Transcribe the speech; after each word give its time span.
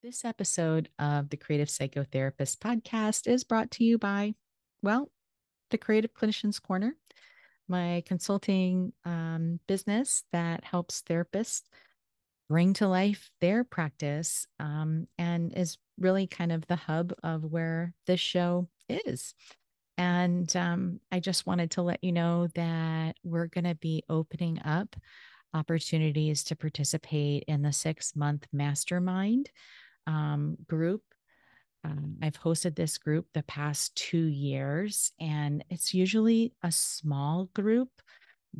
This 0.00 0.24
episode 0.24 0.90
of 1.00 1.28
the 1.28 1.36
Creative 1.36 1.66
Psychotherapist 1.66 2.58
podcast 2.58 3.26
is 3.26 3.42
brought 3.42 3.72
to 3.72 3.84
you 3.84 3.98
by, 3.98 4.36
well, 4.80 5.10
the 5.70 5.78
Creative 5.78 6.14
Clinicians 6.14 6.62
Corner, 6.62 6.94
my 7.66 8.04
consulting 8.06 8.92
um, 9.04 9.58
business 9.66 10.22
that 10.30 10.62
helps 10.62 11.02
therapists 11.02 11.62
bring 12.48 12.74
to 12.74 12.86
life 12.86 13.28
their 13.40 13.64
practice 13.64 14.46
um, 14.60 15.08
and 15.18 15.52
is 15.56 15.78
really 15.98 16.28
kind 16.28 16.52
of 16.52 16.64
the 16.68 16.76
hub 16.76 17.12
of 17.24 17.42
where 17.42 17.92
this 18.06 18.20
show 18.20 18.68
is. 18.88 19.34
And 19.96 20.54
um, 20.56 21.00
I 21.10 21.18
just 21.18 21.44
wanted 21.44 21.72
to 21.72 21.82
let 21.82 22.04
you 22.04 22.12
know 22.12 22.46
that 22.54 23.16
we're 23.24 23.48
going 23.48 23.64
to 23.64 23.74
be 23.74 24.04
opening 24.08 24.60
up 24.64 24.94
opportunities 25.54 26.44
to 26.44 26.54
participate 26.54 27.42
in 27.48 27.62
the 27.62 27.72
six 27.72 28.14
month 28.14 28.46
mastermind 28.52 29.50
um, 30.08 30.56
group. 30.66 31.02
Um, 31.84 32.16
I've 32.22 32.40
hosted 32.40 32.74
this 32.74 32.98
group 32.98 33.26
the 33.32 33.44
past 33.44 33.94
two 33.94 34.24
years, 34.24 35.12
and 35.20 35.64
it's 35.70 35.94
usually 35.94 36.52
a 36.64 36.72
small 36.72 37.48
group, 37.54 37.90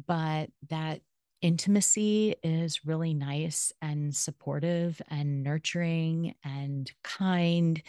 but 0.07 0.51
that 0.69 1.01
intimacy 1.41 2.37
is 2.43 2.85
really 2.85 3.15
nice 3.15 3.73
and 3.83 4.15
supportive 4.15 5.01
and 5.09 5.43
nurturing 5.43 6.35
and 6.45 6.91
kind. 7.03 7.83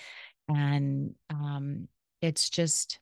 And 0.47 1.13
um, 1.29 1.87
it's 2.21 2.49
just 2.49 2.99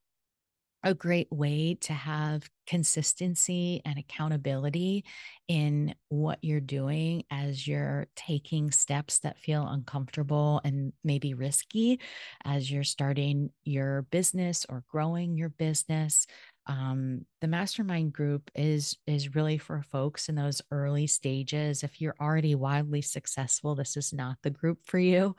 a 0.84 0.94
great 0.94 1.28
way 1.32 1.78
to 1.82 1.94
have 1.94 2.50
consistency 2.68 3.82
and 3.86 3.98
accountability 3.98 5.04
in 5.48 5.94
what 6.10 6.38
you're 6.42 6.60
doing 6.60 7.24
as 7.32 7.68
you're 7.68 8.08
taking 8.16 8.72
steps 8.72 9.20
that 9.20 9.40
feel 9.40 9.68
uncomfortable 9.68 10.62
and 10.64 10.94
maybe 11.04 11.34
risky 11.34 12.00
as 12.46 12.70
you're 12.70 12.84
starting 12.84 13.50
your 13.64 14.04
business 14.12 14.66
or 14.70 14.84
growing 14.90 15.38
your 15.38 15.50
business 15.50 16.28
um, 16.68 17.26
the 17.40 17.48
mastermind 17.48 18.14
group 18.14 18.52
is 18.54 18.98
is 19.08 19.36
really 19.36 19.58
for 19.58 19.82
folks 19.82 20.28
in 20.28 20.36
those 20.36 20.62
early 20.72 21.08
stages. 21.08 21.84
If 21.84 22.02
you're 22.02 22.16
already 22.20 22.56
wildly 22.56 23.02
successful 23.02 23.76
this 23.76 23.96
is 23.96 24.14
not 24.14 24.38
the 24.44 24.50
group 24.50 24.80
for 24.86 25.00
you. 25.00 25.36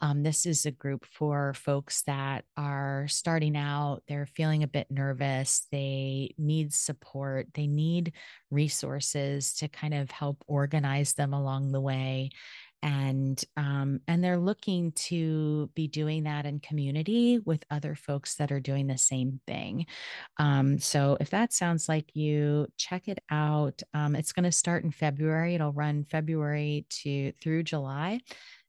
Um, 0.00 0.22
this 0.22 0.46
is 0.46 0.66
a 0.66 0.70
group 0.70 1.04
for 1.04 1.54
folks 1.54 2.02
that 2.02 2.44
are 2.56 3.06
starting 3.08 3.56
out 3.56 4.02
they're 4.08 4.26
feeling 4.26 4.62
a 4.62 4.68
bit 4.68 4.86
nervous 4.90 5.66
they 5.72 6.34
need 6.38 6.72
support 6.72 7.46
they 7.54 7.66
need 7.66 8.12
resources 8.50 9.54
to 9.54 9.68
kind 9.68 9.94
of 9.94 10.10
help 10.10 10.44
organize 10.46 11.14
them 11.14 11.32
along 11.32 11.72
the 11.72 11.80
way 11.80 12.30
and 12.82 13.42
um, 13.56 14.00
and 14.06 14.22
they're 14.22 14.38
looking 14.38 14.92
to 14.92 15.70
be 15.74 15.88
doing 15.88 16.24
that 16.24 16.46
in 16.46 16.60
community 16.60 17.38
with 17.38 17.64
other 17.70 17.94
folks 17.94 18.36
that 18.36 18.52
are 18.52 18.60
doing 18.60 18.86
the 18.86 18.98
same 18.98 19.40
thing. 19.46 19.86
Um, 20.38 20.78
so 20.78 21.16
if 21.20 21.30
that 21.30 21.52
sounds 21.52 21.88
like 21.88 22.14
you 22.14 22.68
check 22.76 23.08
it 23.08 23.18
out. 23.30 23.82
Um, 23.94 24.14
it's 24.14 24.32
going 24.32 24.44
to 24.44 24.52
start 24.52 24.84
in 24.84 24.90
february. 24.90 25.54
It'll 25.54 25.72
run 25.72 26.04
february 26.04 26.86
to 27.02 27.32
through 27.42 27.64
july 27.64 28.20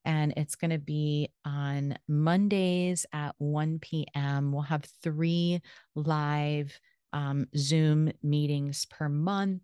and 0.06 0.34
it's 0.38 0.56
going 0.56 0.72
to 0.72 0.80
be 0.80 1.30
on 1.46 1.98
mondays 2.08 3.06
at 3.12 3.36
1 3.38 3.80
p.m 3.80 4.52
we'll 4.52 4.62
have 4.62 4.86
three 5.04 5.62
live 5.94 6.80
um, 7.14 7.48
zoom 7.56 8.12
meetings 8.23 8.86
per 8.86 9.10
month. 9.10 9.62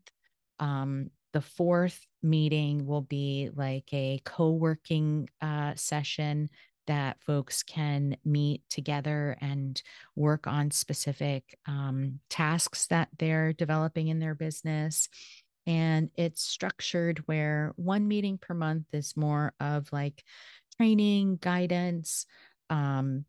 Um, 0.59 1.11
the 1.33 1.41
fourth 1.41 2.05
meeting 2.25 2.85
will 2.85 3.01
be 3.01 3.49
like 3.55 3.87
a 3.93 4.21
co 4.25 4.51
working 4.51 5.29
uh, 5.41 5.73
session 5.75 6.49
that 6.87 7.17
folks 7.25 7.63
can 7.63 8.17
meet 8.23 8.61
together 8.69 9.37
and 9.41 9.81
work 10.15 10.47
on 10.47 10.71
specific 10.71 11.57
um, 11.67 12.19
tasks 12.29 12.87
that 12.87 13.09
they're 13.17 13.53
developing 13.53 14.07
in 14.07 14.19
their 14.19 14.35
business. 14.35 15.09
And 15.67 16.09
it's 16.15 16.43
structured 16.43 17.23
where 17.25 17.73
one 17.75 18.07
meeting 18.07 18.37
per 18.37 18.53
month 18.53 18.85
is 18.93 19.17
more 19.17 19.53
of 19.59 19.91
like 19.91 20.23
training, 20.77 21.37
guidance, 21.37 22.25
um, 22.69 23.25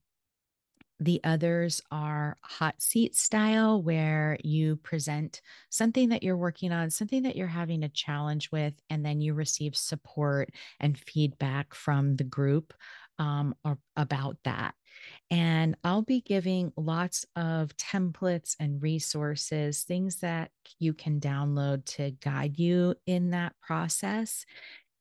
the 0.99 1.21
others 1.25 1.83
are 1.91 2.37
hot 2.43 2.81
seat 2.81 3.15
style, 3.15 3.83
where 3.83 4.39
you 4.43 4.77
present 4.77 5.43
something 5.69 6.09
that 6.09 6.23
you're 6.23 6.37
working 6.37 6.73
on, 6.73 6.91
something 6.91 7.23
that 7.25 7.37
you're 7.37 7.47
having 7.47 7.83
a 7.83 7.89
challenge 7.89 8.51
with, 8.51 8.75
and 8.89 9.05
then 9.05 9.21
you 9.21 9.35
receive 9.35 9.77
support 9.77 10.51
and 10.81 10.99
feedback 10.99 11.75
from 11.75 12.17
the 12.17 12.25
group 12.25 12.73
um, 13.19 13.55
or, 13.65 13.79
about 13.97 14.37
that. 14.45 14.75
And 15.31 15.77
I'll 15.85 16.03
be 16.03 16.21
giving 16.21 16.73
lots 16.77 17.27
of 17.37 17.77
templates 17.77 18.57
and 18.59 18.83
resources, 18.83 19.83
things 19.83 20.17
that 20.17 20.51
you 20.79 20.95
can 20.95 21.21
download 21.21 21.85
to 21.97 22.13
guide 22.13 22.59
you 22.59 22.95
in 23.07 23.31
that 23.31 23.55
process. 23.61 24.47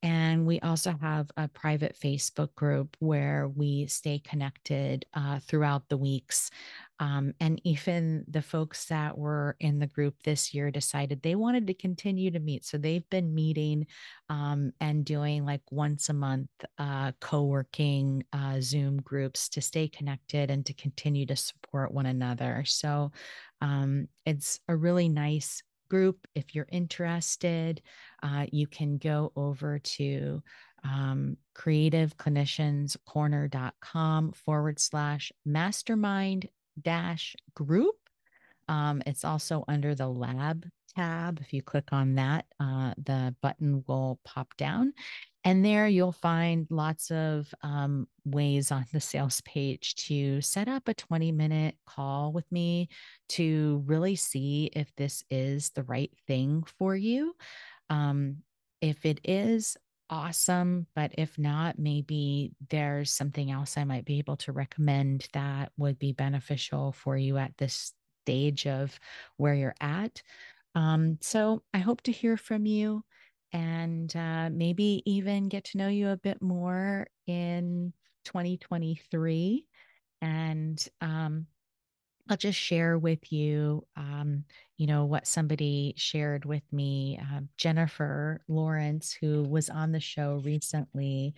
And 0.06 0.46
we 0.46 0.60
also 0.60 0.96
have 1.02 1.32
a 1.36 1.48
private 1.48 1.98
Facebook 2.00 2.54
group 2.54 2.96
where 3.00 3.48
we 3.48 3.88
stay 3.88 4.20
connected 4.20 5.04
uh, 5.16 5.40
throughout 5.40 5.90
the 5.90 5.98
weeks. 5.98 6.52
Um, 7.00 7.34
and 7.40 7.60
even 7.64 8.24
the 8.28 8.44
folks 8.44 8.86
that 8.86 9.18
were 9.18 9.56
in 9.60 9.80
the 9.80 9.88
group 9.88 10.22
this 10.22 10.54
year 10.54 10.70
decided 10.70 11.24
they 11.24 11.34
wanted 11.34 11.66
to 11.66 11.74
continue 11.74 12.30
to 12.30 12.40
meet. 12.40 12.66
So 12.66 12.78
they've 12.78 13.10
been 13.10 13.34
meeting 13.34 13.88
um, 14.30 14.74
and 14.80 15.04
doing 15.04 15.44
like 15.44 15.64
once 15.72 16.08
a 16.10 16.14
month 16.14 16.50
uh, 16.78 17.14
co 17.20 17.46
working 17.46 18.24
uh, 18.32 18.62
Zoom 18.62 19.02
groups 19.02 19.50
to 19.50 19.62
stay 19.62 19.88
connected 19.88 20.52
and 20.52 20.64
to 20.68 20.74
continue 20.76 21.26
to 21.26 21.36
support 21.36 21.92
one 21.92 22.06
another. 22.06 22.64
So 22.68 23.12
um, 23.60 24.08
it's 24.24 24.60
a 24.68 24.76
really 24.76 25.10
nice 25.10 25.64
group. 25.90 26.28
If 26.36 26.56
you're 26.56 26.68
interested, 26.72 27.82
uh, 28.24 28.46
you 28.52 28.68
can 28.68 28.98
go 28.98 29.32
over 29.36 29.80
to 29.80 30.42
um, 30.84 31.38
creativeclinicianscorner.com 31.56 34.32
forward 34.34 34.80
slash 34.80 35.32
mastermind 35.46 36.50
dash 36.82 37.36
group. 37.54 37.96
Um, 38.68 39.02
it's 39.06 39.24
also 39.24 39.64
under 39.68 39.94
the 39.96 40.08
lab 40.08 40.68
tab. 40.96 41.40
If 41.42 41.54
you 41.54 41.62
click 41.62 41.90
on 41.92 42.16
that, 42.16 42.46
uh, 42.60 42.94
the 42.98 43.36
button 43.42 43.84
will 43.88 44.20
pop 44.24 44.56
down. 44.58 44.94
And 45.46 45.64
there 45.64 45.88
you'll 45.88 46.12
find 46.12 46.66
lots 46.72 47.12
of 47.12 47.54
um, 47.62 48.08
ways 48.26 48.72
on 48.72 48.86
the 48.92 49.00
sales 49.00 49.42
page 49.42 49.94
to 50.08 50.42
set 50.42 50.68
up 50.68 50.88
a 50.88 50.96
20 50.96 51.32
minute 51.32 51.76
call 51.86 52.34
with 52.34 52.52
me 52.52 52.90
to 53.30 53.84
really 53.86 54.16
see 54.16 54.72
if 54.74 54.94
this 54.96 55.24
is 55.30 55.70
the 55.70 55.84
right 55.84 56.12
thing 56.26 56.64
for 56.80 56.96
you. 56.96 57.36
Um, 57.92 58.38
if 58.82 59.06
it 59.06 59.22
is, 59.24 59.78
awesome. 60.10 60.88
But 60.96 61.12
if 61.18 61.38
not, 61.38 61.78
maybe 61.78 62.52
there's 62.70 63.12
something 63.12 63.52
else 63.52 63.78
I 63.78 63.84
might 63.84 64.06
be 64.06 64.18
able 64.20 64.38
to 64.38 64.52
recommend 64.52 65.28
that 65.34 65.72
would 65.78 66.00
be 66.00 66.12
beneficial 66.12 66.92
for 66.92 67.18
you 67.18 67.38
at 67.38 67.58
this 67.58 67.94
stage 68.24 68.66
of 68.66 69.00
where 69.38 69.54
you're 69.54 69.76
at. 69.80 70.22
Um, 70.74 71.18
so 71.22 71.64
I 71.74 71.80
hope 71.80 72.02
to 72.04 72.12
hear 72.12 72.36
from 72.38 72.66
you 72.66 73.04
and 73.56 74.14
uh, 74.18 74.50
maybe 74.52 75.02
even 75.06 75.48
get 75.48 75.64
to 75.64 75.78
know 75.78 75.88
you 75.88 76.10
a 76.10 76.18
bit 76.18 76.42
more 76.42 77.08
in 77.26 77.94
2023. 78.26 79.66
And 80.22 80.86
um, 81.00 81.46
I'll 82.30 82.36
just 82.36 82.60
share 82.60 82.98
with 82.98 83.32
you, 83.32 83.88
um, 83.96 84.44
you 84.76 84.88
know, 84.88 85.06
what 85.06 85.26
somebody 85.26 85.94
shared 85.96 86.44
with 86.44 86.64
me. 86.74 87.18
Uh, 87.22 87.42
Jennifer 87.56 88.42
Lawrence, 88.50 89.14
who 89.14 89.44
was 89.44 89.70
on 89.70 89.94
the 89.94 90.02
show 90.02 90.42
recently, 90.44 91.34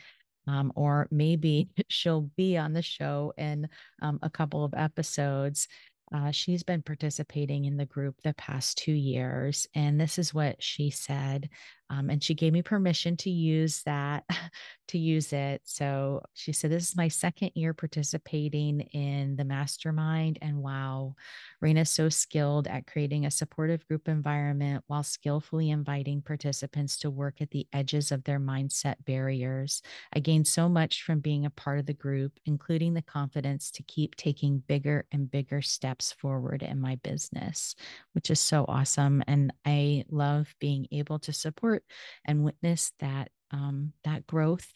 um, 0.48 0.74
or 0.76 1.08
maybe 1.12 1.70
she'll 1.88 2.32
be 2.36 2.58
on 2.58 2.74
the 2.74 2.82
show 2.82 3.32
in 3.38 3.70
um, 4.02 4.18
a 4.24 4.30
couple 4.30 4.66
of 4.66 4.74
episodes. 4.74 5.68
Uh, 6.12 6.32
she's 6.32 6.64
been 6.64 6.82
participating 6.82 7.66
in 7.66 7.78
the 7.78 7.86
group 7.86 8.16
the 8.24 8.34
past 8.34 8.78
two 8.78 8.94
years. 8.94 9.68
And 9.76 10.00
this 10.00 10.18
is 10.18 10.34
what 10.34 10.64
she 10.64 10.90
said. 10.90 11.50
Um, 11.90 12.10
and 12.10 12.22
she 12.24 12.34
gave 12.34 12.54
me 12.54 12.62
permission 12.62 13.16
to 13.18 13.30
use 13.30 13.84
that, 13.84 14.26
to 14.90 14.98
use 14.98 15.34
it. 15.34 15.62
So 15.66 16.22
she 16.34 16.54
said, 16.54 16.72
This 16.72 16.90
is 16.90 16.96
my 16.96 17.08
second 17.08 17.52
year 17.56 17.74
participating 17.74 18.82
in 18.82 19.36
the 19.36 19.46
mastermind. 19.46 20.40
And 20.42 20.62
wow, 20.62 21.16
Raina's 21.64 21.90
so 21.90 22.10
skilled 22.10 22.68
at 22.68 22.88
creating 22.88 23.26
a 23.26 23.32
supportive 23.32 23.86
group 23.88 24.08
environment 24.08 24.84
while 24.88 25.04
skillfully 25.04 25.70
inviting 25.70 26.22
participants 26.22 26.98
to 27.00 27.10
work 27.10 27.42
at 27.42 27.52
the 27.52 27.68
edges 27.74 28.12
of 28.12 28.24
their 28.24 28.40
mindset 28.40 28.96
barriers. 29.06 29.82
I 30.14 30.20
gained 30.20 30.48
so 30.48 30.70
much 30.70 31.04
from 31.04 31.20
being 31.20 31.46
a 31.46 31.50
part 31.50 31.80
of 31.80 31.86
the 31.86 31.94
group, 31.94 32.34
including 32.46 32.94
the 32.94 33.02
confidence 33.02 33.72
to 33.72 33.84
keep 33.84 34.16
taking 34.16 34.60
bigger 34.60 35.06
and 35.12 35.30
bigger 35.30 35.62
steps 35.62 36.12
forward 36.12 36.64
in 36.64 36.80
my 36.80 36.96
business, 37.04 37.76
which 38.14 38.30
is 38.30 38.40
so 38.40 38.66
awesome. 38.68 39.24
And 39.28 39.54
I 39.66 40.06
love 40.10 40.54
being 40.60 40.88
able 40.92 41.20
to 41.20 41.34
support 41.34 41.77
and 42.26 42.44
witness 42.44 42.92
that 43.00 43.30
um, 43.52 43.94
that 44.04 44.28
growth 44.28 44.72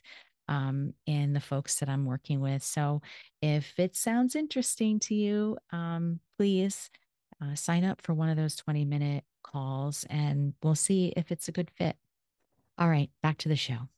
um, 0.48 0.94
in 1.06 1.34
the 1.34 1.40
folks 1.40 1.76
that 1.80 1.90
I'm 1.90 2.06
working 2.06 2.42
with. 2.42 2.64
So 2.64 3.02
if 3.42 3.74
it 3.78 3.96
sounds 3.96 4.36
interesting 4.36 5.00
to 5.02 5.16
you, 5.16 5.58
um, 5.72 6.20
please 6.38 6.90
uh, 7.42 7.56
sign 7.56 7.84
up 7.84 8.02
for 8.02 8.14
one 8.14 8.30
of 8.30 8.38
those 8.38 8.56
20 8.56 8.86
minute 8.86 9.24
calls 9.44 10.06
and 10.10 10.54
we'll 10.62 10.76
see 10.76 11.14
if 11.16 11.32
it's 11.32 11.48
a 11.48 11.54
good 11.54 11.72
fit. 11.78 11.96
All 12.78 12.90
right, 12.90 13.10
back 13.22 13.38
to 13.40 13.50
the 13.50 13.56
show. 13.56 13.90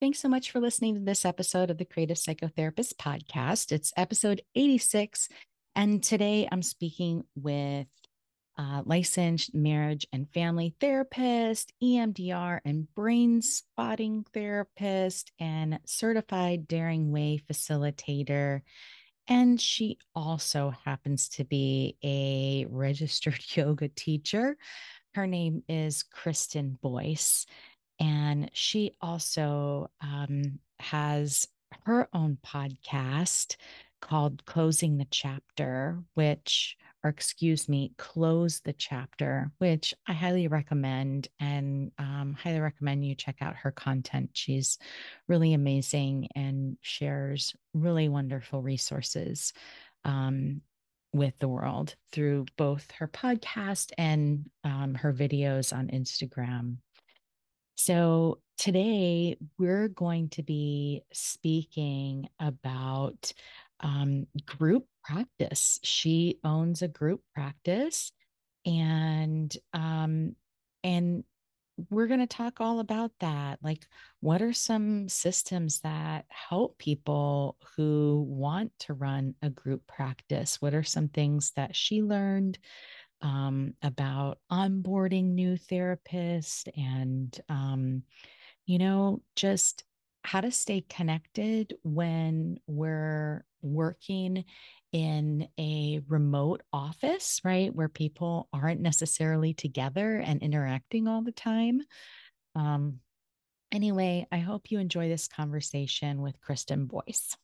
Thanks 0.00 0.18
so 0.18 0.28
much 0.28 0.50
for 0.50 0.60
listening 0.60 0.94
to 0.94 1.00
this 1.00 1.24
episode 1.24 1.70
of 1.70 1.78
the 1.78 1.84
Creative 1.84 2.16
Psychotherapist 2.16 2.94
Podcast. 2.94 3.70
It's 3.70 3.92
episode 3.96 4.42
86. 4.54 5.28
And 5.76 6.02
today 6.02 6.48
I'm 6.50 6.62
speaking 6.62 7.24
with 7.36 7.86
uh, 8.58 8.82
licensed 8.84 9.54
marriage 9.54 10.06
and 10.12 10.28
family 10.32 10.74
therapist, 10.80 11.72
EMDR 11.82 12.60
and 12.64 12.92
brain 12.94 13.42
spotting 13.42 14.24
therapist, 14.34 15.32
and 15.40 15.78
certified 15.84 16.68
Daring 16.68 17.12
Way 17.12 17.42
facilitator. 17.50 18.60
And 19.28 19.60
she 19.60 19.98
also 20.14 20.72
happens 20.84 21.28
to 21.30 21.44
be 21.44 21.96
a 22.02 22.66
registered 22.68 23.40
yoga 23.56 23.88
teacher. 23.88 24.56
Her 25.14 25.26
name 25.26 25.62
is 25.68 26.02
Kristen 26.02 26.78
Boice. 26.82 27.46
And 28.00 28.50
she 28.52 28.92
also 29.00 29.90
um, 30.00 30.58
has 30.80 31.46
her 31.84 32.08
own 32.12 32.38
podcast 32.44 33.56
called 34.00 34.44
Closing 34.44 34.98
the 34.98 35.06
Chapter, 35.10 36.02
which, 36.14 36.76
or 37.04 37.10
excuse 37.10 37.68
me, 37.68 37.92
Close 37.98 38.60
the 38.60 38.72
Chapter, 38.72 39.50
which 39.58 39.92
I 40.06 40.12
highly 40.12 40.46
recommend 40.48 41.28
and 41.40 41.90
um, 41.98 42.36
highly 42.40 42.60
recommend 42.60 43.04
you 43.04 43.14
check 43.14 43.36
out 43.40 43.56
her 43.56 43.72
content. 43.72 44.30
She's 44.34 44.78
really 45.26 45.52
amazing 45.52 46.28
and 46.34 46.76
shares 46.80 47.54
really 47.74 48.08
wonderful 48.08 48.62
resources 48.62 49.52
um, 50.04 50.60
with 51.12 51.34
the 51.40 51.48
world 51.48 51.94
through 52.12 52.46
both 52.56 52.90
her 52.92 53.08
podcast 53.08 53.92
and 53.98 54.48
um, 54.64 54.94
her 54.94 55.12
videos 55.12 55.76
on 55.76 55.88
Instagram. 55.88 56.76
So, 57.74 58.38
today 58.58 59.36
we're 59.58 59.88
going 59.88 60.28
to 60.28 60.42
be 60.42 61.02
speaking 61.12 62.28
about 62.38 63.32
um, 63.80 64.28
group 64.46 64.86
practice. 65.04 65.78
She 65.82 66.38
owns 66.44 66.82
a 66.82 66.88
group 66.88 67.20
practice, 67.34 68.12
and 68.64 69.54
um, 69.72 70.36
and 70.84 71.24
we're 71.90 72.06
going 72.06 72.20
to 72.20 72.26
talk 72.26 72.60
all 72.60 72.80
about 72.80 73.12
that. 73.20 73.58
Like, 73.62 73.86
what 74.20 74.42
are 74.42 74.52
some 74.52 75.08
systems 75.08 75.80
that 75.80 76.26
help 76.28 76.78
people 76.78 77.56
who 77.76 78.26
want 78.28 78.72
to 78.80 78.92
run 78.92 79.34
a 79.42 79.50
group 79.50 79.86
practice? 79.86 80.60
What 80.60 80.74
are 80.74 80.82
some 80.82 81.08
things 81.08 81.52
that 81.56 81.74
she 81.74 82.02
learned? 82.02 82.58
Um, 83.22 83.74
about 83.82 84.38
onboarding 84.50 85.26
new 85.34 85.56
therapists 85.56 86.66
and, 86.76 87.40
um, 87.48 88.02
you 88.66 88.78
know, 88.78 89.22
just 89.36 89.84
how 90.24 90.40
to 90.40 90.50
stay 90.50 90.84
connected 90.88 91.74
when 91.84 92.58
we're 92.66 93.44
working 93.60 94.44
in 94.92 95.48
a 95.58 96.00
remote 96.08 96.62
office, 96.72 97.40
right? 97.44 97.74
Where 97.74 97.88
people 97.88 98.48
aren't 98.52 98.80
necessarily 98.80 99.54
together 99.54 100.16
and 100.16 100.42
interacting 100.42 101.08
all 101.08 101.22
the 101.22 101.32
time. 101.32 101.82
Um, 102.54 103.00
anyway, 103.72 104.26
I 104.30 104.38
hope 104.38 104.70
you 104.70 104.78
enjoy 104.78 105.08
this 105.08 105.28
conversation 105.28 106.20
with 106.20 106.40
Kristen 106.40 106.86
Boice. 106.86 107.36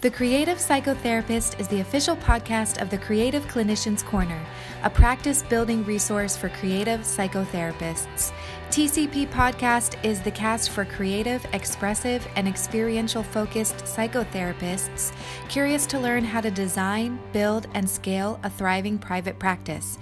The 0.00 0.10
Creative 0.10 0.56
Psychotherapist 0.56 1.60
is 1.60 1.68
the 1.68 1.80
official 1.80 2.16
podcast 2.16 2.80
of 2.80 2.88
the 2.88 2.96
Creative 2.96 3.44
Clinicians 3.48 4.02
Corner, 4.02 4.40
a 4.82 4.88
practice 4.88 5.42
building 5.42 5.84
resource 5.84 6.38
for 6.38 6.48
creative 6.48 7.00
psychotherapists. 7.00 8.32
TCP 8.70 9.26
Podcast 9.30 9.96
is 10.04 10.20
the 10.20 10.30
cast 10.30 10.70
for 10.70 10.84
creative, 10.84 11.44
expressive, 11.52 12.24
and 12.36 12.46
experiential 12.46 13.24
focused 13.24 13.78
psychotherapists 13.78 15.12
curious 15.48 15.86
to 15.86 15.98
learn 15.98 16.22
how 16.22 16.40
to 16.40 16.52
design, 16.52 17.18
build, 17.32 17.66
and 17.74 17.90
scale 17.90 18.38
a 18.44 18.48
thriving 18.48 18.96
private 18.96 19.40
practice. 19.40 19.98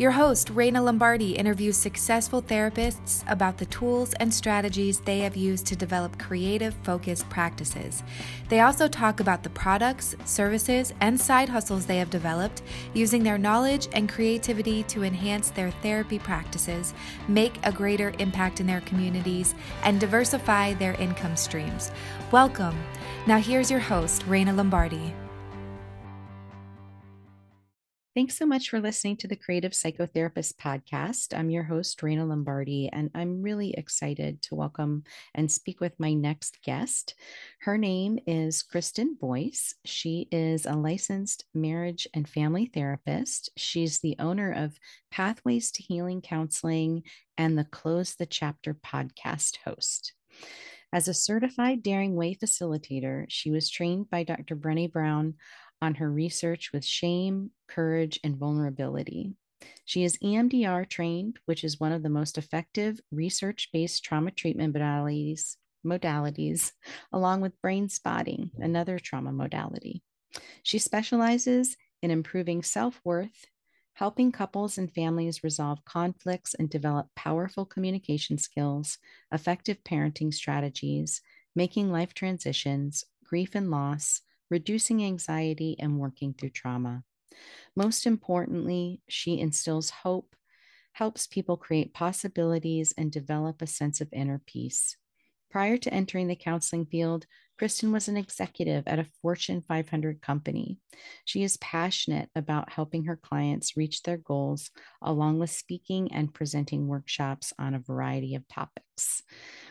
Your 0.00 0.12
host, 0.12 0.54
Raina 0.54 0.82
Lombardi, 0.82 1.32
interviews 1.32 1.76
successful 1.76 2.40
therapists 2.40 3.22
about 3.30 3.58
the 3.58 3.66
tools 3.66 4.14
and 4.14 4.32
strategies 4.32 4.98
they 5.00 5.18
have 5.18 5.36
used 5.36 5.66
to 5.66 5.76
develop 5.76 6.18
creative, 6.18 6.72
focused 6.84 7.28
practices. 7.28 8.02
They 8.48 8.60
also 8.60 8.88
talk 8.88 9.20
about 9.20 9.42
the 9.42 9.50
products, 9.50 10.16
services, 10.24 10.94
and 11.02 11.20
side 11.20 11.50
hustles 11.50 11.84
they 11.84 11.98
have 11.98 12.08
developed 12.08 12.62
using 12.94 13.22
their 13.22 13.36
knowledge 13.36 13.88
and 13.92 14.08
creativity 14.08 14.84
to 14.84 15.02
enhance 15.02 15.50
their 15.50 15.70
therapy 15.70 16.18
practices, 16.18 16.94
make 17.28 17.58
a 17.64 17.70
greater 17.70 18.14
impact 18.18 18.58
in 18.58 18.66
their 18.66 18.80
communities, 18.80 19.54
and 19.84 20.00
diversify 20.00 20.72
their 20.72 20.94
income 20.94 21.36
streams. 21.36 21.90
Welcome. 22.32 22.82
Now, 23.26 23.36
here's 23.36 23.70
your 23.70 23.80
host, 23.80 24.26
Raina 24.26 24.56
Lombardi. 24.56 25.12
Thanks 28.12 28.36
so 28.36 28.44
much 28.44 28.70
for 28.70 28.80
listening 28.80 29.18
to 29.18 29.28
the 29.28 29.36
Creative 29.36 29.70
Psychotherapist 29.70 30.56
podcast. 30.56 31.32
I'm 31.32 31.48
your 31.48 31.62
host, 31.62 32.00
Raina 32.00 32.28
Lombardi, 32.28 32.90
and 32.92 33.08
I'm 33.14 33.40
really 33.40 33.72
excited 33.74 34.42
to 34.42 34.56
welcome 34.56 35.04
and 35.32 35.48
speak 35.48 35.80
with 35.80 35.92
my 36.00 36.12
next 36.12 36.60
guest. 36.64 37.14
Her 37.60 37.78
name 37.78 38.18
is 38.26 38.64
Kristen 38.64 39.14
Boice. 39.14 39.76
She 39.84 40.26
is 40.32 40.66
a 40.66 40.72
licensed 40.72 41.44
marriage 41.54 42.08
and 42.12 42.28
family 42.28 42.66
therapist. 42.66 43.50
She's 43.56 44.00
the 44.00 44.16
owner 44.18 44.50
of 44.50 44.76
Pathways 45.12 45.70
to 45.70 45.82
Healing 45.84 46.20
Counseling 46.20 47.04
and 47.38 47.56
the 47.56 47.64
Close 47.64 48.16
the 48.16 48.26
Chapter 48.26 48.74
podcast 48.74 49.58
host. 49.64 50.14
As 50.92 51.06
a 51.06 51.14
certified 51.14 51.84
Daring 51.84 52.16
Way 52.16 52.34
facilitator, 52.34 53.26
she 53.28 53.52
was 53.52 53.70
trained 53.70 54.10
by 54.10 54.24
Dr. 54.24 54.56
Brené 54.56 54.90
Brown 54.90 55.34
on 55.82 55.94
her 55.94 56.10
research 56.10 56.72
with 56.72 56.84
shame, 56.84 57.50
courage, 57.68 58.20
and 58.22 58.36
vulnerability. 58.36 59.34
She 59.84 60.04
is 60.04 60.18
EMDR 60.18 60.88
trained, 60.88 61.38
which 61.44 61.64
is 61.64 61.80
one 61.80 61.92
of 61.92 62.02
the 62.02 62.08
most 62.08 62.38
effective 62.38 63.00
research 63.10 63.68
based 63.72 64.04
trauma 64.04 64.30
treatment 64.30 64.74
modalities, 64.74 65.56
modalities, 65.84 66.72
along 67.12 67.40
with 67.40 67.60
brain 67.60 67.88
spotting, 67.88 68.50
another 68.58 68.98
trauma 68.98 69.32
modality. 69.32 70.02
She 70.62 70.78
specializes 70.78 71.76
in 72.02 72.10
improving 72.10 72.62
self 72.62 73.00
worth, 73.04 73.46
helping 73.94 74.32
couples 74.32 74.78
and 74.78 74.92
families 74.92 75.44
resolve 75.44 75.84
conflicts 75.84 76.54
and 76.54 76.70
develop 76.70 77.08
powerful 77.14 77.66
communication 77.66 78.38
skills, 78.38 78.98
effective 79.32 79.82
parenting 79.84 80.32
strategies, 80.32 81.20
making 81.54 81.90
life 81.90 82.14
transitions, 82.14 83.04
grief 83.24 83.54
and 83.54 83.70
loss, 83.70 84.22
reducing 84.50 85.04
anxiety, 85.04 85.76
and 85.78 85.98
working 85.98 86.34
through 86.34 86.50
trauma. 86.50 87.02
Most 87.76 88.06
importantly, 88.06 89.00
she 89.08 89.38
instills 89.38 89.90
hope, 89.90 90.34
helps 90.92 91.26
people 91.26 91.56
create 91.56 91.94
possibilities, 91.94 92.92
and 92.98 93.12
develop 93.12 93.62
a 93.62 93.66
sense 93.66 94.00
of 94.00 94.08
inner 94.12 94.40
peace. 94.44 94.96
Prior 95.50 95.76
to 95.78 95.92
entering 95.92 96.28
the 96.28 96.36
counseling 96.36 96.86
field, 96.86 97.26
Kristen 97.58 97.92
was 97.92 98.08
an 98.08 98.16
executive 98.16 98.84
at 98.86 98.98
a 98.98 99.06
Fortune 99.20 99.62
500 99.66 100.22
company. 100.22 100.78
She 101.24 101.42
is 101.42 101.56
passionate 101.58 102.30
about 102.34 102.72
helping 102.72 103.04
her 103.04 103.16
clients 103.16 103.76
reach 103.76 104.02
their 104.02 104.16
goals, 104.16 104.70
along 105.02 105.40
with 105.40 105.50
speaking 105.50 106.12
and 106.12 106.32
presenting 106.32 106.86
workshops 106.86 107.52
on 107.58 107.74
a 107.74 107.80
variety 107.80 108.34
of 108.34 108.48
topics. 108.48 109.22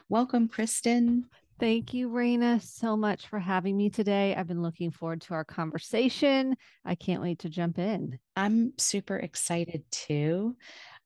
Welcome, 0.08 0.50
Kristen. 0.50 1.26
Thank 1.60 1.94
you, 1.94 2.10
Raina, 2.10 2.62
so 2.62 2.96
much 2.96 3.28
for 3.28 3.38
having 3.38 3.76
me 3.76 3.90
today. 3.90 4.34
I've 4.34 4.48
been 4.48 4.62
looking 4.62 4.92
forward 4.92 5.20
to 5.24 5.34
our 5.34 5.44
conversation. 5.44 6.56
I 6.86 6.96
can't 6.96 7.22
wait 7.22 7.40
to 7.40 7.50
jump 7.50 7.78
in. 7.78 8.18
I'm 8.38 8.72
super 8.78 9.18
excited 9.18 9.84
too. 9.92 10.56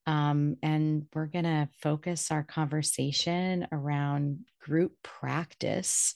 Um, 0.05 0.57
and 0.61 1.07
we're 1.15 1.25
going 1.25 1.45
to 1.45 1.69
focus 1.81 2.29
our 2.29 2.43
conversation 2.43 3.65
around 3.71 4.41
group 4.61 4.91
practice. 5.01 6.13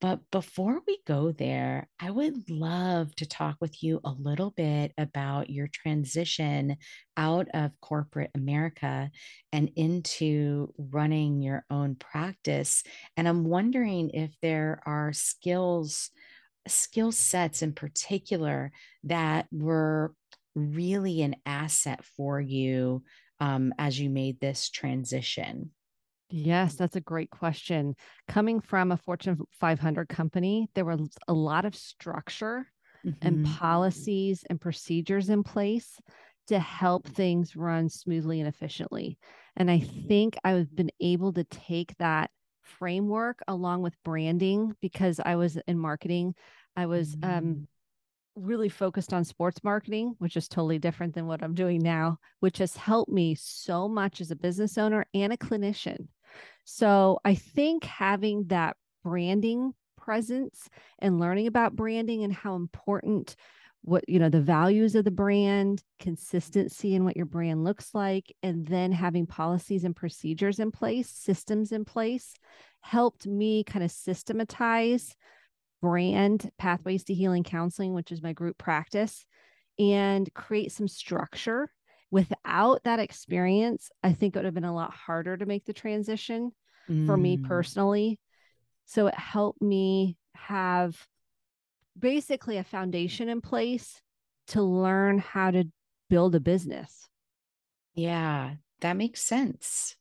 But 0.00 0.20
before 0.30 0.80
we 0.86 0.98
go 1.06 1.30
there, 1.30 1.86
I 2.00 2.10
would 2.10 2.48
love 2.48 3.14
to 3.16 3.26
talk 3.26 3.56
with 3.60 3.82
you 3.82 4.00
a 4.02 4.12
little 4.12 4.50
bit 4.50 4.92
about 4.96 5.50
your 5.50 5.68
transition 5.68 6.78
out 7.18 7.48
of 7.52 7.78
corporate 7.82 8.30
America 8.34 9.10
and 9.52 9.70
into 9.76 10.72
running 10.78 11.42
your 11.42 11.66
own 11.70 11.96
practice. 11.96 12.82
And 13.18 13.28
I'm 13.28 13.44
wondering 13.44 14.10
if 14.10 14.34
there 14.40 14.80
are 14.86 15.12
skills, 15.12 16.10
skill 16.66 17.12
sets 17.12 17.60
in 17.60 17.74
particular 17.74 18.72
that 19.04 19.48
were 19.52 20.14
really 20.54 21.20
an 21.20 21.36
asset 21.44 22.04
for 22.16 22.40
you 22.40 23.04
um, 23.38 23.74
as 23.78 24.00
you 24.00 24.08
made 24.08 24.40
this 24.40 24.70
transition. 24.70 25.72
Yes, 26.30 26.74
that's 26.74 26.96
a 26.96 27.00
great 27.00 27.30
question. 27.30 27.94
Coming 28.28 28.60
from 28.60 28.92
a 28.92 28.96
Fortune 28.96 29.40
500 29.60 30.08
company, 30.08 30.68
there 30.74 30.84
was 30.84 31.08
a 31.26 31.32
lot 31.32 31.64
of 31.64 31.74
structure 31.74 32.66
mm-hmm. 33.04 33.26
and 33.26 33.46
policies 33.46 34.44
and 34.48 34.60
procedures 34.60 35.28
in 35.28 35.42
place 35.42 35.98
to 36.48 36.58
help 36.58 37.06
things 37.06 37.56
run 37.56 37.88
smoothly 37.88 38.40
and 38.40 38.48
efficiently. 38.48 39.18
And 39.56 39.70
I 39.70 39.80
think 39.80 40.36
I've 40.44 40.74
been 40.74 40.90
able 41.00 41.32
to 41.32 41.44
take 41.44 41.96
that 41.98 42.30
framework 42.62 43.40
along 43.48 43.82
with 43.82 44.02
branding 44.04 44.74
because 44.80 45.20
I 45.24 45.36
was 45.36 45.56
in 45.66 45.78
marketing. 45.78 46.34
I 46.76 46.86
was 46.86 47.16
um, 47.22 47.44
mm 47.44 47.66
really 48.36 48.68
focused 48.68 49.12
on 49.12 49.24
sports 49.24 49.62
marketing, 49.62 50.14
which 50.18 50.36
is 50.36 50.48
totally 50.48 50.78
different 50.78 51.14
than 51.14 51.26
what 51.26 51.42
I'm 51.42 51.54
doing 51.54 51.80
now, 51.82 52.18
which 52.40 52.58
has 52.58 52.76
helped 52.76 53.10
me 53.10 53.34
so 53.34 53.88
much 53.88 54.20
as 54.20 54.30
a 54.30 54.36
business 54.36 54.78
owner 54.78 55.04
and 55.14 55.32
a 55.32 55.36
clinician. 55.36 56.08
So 56.64 57.18
I 57.24 57.34
think 57.34 57.84
having 57.84 58.44
that 58.48 58.76
branding 59.02 59.72
presence 59.96 60.68
and 60.98 61.20
learning 61.20 61.46
about 61.46 61.76
branding 61.76 62.24
and 62.24 62.32
how 62.32 62.54
important 62.56 63.36
what 63.82 64.06
you 64.08 64.18
know 64.18 64.28
the 64.28 64.40
values 64.40 64.94
of 64.94 65.04
the 65.04 65.10
brand 65.10 65.82
consistency 65.98 66.94
in 66.94 67.04
what 67.04 67.16
your 67.16 67.24
brand 67.24 67.64
looks 67.64 67.94
like 67.94 68.34
and 68.42 68.66
then 68.66 68.92
having 68.92 69.26
policies 69.26 69.84
and 69.84 69.96
procedures 69.96 70.58
in 70.58 70.70
place 70.70 71.08
systems 71.08 71.72
in 71.72 71.84
place 71.84 72.34
helped 72.80 73.26
me 73.26 73.64
kind 73.64 73.82
of 73.82 73.90
systematize 73.90 75.16
brand 75.80 76.50
Pathways 76.58 77.04
to 77.04 77.14
Healing 77.14 77.44
Counseling, 77.44 77.94
which 77.94 78.12
is 78.12 78.22
my 78.22 78.32
group 78.32 78.58
practice, 78.58 79.24
and 79.78 80.32
create 80.34 80.72
some 80.72 80.88
structure. 80.88 81.72
Without 82.10 82.82
that 82.84 82.98
experience, 82.98 83.90
I 84.02 84.12
think 84.12 84.34
it 84.34 84.38
would 84.38 84.44
have 84.44 84.54
been 84.54 84.64
a 84.64 84.74
lot 84.74 84.92
harder 84.92 85.36
to 85.36 85.46
make 85.46 85.64
the 85.64 85.72
transition 85.72 86.52
mm. 86.88 87.06
for 87.06 87.16
me 87.16 87.36
mm. 87.36 87.46
personally. 87.46 88.18
So 88.86 89.06
it 89.06 89.14
helped 89.14 89.62
me 89.62 90.16
have 90.34 90.96
basically 91.98 92.56
a 92.56 92.64
foundation 92.64 93.28
in 93.28 93.40
place 93.40 94.00
to 94.48 94.62
learn 94.62 95.18
how 95.18 95.52
to 95.52 95.64
build 96.08 96.34
a 96.34 96.40
business. 96.40 97.08
Yeah, 97.94 98.54
that 98.80 98.96
makes 98.96 99.22
sense. 99.22 99.96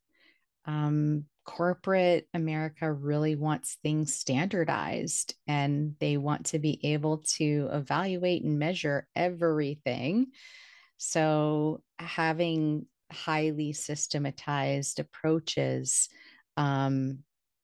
Um, 0.65 1.25
corporate 1.45 2.27
America 2.33 2.91
really 2.91 3.35
wants 3.35 3.77
things 3.81 4.13
standardized 4.13 5.35
and 5.47 5.95
they 5.99 6.17
want 6.17 6.45
to 6.47 6.59
be 6.59 6.79
able 6.83 7.23
to 7.37 7.69
evaluate 7.71 8.43
and 8.43 8.59
measure 8.59 9.07
everything. 9.15 10.27
So, 10.97 11.81
having 11.99 12.85
highly 13.11 13.73
systematized 13.73 14.99
approaches 14.99 16.09
um, 16.57 17.19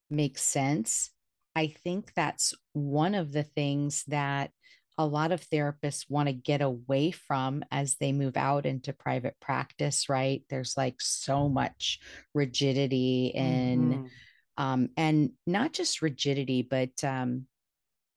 makes 0.10 0.42
sense. 0.44 1.12
I 1.56 1.68
think 1.68 2.14
that's 2.16 2.54
one 2.74 3.16
of 3.16 3.32
the 3.32 3.44
things 3.44 4.04
that 4.08 4.52
a 4.98 5.06
lot 5.06 5.32
of 5.32 5.42
therapists 5.42 6.10
want 6.10 6.28
to 6.28 6.34
get 6.34 6.62
away 6.62 7.12
from 7.12 7.64
as 7.72 7.96
they 7.96 8.14
move 8.14 8.38
out 8.38 8.66
into 8.66 8.94
private 8.94 9.36
practice, 9.42 10.08
right? 10.08 10.44
There's 10.50 10.78
like 10.78 10.96
so 11.00 11.50
much 11.50 12.00
rigidity 12.34 13.28
in, 13.36 13.92
mm-hmm. 13.92 14.64
um, 14.64 14.90
and 14.96 15.32
not 15.46 15.74
just 15.74 16.02
rigidity, 16.02 16.62
but 16.62 17.04
um, 17.04 17.46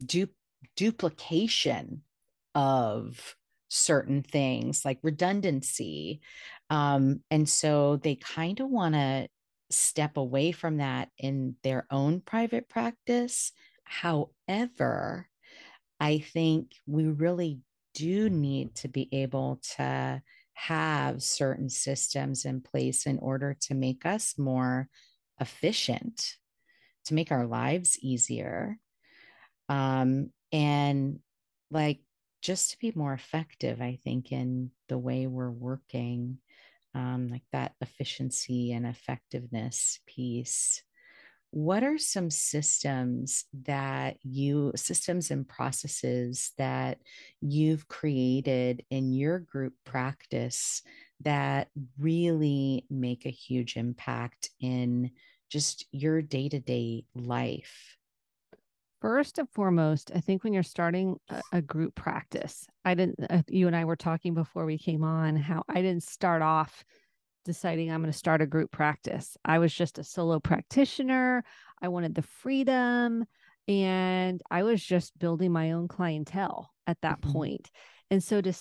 du- 0.05 0.29
duplication 0.77 2.03
of 2.55 3.37
certain 3.69 4.23
things 4.23 4.85
like 4.85 4.99
redundancy. 5.03 6.21
Um, 6.71 7.21
and 7.31 7.49
so 7.49 7.97
they 7.97 8.17
kind 8.17 8.61
of 8.61 8.69
want 8.69 8.95
to 8.95 9.29
step 9.71 10.17
away 10.17 10.53
from 10.53 10.79
that 10.79 11.11
in 11.19 11.57
their 11.63 11.87
own 11.91 12.21
private 12.21 12.69
practice. 12.69 13.53
However, 13.85 15.29
I 16.01 16.19
think 16.19 16.73
we 16.87 17.05
really 17.05 17.61
do 17.95 18.31
need 18.31 18.75
to 18.77 18.89
be 18.89 19.09
able 19.13 19.61
to 19.77 20.23
have 20.55 21.23
certain 21.23 21.69
systems 21.69 22.45
in 22.45 22.61
place 22.61 23.07
in 23.07 23.19
order 23.19 23.57
to 23.61 23.75
make 23.75 24.05
us 24.07 24.35
more 24.39 24.89
efficient, 25.41 26.37
to 27.05 27.15
make 27.15 27.31
our 27.31 27.47
lives 27.47 27.99
easier. 28.01 28.77
Um, 29.69 30.31
and 30.53 31.21
like 31.71 32.01
just 32.49 32.71
to 32.71 32.79
be 32.79 32.93
more 32.95 33.13
effective, 33.13 33.83
I 33.83 33.99
think, 34.03 34.33
in 34.33 34.71
the 34.89 34.97
way 34.97 35.27
we're 35.27 35.51
working, 35.51 36.39
um, 36.95 37.29
like 37.29 37.43
that 37.53 37.75
efficiency 37.83 38.73
and 38.73 38.87
effectiveness 38.87 40.01
piece. 40.07 40.83
What 41.51 41.85
are 41.85 41.99
some 41.99 42.31
systems 42.31 43.45
that 43.65 44.17
you 44.23 44.73
systems 44.77 45.31
and 45.31 45.47
processes 45.47 46.53
that 46.57 47.01
you've 47.43 47.87
created 47.87 48.83
in 48.89 49.13
your 49.13 49.41
group 49.41 49.75
practice 49.85 50.81
that 51.25 51.69
really 51.99 52.87
make 52.89 53.27
a 53.27 53.31
huge 53.31 53.77
impact 53.77 54.49
in 54.59 55.11
just 55.51 55.85
your 55.93 56.23
day-to-day 56.23 57.05
life 57.15 57.98
First 59.01 59.39
and 59.39 59.49
foremost, 59.51 60.11
I 60.15 60.21
think 60.21 60.43
when 60.43 60.53
you're 60.53 60.63
starting 60.63 61.17
a, 61.29 61.41
a 61.53 61.63
group 61.63 61.95
practice, 61.95 62.67
I 62.85 62.95
didn't, 62.95 63.19
uh, 63.31 63.43
you 63.49 63.69
and 63.69 63.77
I 63.77 63.85
were 63.85 63.97
talking 63.97 64.35
before 64.35 64.65
we 64.65 64.77
came 64.77 65.05
on 65.05 65.37
how 65.37 65.63
I 65.69 65.83
didn't 65.83 66.03
start 66.03 66.43
off 66.43 66.85
deciding 67.45 67.91
I'm 67.91 68.03
going 68.03 68.13
to 68.13 68.19
start 68.19 68.43
a 68.43 68.47
group 68.47 68.71
practice. 68.71 69.37
I 69.45 69.59
was 69.59 69.73
just 69.73 69.99
a 69.99 70.05
solo 70.05 70.39
practitioner. 70.41 71.45
I 71.81 71.89
wanted 71.89 72.15
the 72.15 72.23
freedom 72.23 73.25
and 73.67 74.43
I 74.51 74.65
was 74.65 74.83
just 74.83 75.19
building 75.19 75.53
my 75.53 75.73
own 75.73 75.89
clientele 75.89 76.71
at 76.87 77.01
that 77.03 77.21
mm-hmm. 77.21 77.33
point. 77.33 77.71
And 78.11 78.25
so 78.25 78.41
to 78.41 78.53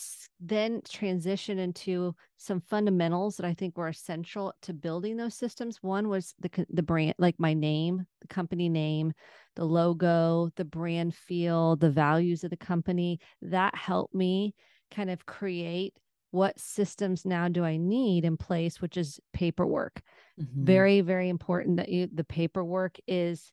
then 0.42 0.82
transition 0.88 1.58
into 1.58 2.13
some 2.36 2.60
fundamentals 2.60 3.38
that 3.38 3.46
I 3.46 3.54
think 3.54 3.77
were 3.77 3.88
essential 3.88 4.54
to 4.63 4.74
building 4.74 5.16
those 5.16 5.36
systems. 5.36 5.77
One 5.82 6.10
was 6.10 6.36
the 6.39 6.50
the 6.70 6.84
brand, 6.84 7.16
like 7.18 7.36
my 7.39 7.54
name, 7.54 8.06
the 8.22 8.27
company 8.27 8.68
name, 8.68 9.13
the 9.56 9.66
logo, 9.66 10.50
the 10.58 10.66
brand 10.66 11.16
feel, 11.16 11.77
the 11.77 11.89
values 11.89 12.44
of 12.44 12.50
the 12.50 12.58
company. 12.58 13.20
That 13.42 13.74
helped 13.74 14.13
me 14.13 14.54
kind 14.92 15.10
of 15.10 15.25
create 15.25 15.94
what 16.32 16.60
systems 16.60 17.25
now 17.25 17.48
do 17.48 17.63
I 17.63 17.77
need 17.77 18.25
in 18.25 18.36
place, 18.36 18.82
which 18.82 18.98
is 18.98 19.20
paperwork. 19.34 20.01
Mm-hmm. 20.39 20.66
Very, 20.66 21.01
very 21.01 21.30
important 21.30 21.77
that 21.77 21.89
you, 21.89 22.10
the 22.13 22.25
paperwork 22.25 22.98
is 23.08 23.51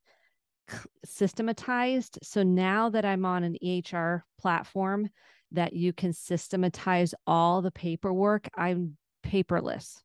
systematized. 1.05 2.19
So 2.23 2.43
now 2.43 2.91
that 2.91 3.05
I'm 3.05 3.25
on 3.25 3.45
an 3.45 3.57
EHR 3.63 4.23
platform 4.41 5.09
that 5.53 5.73
you 5.73 5.93
can 5.93 6.13
systematize 6.13 7.15
all 7.27 7.63
the 7.63 7.71
paperwork, 7.71 8.49
I'm 8.57 8.97
paperless. 9.25 10.01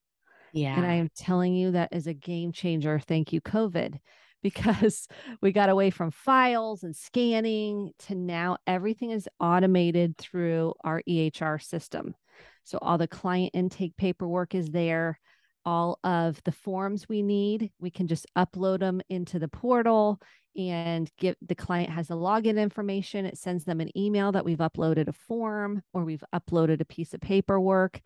Yeah. 0.53 0.75
And 0.75 0.85
I 0.85 0.93
am 0.93 1.09
telling 1.15 1.53
you 1.53 1.71
that 1.71 1.89
is 1.91 2.07
a 2.07 2.13
game 2.13 2.51
changer. 2.51 2.99
Thank 2.99 3.33
you, 3.33 3.41
COVID, 3.41 3.99
because 4.43 5.07
we 5.41 5.51
got 5.51 5.69
away 5.69 5.89
from 5.89 6.11
files 6.11 6.83
and 6.83 6.95
scanning 6.95 7.91
to 7.99 8.15
now 8.15 8.57
everything 8.65 9.11
is 9.11 9.27
automated 9.39 10.17
through 10.17 10.73
our 10.83 11.01
EHR 11.07 11.61
system. 11.61 12.15
So 12.63 12.77
all 12.81 12.97
the 12.97 13.07
client 13.07 13.51
intake 13.53 13.97
paperwork 13.97 14.55
is 14.55 14.69
there. 14.69 15.19
All 15.65 15.99
of 16.03 16.41
the 16.43 16.51
forms 16.51 17.07
we 17.07 17.21
need, 17.21 17.71
we 17.79 17.91
can 17.91 18.07
just 18.07 18.25
upload 18.37 18.79
them 18.79 19.01
into 19.09 19.39
the 19.39 19.47
portal 19.47 20.19
and 20.57 21.09
give 21.17 21.35
the 21.41 21.55
client 21.55 21.89
has 21.91 22.07
the 22.07 22.15
login 22.15 22.59
information. 22.59 23.25
It 23.25 23.37
sends 23.37 23.65
them 23.65 23.79
an 23.81 23.95
email 23.97 24.31
that 24.31 24.45
we've 24.45 24.57
uploaded 24.57 25.07
a 25.07 25.13
form 25.13 25.81
or 25.93 26.03
we've 26.03 26.23
uploaded 26.33 26.81
a 26.81 26.85
piece 26.85 27.13
of 27.13 27.21
paperwork 27.21 28.01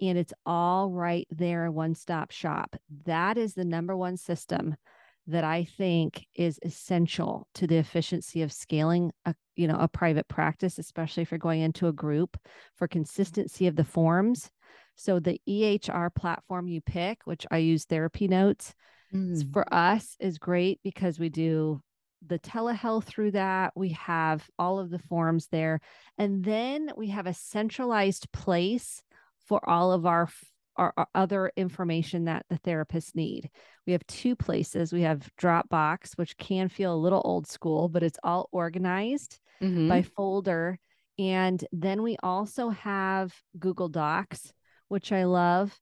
and 0.00 0.16
it's 0.16 0.32
all 0.46 0.90
right 0.90 1.26
there, 1.30 1.70
one 1.70 1.94
stop 1.94 2.30
shop. 2.30 2.76
That 3.04 3.36
is 3.36 3.54
the 3.54 3.64
number 3.64 3.96
one 3.96 4.16
system 4.16 4.76
that 5.26 5.44
I 5.44 5.64
think 5.64 6.26
is 6.34 6.58
essential 6.62 7.48
to 7.54 7.66
the 7.66 7.76
efficiency 7.76 8.42
of 8.42 8.52
scaling 8.52 9.12
a 9.26 9.34
you 9.56 9.66
know 9.66 9.76
a 9.78 9.88
private 9.88 10.28
practice, 10.28 10.78
especially 10.78 11.22
if 11.22 11.30
you're 11.30 11.38
going 11.38 11.60
into 11.60 11.88
a 11.88 11.92
group 11.92 12.38
for 12.76 12.88
consistency 12.88 13.66
of 13.66 13.76
the 13.76 13.84
forms. 13.84 14.50
So 14.98 15.20
the 15.20 15.40
EHR 15.48 16.12
platform 16.12 16.66
you 16.66 16.80
pick, 16.80 17.20
which 17.24 17.46
I 17.52 17.58
use 17.58 17.84
Therapy 17.84 18.26
Notes, 18.26 18.74
mm. 19.14 19.52
for 19.52 19.72
us 19.72 20.16
is 20.18 20.38
great 20.38 20.80
because 20.82 21.20
we 21.20 21.28
do 21.28 21.80
the 22.26 22.40
telehealth 22.40 23.04
through 23.04 23.30
that. 23.30 23.72
We 23.76 23.90
have 23.90 24.44
all 24.58 24.80
of 24.80 24.90
the 24.90 24.98
forms 24.98 25.46
there, 25.52 25.80
and 26.18 26.44
then 26.44 26.90
we 26.96 27.10
have 27.10 27.26
a 27.28 27.32
centralized 27.32 28.30
place 28.32 29.04
for 29.46 29.66
all 29.70 29.92
of 29.92 30.04
our 30.04 30.28
our, 30.74 30.92
our 30.96 31.08
other 31.14 31.52
information 31.56 32.24
that 32.24 32.46
the 32.50 32.58
therapists 32.58 33.14
need. 33.14 33.50
We 33.86 33.92
have 33.92 34.06
two 34.06 34.36
places. 34.36 34.92
We 34.92 35.02
have 35.02 35.30
Dropbox, 35.40 36.16
which 36.16 36.36
can 36.38 36.68
feel 36.68 36.94
a 36.94 36.96
little 36.96 37.22
old 37.24 37.46
school, 37.46 37.88
but 37.88 38.02
it's 38.02 38.18
all 38.22 38.48
organized 38.52 39.38
mm-hmm. 39.62 39.88
by 39.88 40.02
folder. 40.02 40.78
And 41.18 41.64
then 41.72 42.02
we 42.02 42.16
also 42.22 42.68
have 42.68 43.34
Google 43.58 43.88
Docs, 43.88 44.52
which 44.88 45.12
I 45.12 45.24
love. 45.24 45.78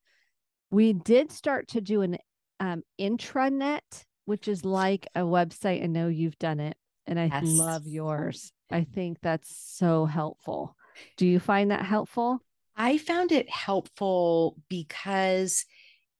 We 0.71 0.93
did 0.93 1.33
start 1.33 1.69
to 1.69 1.81
do 1.81 2.03
an 2.03 2.19
um, 2.61 2.83
intranet, 3.01 4.05
which 4.25 4.49
is 4.49 4.65
like 4.65 5.07
a 5.15 5.21
website. 5.21 5.83
I 5.83 5.87
know 5.87 6.09
you've 6.09 6.39
done 6.39 6.61
it, 6.61 6.77
and 7.07 7.19
I 7.19 7.27
yes. 7.27 7.45
love 7.45 7.87
yours. 7.87 8.53
I 8.71 8.85
think 8.85 9.19
that's 9.23 9.57
so 9.57 10.07
helpful. 10.07 10.77
Do 11.17 11.27
you 11.27 11.39
find 11.39 11.71
that 11.71 11.85
helpful? 11.85 12.41
I 12.77 12.99
found 12.99 13.33
it 13.33 13.49
helpful 13.49 14.57
because 14.69 15.65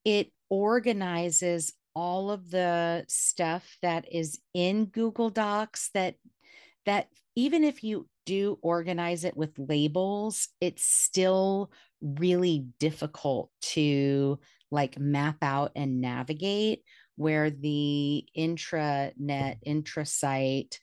it 0.05 0.33
organizes 0.49 1.73
all 1.95 2.31
of 2.31 2.51
the 2.51 3.05
stuff 3.09 3.79
that 3.83 4.07
is 4.13 4.39
in 4.55 4.87
Google 4.87 5.31
Docs 5.31 5.91
that 5.95 6.17
that 6.87 7.09
even 7.35 7.65
if 7.65 7.85
you 7.85 8.09
do 8.25 8.59
organize 8.63 9.25
it 9.25 9.37
with 9.37 9.59
labels, 9.59 10.49
it's 10.61 10.85
still 10.85 11.71
really 12.01 12.67
difficult 12.81 13.51
to 13.61 14.39
like 14.71 14.99
map 14.99 15.37
out 15.43 15.73
and 15.77 16.01
navigate 16.01 16.83
where 17.17 17.51
the 17.51 18.27
intranet 18.37 19.57
intrasite 19.65 20.79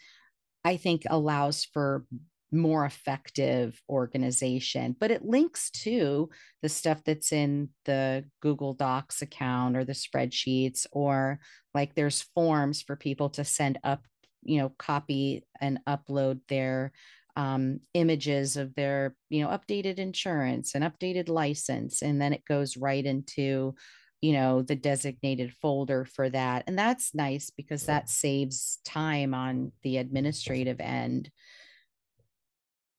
I 0.66 0.78
think 0.78 1.04
allows 1.10 1.66
for 1.66 2.06
more 2.52 2.86
effective 2.86 3.82
organization. 3.90 4.96
But 5.00 5.12
it 5.12 5.26
links 5.26 5.70
to 5.72 6.30
the 6.62 6.70
stuff 6.70 7.04
that's 7.04 7.32
in 7.32 7.70
the 7.86 8.26
google 8.42 8.74
docs 8.74 9.22
account 9.22 9.76
or 9.76 9.84
the 9.84 9.94
spreadsheets 9.94 10.86
or 10.92 11.40
like 11.74 11.96
there's 11.96 12.22
forms 12.36 12.82
for 12.82 12.96
people 12.96 13.30
to 13.32 13.44
send 13.44 13.80
up 13.84 14.06
you 14.46 14.60
know 14.60 14.70
copy 14.78 15.46
and 15.60 15.80
upload 15.88 16.40
their 16.48 16.92
um, 17.36 17.80
images 17.94 18.58
of 18.58 18.76
their 18.76 19.16
you 19.30 19.44
know 19.44 19.50
updated 19.50 19.98
insurance 19.98 20.76
and 20.76 20.84
updated 20.84 21.30
license 21.30 22.02
and 22.02 22.22
then 22.22 22.34
it 22.34 22.46
goes 22.46 22.78
right 22.78 23.06
into 23.06 23.74
you 24.22 24.34
know 24.34 24.62
the 24.62 24.76
designated 24.76 25.52
folder 25.54 26.06
for 26.06 26.30
that 26.30 26.64
and 26.68 26.78
that's 26.78 27.16
nice 27.16 27.50
because 27.50 27.86
that 27.88 28.10
saves 28.10 28.80
time 28.86 29.34
on 29.34 29.72
the 29.82 29.98
administrative 29.98 30.80
end 30.80 31.32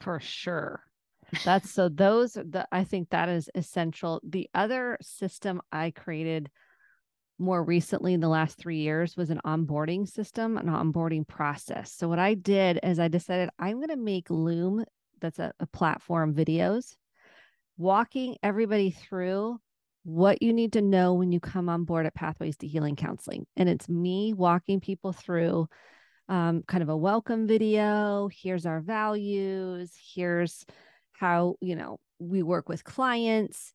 for 0.05 0.21
sure. 0.21 0.83
That's 1.45 1.71
so 1.71 1.89
those 1.89 2.35
the 2.35 2.69
I 2.71 2.85
think 2.85 3.09
that 3.11 3.29
is 3.29 3.49
essential. 3.55 4.21
The 4.23 4.49
other 4.55 4.99
system 5.01 5.63
I 5.73 5.91
created 5.91 6.51
more 7.39 7.63
recently 7.63 8.15
in 8.15 8.21
the 8.21 8.29
last 8.29 8.59
3 8.59 8.77
years 8.77 9.17
was 9.17 9.31
an 9.31 9.41
onboarding 9.45 10.09
system, 10.09 10.57
an 10.57 10.67
onboarding 10.67 11.27
process. 11.27 11.93
So 11.93 12.09
what 12.09 12.19
I 12.19 12.35
did 12.35 12.79
is 12.83 12.99
I 12.99 13.09
decided 13.09 13.51
I'm 13.59 13.77
going 13.77 13.89
to 13.89 13.97
make 13.97 14.31
Loom 14.31 14.85
that's 15.21 15.39
a, 15.39 15.53
a 15.59 15.67
platform 15.67 16.35
videos 16.35 16.97
walking 17.77 18.37
everybody 18.43 18.91
through 18.91 19.59
what 20.05 20.43
you 20.43 20.53
need 20.53 20.75
to 20.75 20.83
know 20.83 21.15
when 21.15 21.33
you 21.33 21.41
come 21.41 21.69
on 21.69 21.85
board 21.85 22.05
at 22.07 22.15
Pathways 22.15 22.59
to 22.59 22.67
Healing 22.67 22.95
Counseling. 22.95 23.47
And 23.57 23.69
it's 23.69 23.89
me 23.89 24.35
walking 24.35 24.81
people 24.81 25.13
through 25.13 25.67
um, 26.29 26.63
kind 26.69 26.83
of 26.83 26.91
a 26.91 26.97
welcome 26.97 27.47
video. 27.47 28.29
Here's 28.29 28.67
our 28.67 28.81
values. 28.81 29.93
Here's 30.15 30.65
how, 31.13 31.57
you 31.61 31.75
know, 31.75 31.99
we 32.19 32.43
work 32.43 32.69
with 32.69 32.85
clients 32.85 33.73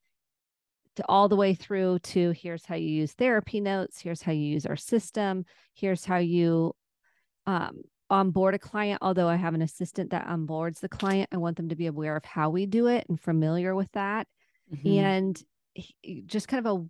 to 1.00 1.06
all 1.08 1.30
the 1.30 1.36
way 1.36 1.54
through 1.54 2.00
to 2.00 2.32
here's 2.32 2.66
how 2.66 2.76
you 2.76 2.90
use 2.90 3.14
therapy 3.14 3.62
notes. 3.62 4.02
Here's 4.02 4.22
how 4.22 4.34
you 4.34 4.44
use 4.44 4.66
our 4.66 4.76
system. 4.76 5.46
Here's 5.74 6.04
how 6.04 6.18
you 6.18 6.76
um, 7.46 7.82
onboard 8.10 8.54
a 8.54 8.60
client. 8.60 9.00
Although 9.02 9.30
I 9.30 9.38
have 9.38 9.54
an 9.54 9.62
assistant 9.62 10.12
that 10.12 10.28
onboards 10.28 10.82
the 10.82 10.90
client, 10.90 11.30
I 11.32 11.38
want 11.38 11.56
them 11.56 11.70
to 11.70 11.76
be 11.76 11.88
aware 11.88 12.18
of 12.18 12.26
how 12.26 12.50
we 12.50 12.66
do 12.66 12.88
it 12.88 13.06
and 13.08 13.20
familiar 13.20 13.74
with 13.76 13.90
that. 13.94 14.28
Mm-hmm. 14.74 15.00
And 15.00 15.44
just 16.26 16.50
kind 16.50 16.68
of 16.68 16.90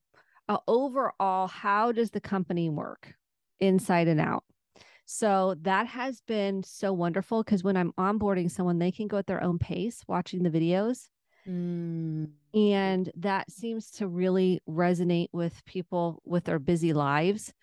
a, 0.50 0.54
a 0.56 0.60
overall, 0.68 1.48
how 1.48 1.92
does 1.92 2.10
the 2.10 2.22
company 2.22 2.70
work 2.70 3.13
inside 3.60 4.08
and 4.08 4.20
out? 4.20 4.44
So 5.06 5.56
that 5.62 5.86
has 5.86 6.22
been 6.22 6.63
so 6.63 6.94
wonderful 6.94 7.44
because 7.44 7.63
when 7.63 7.78
I'm 7.78 7.94
onboarding 7.94 8.50
someone, 8.50 8.80
they 8.80 8.92
can 8.92 9.08
go 9.08 9.18
at 9.18 9.28
their 9.28 9.44
own 9.44 9.60
pace 9.60 10.04
watching 10.08 10.41
the 10.41 10.50
videos. 10.50 11.10
Mm. 11.49 12.29
And 12.53 13.12
that 13.15 13.51
seems 13.51 13.91
to 13.91 14.07
really 14.07 14.62
resonate 14.67 15.29
with 15.31 15.63
people 15.65 16.21
with 16.25 16.45
their 16.45 16.59
busy 16.59 16.93
lives. 16.93 17.53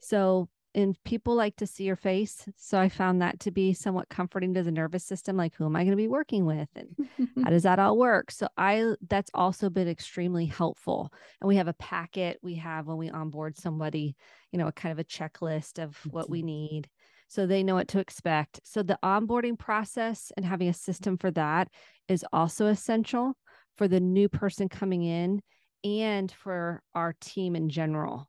So, 0.00 0.48
and 0.74 0.96
people 1.04 1.34
like 1.34 1.56
to 1.56 1.66
see 1.66 1.84
your 1.84 1.96
face. 1.96 2.46
So 2.56 2.78
I 2.78 2.88
found 2.90 3.22
that 3.22 3.40
to 3.40 3.50
be 3.50 3.72
somewhat 3.72 4.10
comforting 4.10 4.52
to 4.54 4.62
the 4.62 4.70
nervous 4.70 5.04
system. 5.04 5.36
Like, 5.36 5.54
who 5.54 5.64
am 5.64 5.74
I 5.74 5.80
going 5.80 5.92
to 5.92 5.96
be 5.96 6.08
working 6.08 6.44
with? 6.44 6.68
And 6.76 7.08
how 7.42 7.50
does 7.50 7.62
that 7.62 7.78
all 7.78 7.96
work? 7.96 8.30
So 8.30 8.48
I, 8.58 8.94
that's 9.08 9.30
also 9.32 9.70
been 9.70 9.88
extremely 9.88 10.44
helpful. 10.44 11.12
And 11.40 11.48
we 11.48 11.56
have 11.56 11.68
a 11.68 11.72
packet 11.74 12.38
we 12.42 12.56
have 12.56 12.86
when 12.86 12.98
we 12.98 13.08
onboard 13.08 13.56
somebody, 13.56 14.16
you 14.52 14.58
know, 14.58 14.66
a 14.66 14.72
kind 14.72 14.92
of 14.92 14.98
a 14.98 15.04
checklist 15.04 15.82
of 15.82 15.96
what 16.10 16.28
we 16.28 16.42
need 16.42 16.88
so 17.28 17.46
they 17.46 17.62
know 17.62 17.74
what 17.74 17.88
to 17.88 17.98
expect. 17.98 18.60
So 18.64 18.82
the 18.82 18.98
onboarding 19.02 19.58
process 19.58 20.32
and 20.36 20.46
having 20.46 20.68
a 20.68 20.74
system 20.74 21.18
for 21.18 21.30
that 21.32 21.68
is 22.08 22.24
also 22.32 22.66
essential 22.66 23.34
for 23.76 23.88
the 23.88 24.00
new 24.00 24.28
person 24.28 24.68
coming 24.68 25.02
in 25.02 25.42
and 25.84 26.30
for 26.30 26.82
our 26.94 27.14
team 27.20 27.56
in 27.56 27.68
general. 27.68 28.28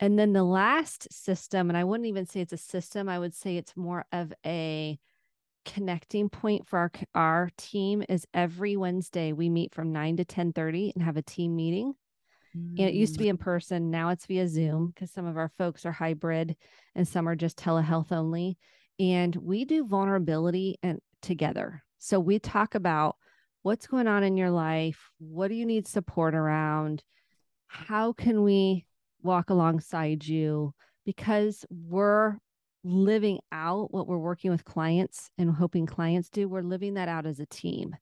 And 0.00 0.18
then 0.18 0.32
the 0.32 0.44
last 0.44 1.12
system, 1.12 1.70
and 1.70 1.76
I 1.76 1.84
wouldn't 1.84 2.06
even 2.06 2.26
say 2.26 2.40
it's 2.40 2.52
a 2.52 2.58
system, 2.58 3.08
I 3.08 3.18
would 3.18 3.34
say 3.34 3.56
it's 3.56 3.76
more 3.76 4.04
of 4.12 4.32
a 4.46 4.98
connecting 5.64 6.30
point 6.30 6.66
for 6.66 6.78
our 6.78 6.90
our 7.14 7.50
team 7.58 8.02
is 8.08 8.26
every 8.32 8.76
Wednesday 8.76 9.32
we 9.32 9.50
meet 9.50 9.74
from 9.74 9.92
9 9.92 10.16
to 10.16 10.24
10:30 10.24 10.92
and 10.94 11.04
have 11.04 11.16
a 11.16 11.22
team 11.22 11.56
meeting. 11.56 11.94
And 12.78 12.88
it 12.88 12.94
used 12.94 13.14
to 13.14 13.18
be 13.18 13.28
in 13.28 13.36
mm. 13.36 13.40
person. 13.40 13.90
Now 13.90 14.10
it's 14.10 14.26
via 14.26 14.48
Zoom 14.48 14.88
because 14.88 15.10
some 15.10 15.26
of 15.26 15.36
our 15.36 15.50
folks 15.58 15.84
are 15.86 15.92
hybrid 15.92 16.56
and 16.94 17.06
some 17.06 17.28
are 17.28 17.36
just 17.36 17.58
telehealth 17.58 18.12
only. 18.12 18.58
And 18.98 19.34
we 19.36 19.64
do 19.64 19.86
vulnerability 19.86 20.78
and 20.82 21.00
together. 21.22 21.82
So 21.98 22.20
we 22.20 22.38
talk 22.38 22.74
about 22.74 23.16
what's 23.62 23.86
going 23.86 24.06
on 24.06 24.22
in 24.22 24.36
your 24.36 24.50
life. 24.50 25.10
What 25.18 25.48
do 25.48 25.54
you 25.54 25.66
need 25.66 25.86
support 25.86 26.34
around? 26.34 27.02
How 27.66 28.12
can 28.12 28.42
we 28.42 28.86
walk 29.22 29.50
alongside 29.50 30.26
you? 30.26 30.74
Because 31.04 31.64
we're 31.70 32.38
living 32.84 33.40
out 33.52 33.92
what 33.92 34.06
we're 34.06 34.18
working 34.18 34.50
with 34.50 34.64
clients 34.64 35.30
and 35.38 35.50
hoping 35.50 35.86
clients 35.86 36.30
do. 36.30 36.48
We're 36.48 36.62
living 36.62 36.94
that 36.94 37.08
out 37.08 37.26
as 37.26 37.40
a 37.40 37.46
team. 37.46 37.96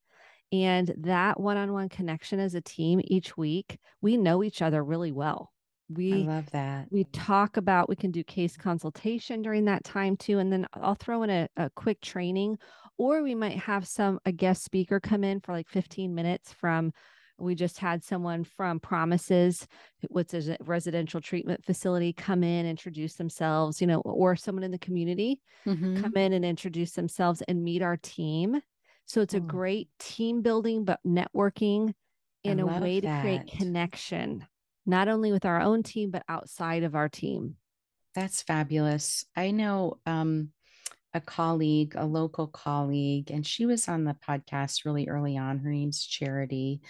And 0.52 0.92
that 0.98 1.40
one 1.40 1.56
on 1.56 1.72
one 1.72 1.88
connection 1.88 2.38
as 2.38 2.54
a 2.54 2.60
team 2.60 3.00
each 3.04 3.36
week, 3.36 3.78
we 4.00 4.16
know 4.16 4.42
each 4.44 4.62
other 4.62 4.82
really 4.82 5.12
well. 5.12 5.52
We 5.88 6.12
I 6.12 6.16
love 6.26 6.50
that. 6.50 6.86
We 6.90 7.04
talk 7.04 7.56
about, 7.56 7.88
we 7.88 7.96
can 7.96 8.10
do 8.10 8.24
case 8.24 8.56
consultation 8.56 9.42
during 9.42 9.66
that 9.66 9.84
time 9.84 10.16
too. 10.16 10.38
And 10.38 10.52
then 10.52 10.66
I'll 10.74 10.94
throw 10.96 11.22
in 11.22 11.30
a, 11.30 11.48
a 11.56 11.70
quick 11.70 12.00
training, 12.00 12.58
or 12.98 13.22
we 13.22 13.34
might 13.34 13.58
have 13.58 13.86
some, 13.86 14.18
a 14.24 14.32
guest 14.32 14.64
speaker 14.64 14.98
come 15.00 15.22
in 15.22 15.40
for 15.40 15.52
like 15.52 15.68
15 15.68 16.14
minutes 16.14 16.52
from 16.52 16.92
we 17.38 17.54
just 17.54 17.78
had 17.78 18.02
someone 18.02 18.44
from 18.44 18.80
Promises, 18.80 19.66
what's 20.08 20.32
a 20.34 20.56
residential 20.64 21.20
treatment 21.20 21.64
facility, 21.64 22.12
come 22.12 22.42
in, 22.42 22.66
introduce 22.66 23.14
themselves, 23.14 23.80
you 23.80 23.86
know, 23.86 24.00
or 24.00 24.36
someone 24.36 24.64
in 24.64 24.70
the 24.70 24.78
community 24.78 25.40
mm-hmm. 25.66 26.00
come 26.00 26.16
in 26.16 26.32
and 26.32 26.44
introduce 26.44 26.92
themselves 26.92 27.42
and 27.46 27.62
meet 27.62 27.82
our 27.82 27.98
team. 27.98 28.58
So 29.06 29.20
it's 29.20 29.34
a 29.34 29.40
mm. 29.40 29.46
great 29.46 29.88
team 29.98 30.42
building, 30.42 30.84
but 30.84 31.00
networking 31.06 31.94
in 32.44 32.60
a 32.60 32.66
way 32.66 33.00
that. 33.00 33.16
to 33.16 33.20
create 33.22 33.46
connection, 33.46 34.46
not 34.84 35.08
only 35.08 35.32
with 35.32 35.44
our 35.44 35.60
own 35.60 35.82
team, 35.82 36.10
but 36.10 36.24
outside 36.28 36.82
of 36.82 36.94
our 36.94 37.08
team. 37.08 37.56
That's 38.14 38.42
fabulous. 38.42 39.24
I 39.36 39.50
know 39.50 39.98
um, 40.06 40.50
a 41.14 41.20
colleague, 41.20 41.94
a 41.96 42.06
local 42.06 42.46
colleague, 42.46 43.30
and 43.30 43.46
she 43.46 43.66
was 43.66 43.88
on 43.88 44.04
the 44.04 44.16
podcast 44.26 44.84
really 44.84 45.08
early 45.08 45.36
on. 45.36 45.58
Her 45.58 45.70
name's 45.70 46.04
Charity. 46.04 46.80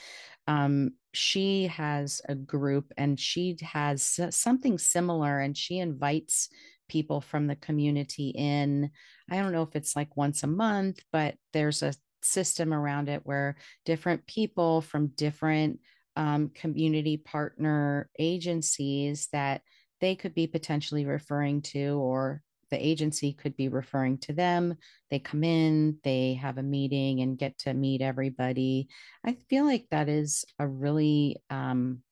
Um, 0.46 0.92
she 1.12 1.66
has 1.66 2.20
a 2.28 2.34
group 2.34 2.92
and 2.96 3.18
she 3.18 3.56
has 3.62 4.20
something 4.30 4.78
similar, 4.78 5.40
and 5.40 5.56
she 5.56 5.78
invites 5.78 6.48
people 6.88 7.20
from 7.20 7.46
the 7.46 7.56
community 7.56 8.30
in. 8.30 8.90
I 9.30 9.36
don't 9.36 9.52
know 9.52 9.62
if 9.62 9.74
it's 9.74 9.96
like 9.96 10.16
once 10.16 10.42
a 10.42 10.48
month, 10.48 11.02
but 11.12 11.34
there's 11.52 11.82
a 11.82 11.94
system 12.26 12.72
around 12.72 13.08
it 13.08 13.22
where 13.24 13.56
different 13.84 14.26
people 14.26 14.80
from 14.80 15.08
different 15.08 15.80
um, 16.16 16.50
community 16.54 17.16
partner 17.16 18.08
agencies 18.18 19.28
that 19.32 19.62
they 20.00 20.14
could 20.14 20.34
be 20.34 20.46
potentially 20.46 21.04
referring 21.04 21.62
to 21.62 21.98
or 22.00 22.42
the 22.70 22.86
agency 22.86 23.32
could 23.32 23.56
be 23.56 23.68
referring 23.68 24.18
to 24.18 24.32
them. 24.32 24.76
They 25.10 25.18
come 25.18 25.44
in, 25.44 25.98
they 26.02 26.34
have 26.34 26.58
a 26.58 26.62
meeting 26.62 27.20
and 27.20 27.38
get 27.38 27.58
to 27.58 27.74
meet 27.74 28.02
everybody. 28.02 28.88
I 29.24 29.36
feel 29.48 29.64
like 29.64 29.86
that 29.90 30.08
is 30.08 30.44
a 30.58 30.66
really 30.66 31.36
um, 31.48 32.02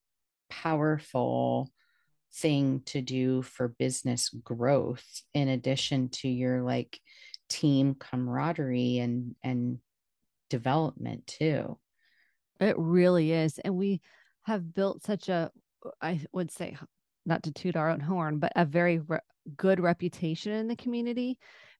powerful 0.48 1.70
thing 2.34 2.82
to 2.86 3.00
do 3.00 3.42
for 3.42 3.68
business 3.68 4.28
growth 4.28 5.04
in 5.34 5.48
addition 5.48 6.08
to 6.08 6.28
your 6.28 6.62
like 6.62 6.98
team 7.48 7.94
camaraderie 7.94 8.98
and 8.98 9.36
and 9.44 9.78
development 10.54 11.26
too. 11.26 11.76
It 12.60 12.76
really 12.78 13.32
is. 13.32 13.58
And 13.58 13.74
we 13.76 14.00
have 14.44 14.72
built 14.72 15.02
such 15.02 15.28
a, 15.28 15.50
I 16.00 16.20
would 16.32 16.52
say, 16.52 16.76
not 17.26 17.42
to 17.42 17.52
toot 17.52 17.74
our 17.74 17.90
own 17.90 17.98
horn, 17.98 18.38
but 18.38 18.52
a 18.54 18.64
very 18.64 19.00
re- 19.00 19.18
good 19.56 19.80
reputation 19.80 20.52
in 20.52 20.68
the 20.68 20.76
community 20.76 21.38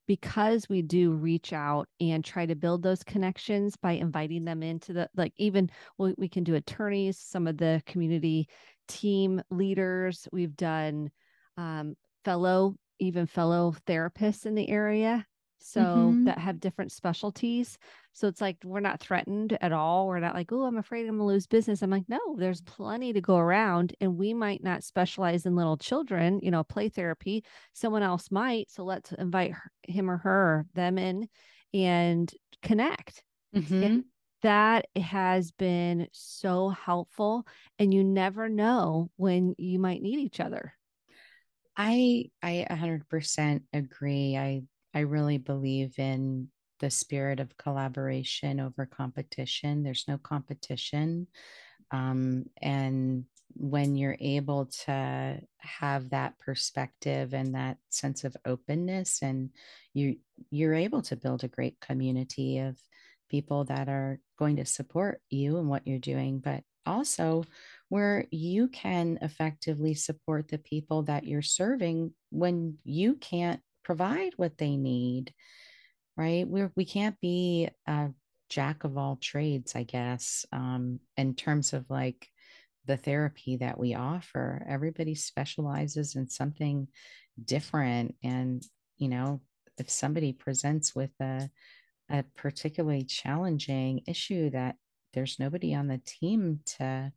because 0.08 0.68
we 0.68 0.82
do 0.82 1.12
reach 1.12 1.52
out 1.52 1.88
and 2.00 2.24
try 2.24 2.46
to 2.46 2.56
build 2.56 2.82
those 2.82 3.04
connections 3.04 3.76
by 3.76 3.92
inviting 3.92 4.44
them 4.44 4.62
into 4.62 4.92
the 4.92 5.08
like 5.16 5.32
even 5.36 5.70
we, 5.96 6.14
we 6.18 6.28
can 6.28 6.44
do 6.44 6.56
attorneys 6.56 7.16
some 7.16 7.46
of 7.46 7.56
the 7.56 7.82
community 7.86 8.46
team 8.86 9.40
leaders 9.50 10.28
we've 10.30 10.56
done 10.56 11.10
um, 11.56 11.94
fellow 12.22 12.74
even 12.98 13.24
fellow 13.24 13.74
therapists 13.86 14.44
in 14.44 14.54
the 14.54 14.68
area 14.68 15.24
so 15.64 15.80
mm-hmm. 15.80 16.24
that 16.24 16.38
have 16.38 16.60
different 16.60 16.92
specialties. 16.92 17.78
So 18.14 18.28
it's 18.28 18.40
like 18.40 18.56
we're 18.64 18.80
not 18.80 19.00
threatened 19.00 19.58
at 19.60 19.72
all. 19.72 20.06
We're 20.06 20.20
not 20.20 20.34
like, 20.34 20.52
oh, 20.52 20.62
I'm 20.64 20.78
afraid 20.78 21.06
I'm 21.06 21.18
gonna 21.18 21.26
lose 21.26 21.48
business. 21.48 21.82
I'm 21.82 21.90
like, 21.90 22.08
no, 22.08 22.20
there's 22.38 22.62
plenty 22.62 23.12
to 23.12 23.20
go 23.20 23.36
around, 23.36 23.94
and 24.00 24.16
we 24.16 24.32
might 24.32 24.62
not 24.62 24.84
specialize 24.84 25.46
in 25.46 25.56
little 25.56 25.76
children, 25.76 26.38
you 26.42 26.50
know, 26.50 26.62
play 26.62 26.88
therapy. 26.88 27.44
Someone 27.72 28.04
else 28.04 28.30
might. 28.30 28.70
So 28.70 28.84
let's 28.84 29.12
invite 29.12 29.52
her, 29.52 29.70
him 29.82 30.08
or 30.08 30.18
her, 30.18 30.64
them 30.74 30.96
in, 30.96 31.28
and 31.74 32.32
connect. 32.62 33.24
Mm-hmm. 33.54 33.82
And 33.82 34.04
that 34.42 34.86
has 34.94 35.50
been 35.50 36.06
so 36.12 36.68
helpful, 36.68 37.46
and 37.80 37.92
you 37.92 38.04
never 38.04 38.48
know 38.48 39.10
when 39.16 39.56
you 39.58 39.80
might 39.80 40.02
need 40.02 40.20
each 40.20 40.38
other. 40.38 40.72
I 41.76 42.26
I 42.40 42.64
100% 42.70 43.62
agree. 43.72 44.36
I 44.36 44.62
I 44.94 45.00
really 45.00 45.38
believe 45.38 45.98
in 45.98 46.48
the 46.80 46.90
spirit 46.90 47.40
of 47.40 47.56
collaboration 47.56 48.60
over 48.60 48.86
competition. 48.86 49.82
There's 49.82 50.04
no 50.08 50.18
competition. 50.18 51.26
Um, 51.90 52.46
and 52.60 53.24
when 53.56 53.94
you're 53.94 54.16
able 54.20 54.66
to 54.66 55.40
have 55.58 56.10
that 56.10 56.38
perspective 56.38 57.34
and 57.34 57.54
that 57.54 57.78
sense 57.90 58.24
of 58.24 58.36
openness 58.44 59.22
and 59.22 59.50
you 59.92 60.16
you're 60.50 60.74
able 60.74 61.02
to 61.02 61.16
build 61.16 61.44
a 61.44 61.48
great 61.48 61.78
community 61.80 62.58
of 62.58 62.76
people 63.30 63.64
that 63.64 63.88
are 63.88 64.18
going 64.38 64.56
to 64.56 64.64
support 64.64 65.20
you 65.30 65.58
and 65.58 65.68
what 65.68 65.86
you're 65.86 65.98
doing 65.98 66.40
but 66.40 66.64
also 66.86 67.44
where 67.88 68.26
you 68.30 68.68
can 68.68 69.18
effectively 69.22 69.94
support 69.94 70.48
the 70.48 70.58
people 70.58 71.02
that 71.02 71.24
you're 71.24 71.42
serving 71.42 72.12
when 72.30 72.76
you 72.84 73.14
can't 73.14 73.60
provide 73.84 74.32
what 74.36 74.58
they 74.58 74.76
need 74.76 75.32
right? 76.16 76.46
We're 76.46 76.72
we 76.76 76.84
can't 76.84 77.20
be 77.20 77.68
a 77.86 78.10
jack 78.50 78.84
of 78.84 78.98
all 78.98 79.16
trades 79.16 79.74
i 79.74 79.82
guess 79.82 80.44
um, 80.52 81.00
in 81.16 81.34
terms 81.34 81.72
of 81.72 81.88
like 81.88 82.28
the 82.86 82.96
therapy 82.96 83.56
that 83.56 83.78
we 83.78 83.94
offer. 83.94 84.64
Everybody 84.68 85.14
specializes 85.14 86.16
in 86.16 86.28
something 86.28 86.88
different 87.44 88.14
and 88.22 88.62
you 88.96 89.08
know 89.08 89.40
if 89.76 89.90
somebody 89.90 90.32
presents 90.32 90.94
with 90.94 91.10
a 91.20 91.50
a 92.08 92.22
particularly 92.36 93.02
challenging 93.02 94.02
issue 94.06 94.50
that 94.50 94.76
there's 95.14 95.40
nobody 95.40 95.74
on 95.74 95.88
the 95.88 96.00
team 96.06 96.60
to 96.64 97.12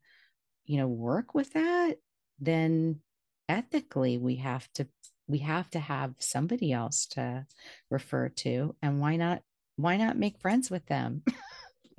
you 0.65 0.77
know 0.77 0.87
work 0.87 1.35
with 1.35 1.53
that 1.53 1.97
then 2.39 2.99
ethically 3.47 4.17
we 4.17 4.37
have 4.37 4.67
to 4.73 4.87
we 5.27 5.39
have 5.39 5.69
to 5.71 5.79
have 5.79 6.13
somebody 6.19 6.71
else 6.71 7.05
to 7.07 7.45
refer 7.89 8.29
to 8.29 8.75
and 8.81 8.99
why 8.99 9.15
not 9.15 9.41
why 9.75 9.97
not 9.97 10.17
make 10.17 10.39
friends 10.39 10.71
with 10.71 10.85
them? 10.87 11.23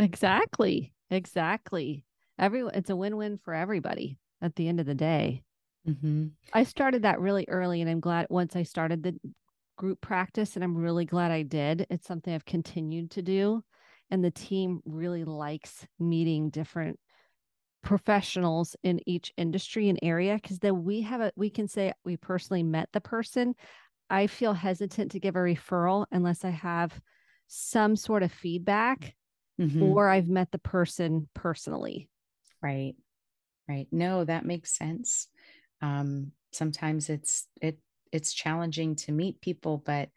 Exactly 0.00 0.92
exactly. 1.10 2.04
Everyone 2.38 2.74
it's 2.74 2.90
a 2.90 2.94
win-win 2.94 3.38
for 3.38 3.52
everybody 3.52 4.20
at 4.40 4.54
the 4.54 4.68
end 4.68 4.78
of 4.78 4.86
the 4.86 4.94
day. 4.94 5.42
Mm-hmm. 5.88 6.26
i 6.52 6.64
started 6.64 7.02
that 7.02 7.20
really 7.20 7.46
early 7.48 7.80
and 7.80 7.88
i'm 7.88 8.00
glad 8.00 8.26
once 8.28 8.56
i 8.56 8.62
started 8.62 9.02
the 9.02 9.18
group 9.76 10.00
practice 10.00 10.54
and 10.54 10.64
i'm 10.64 10.76
really 10.76 11.06
glad 11.06 11.30
i 11.30 11.42
did 11.42 11.86
it's 11.88 12.06
something 12.06 12.34
i've 12.34 12.44
continued 12.44 13.12
to 13.12 13.22
do 13.22 13.62
and 14.10 14.22
the 14.22 14.30
team 14.30 14.82
really 14.84 15.24
likes 15.24 15.86
meeting 15.98 16.50
different 16.50 16.98
professionals 17.82 18.76
in 18.82 19.00
each 19.06 19.32
industry 19.36 19.88
and 19.88 19.98
area 20.02 20.38
because 20.40 20.58
then 20.58 20.84
we 20.84 21.02
have 21.02 21.20
a 21.20 21.32
we 21.36 21.50
can 21.50 21.68
say 21.68 21.92
we 22.04 22.16
personally 22.16 22.62
met 22.62 22.88
the 22.92 23.00
person. 23.00 23.54
I 24.10 24.26
feel 24.26 24.52
hesitant 24.52 25.12
to 25.12 25.20
give 25.20 25.36
a 25.36 25.40
referral 25.40 26.06
unless 26.10 26.44
i 26.44 26.50
have 26.50 26.98
some 27.46 27.96
sort 27.96 28.22
of 28.22 28.32
feedback 28.32 29.14
mm-hmm. 29.60 29.82
or 29.82 30.08
i've 30.08 30.28
met 30.28 30.50
the 30.50 30.58
person 30.58 31.28
personally. 31.34 32.08
Right. 32.62 32.94
Right. 33.68 33.86
No 33.92 34.24
that 34.24 34.44
makes 34.44 34.76
sense. 34.76 35.28
Um 35.80 36.32
sometimes 36.52 37.08
it's 37.10 37.46
it 37.60 37.78
it's 38.10 38.32
challenging 38.32 38.96
to 38.96 39.12
meet 39.12 39.40
people 39.40 39.82
but 39.84 40.08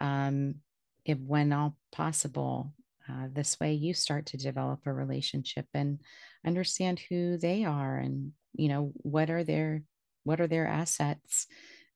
um 0.00 0.56
if 1.04 1.18
when 1.18 1.52
all 1.52 1.76
possible 1.92 2.72
uh, 3.08 3.28
this 3.32 3.58
way 3.60 3.74
you 3.74 3.94
start 3.94 4.26
to 4.26 4.36
develop 4.36 4.80
a 4.86 4.92
relationship 4.92 5.66
and 5.74 5.98
understand 6.46 7.00
who 7.08 7.36
they 7.36 7.64
are 7.64 7.98
and 7.98 8.32
you 8.54 8.68
know 8.68 8.92
what 8.96 9.30
are 9.30 9.44
their 9.44 9.82
what 10.24 10.40
are 10.40 10.46
their 10.46 10.66
assets 10.66 11.46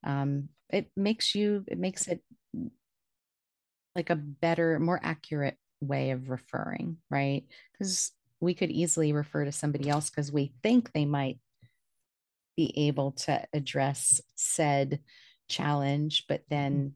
um, 0.03 0.49
it 0.69 0.89
makes 0.95 1.33
you 1.35 1.63
it 1.67 1.77
makes 1.77 2.07
it 2.07 2.21
like 3.95 4.09
a 4.09 4.15
better 4.15 4.79
more 4.79 4.99
accurate 5.01 5.57
way 5.81 6.11
of 6.11 6.29
referring 6.29 6.97
right 7.09 7.43
because 7.71 8.11
we 8.39 8.53
could 8.53 8.71
easily 8.71 9.11
refer 9.11 9.45
to 9.45 9.51
somebody 9.51 9.89
else 9.89 10.09
because 10.09 10.31
we 10.31 10.53
think 10.63 10.91
they 10.91 11.05
might 11.05 11.39
be 12.55 12.87
able 12.87 13.11
to 13.11 13.41
address 13.53 14.21
said 14.35 14.99
challenge 15.47 16.25
but 16.27 16.43
then 16.49 16.73
mm-hmm. 16.73 16.87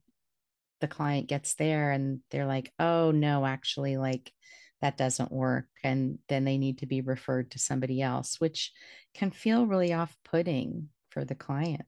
The 0.83 0.87
client 0.89 1.29
gets 1.29 1.53
there 1.53 1.91
and 1.91 2.19
they're 2.29 2.45
like 2.45 2.73
oh 2.77 3.09
no 3.11 3.45
actually 3.45 3.95
like 3.95 4.33
that 4.81 4.97
doesn't 4.97 5.31
work 5.31 5.65
and 5.81 6.19
then 6.27 6.43
they 6.43 6.57
need 6.57 6.79
to 6.79 6.85
be 6.85 6.99
referred 6.99 7.49
to 7.51 7.57
somebody 7.57 8.01
else 8.01 8.35
which 8.41 8.73
can 9.13 9.31
feel 9.31 9.65
really 9.65 9.93
off-putting 9.93 10.89
for 11.09 11.23
the 11.23 11.35
client. 11.35 11.85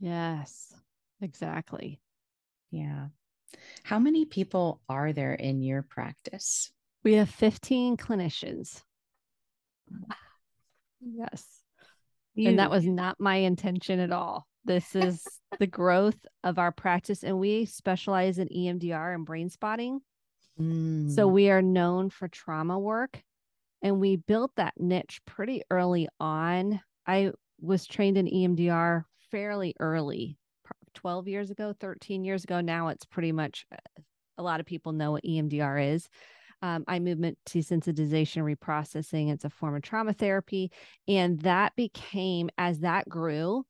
Yes 0.00 0.74
exactly. 1.22 2.00
Yeah. 2.72 3.06
How 3.84 4.00
many 4.00 4.24
people 4.24 4.80
are 4.88 5.12
there 5.12 5.34
in 5.34 5.62
your 5.62 5.82
practice? 5.82 6.72
We 7.04 7.14
have 7.14 7.30
15 7.30 7.96
clinicians. 7.96 8.82
Yes. 11.00 11.46
You, 12.34 12.48
and 12.48 12.58
that 12.58 12.72
was 12.72 12.84
not 12.84 13.20
my 13.20 13.36
intention 13.36 14.00
at 14.00 14.10
all 14.10 14.48
this 14.66 14.94
is 14.94 15.22
the 15.58 15.66
growth 15.66 16.18
of 16.44 16.58
our 16.58 16.72
practice 16.72 17.22
and 17.22 17.38
we 17.38 17.64
specialize 17.64 18.38
in 18.38 18.48
emdr 18.48 19.14
and 19.14 19.24
brain 19.24 19.48
spotting 19.48 20.00
so 20.58 20.62
mm. 20.64 21.30
we 21.30 21.50
are 21.50 21.60
known 21.60 22.08
for 22.08 22.28
trauma 22.28 22.78
work 22.78 23.22
and 23.82 24.00
we 24.00 24.16
built 24.16 24.52
that 24.56 24.74
niche 24.78 25.20
pretty 25.26 25.62
early 25.70 26.08
on. 26.18 26.80
I 27.06 27.32
was 27.60 27.86
trained 27.86 28.16
in 28.16 28.26
EMDR 28.26 29.04
fairly 29.30 29.74
early, 29.78 30.38
12 30.94 31.28
years 31.28 31.50
ago, 31.50 31.74
13 31.78 32.24
years 32.24 32.44
ago. 32.44 32.60
Now 32.60 32.88
it's 32.88 33.04
pretty 33.04 33.32
much 33.32 33.66
uh, 33.72 34.02
a 34.38 34.42
lot 34.42 34.60
of 34.60 34.66
people 34.66 34.92
know 34.92 35.12
what 35.12 35.24
EMDR 35.24 35.94
is. 35.94 36.08
Um, 36.62 36.84
eye 36.88 37.00
movement 37.00 37.36
desensitization 37.46 38.42
reprocessing. 38.42 39.30
It's 39.30 39.44
a 39.44 39.50
form 39.50 39.76
of 39.76 39.82
trauma 39.82 40.14
therapy. 40.14 40.72
And 41.06 41.38
that 41.42 41.76
became, 41.76 42.48
as 42.56 42.80
that 42.80 43.06
grew 43.08 43.66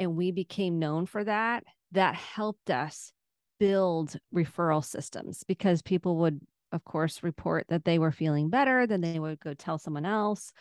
and 0.00 0.16
we 0.16 0.32
became 0.32 0.78
known 0.78 1.06
for 1.06 1.22
that, 1.22 1.62
that 1.92 2.14
helped 2.14 2.70
us 2.70 3.12
build 3.60 4.16
referral 4.34 4.82
systems 4.82 5.44
because 5.46 5.82
people 5.82 6.16
would 6.16 6.40
of 6.72 6.82
course 6.84 7.22
report 7.22 7.66
that 7.68 7.84
they 7.84 7.98
were 7.98 8.12
feeling 8.12 8.48
better 8.48 8.86
then 8.86 9.02
they 9.02 9.18
would 9.18 9.38
go 9.38 9.52
tell 9.54 9.78
someone 9.78 10.06
else. 10.06 10.52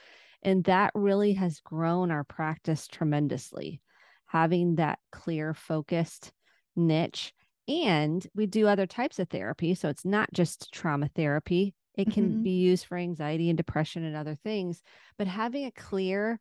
And 0.43 0.63
that 0.65 0.91
really 0.93 1.33
has 1.33 1.59
grown 1.61 2.11
our 2.11 2.23
practice 2.23 2.87
tremendously 2.87 3.81
having 4.25 4.75
that 4.75 4.99
clear 5.11 5.53
focused 5.53 6.31
niche. 6.75 7.33
And 7.67 8.25
we 8.35 8.45
do 8.45 8.67
other 8.67 8.85
types 8.85 9.17
of 9.19 9.29
therapy 9.29 9.73
so 9.75 9.87
it's 9.87 10.05
not 10.05 10.31
just 10.33 10.71
trauma 10.73 11.09
therapy. 11.15 11.73
It 11.95 12.11
can 12.11 12.29
mm-hmm. 12.29 12.43
be 12.43 12.51
used 12.51 12.85
for 12.85 12.97
anxiety 12.97 13.49
and 13.49 13.57
depression 13.57 14.03
and 14.03 14.15
other 14.15 14.35
things 14.43 14.81
but 15.17 15.27
having 15.27 15.65
a 15.65 15.71
clear 15.71 16.39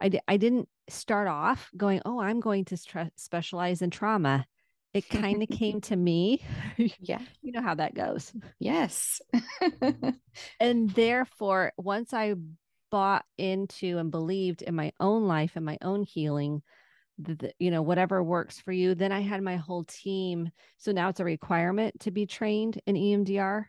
I, 0.00 0.10
I 0.26 0.36
didn't 0.36 0.68
start 0.88 1.28
off 1.28 1.70
going 1.76 2.00
oh 2.04 2.20
i'm 2.20 2.40
going 2.40 2.64
to 2.64 2.76
specialize 3.16 3.82
in 3.82 3.90
trauma 3.90 4.46
it 4.94 5.08
kind 5.08 5.42
of 5.42 5.48
came 5.48 5.80
to 5.82 5.96
me. 5.96 6.40
Yeah. 7.00 7.18
You 7.42 7.52
know 7.52 7.62
how 7.62 7.74
that 7.74 7.94
goes. 7.94 8.32
Yes. 8.58 9.20
and 10.60 10.90
therefore, 10.90 11.72
once 11.76 12.14
I 12.14 12.34
bought 12.90 13.24
into 13.36 13.98
and 13.98 14.10
believed 14.10 14.62
in 14.62 14.74
my 14.74 14.92
own 14.98 15.24
life 15.24 15.52
and 15.56 15.64
my 15.64 15.76
own 15.82 16.04
healing, 16.04 16.62
the, 17.18 17.52
you 17.58 17.70
know, 17.70 17.82
whatever 17.82 18.24
works 18.24 18.60
for 18.60 18.72
you, 18.72 18.94
then 18.94 19.12
I 19.12 19.20
had 19.20 19.42
my 19.42 19.56
whole 19.56 19.84
team. 19.84 20.50
So 20.78 20.90
now 20.90 21.10
it's 21.10 21.20
a 21.20 21.24
requirement 21.24 22.00
to 22.00 22.10
be 22.10 22.24
trained 22.24 22.80
in 22.86 22.96
EMDR 22.96 23.66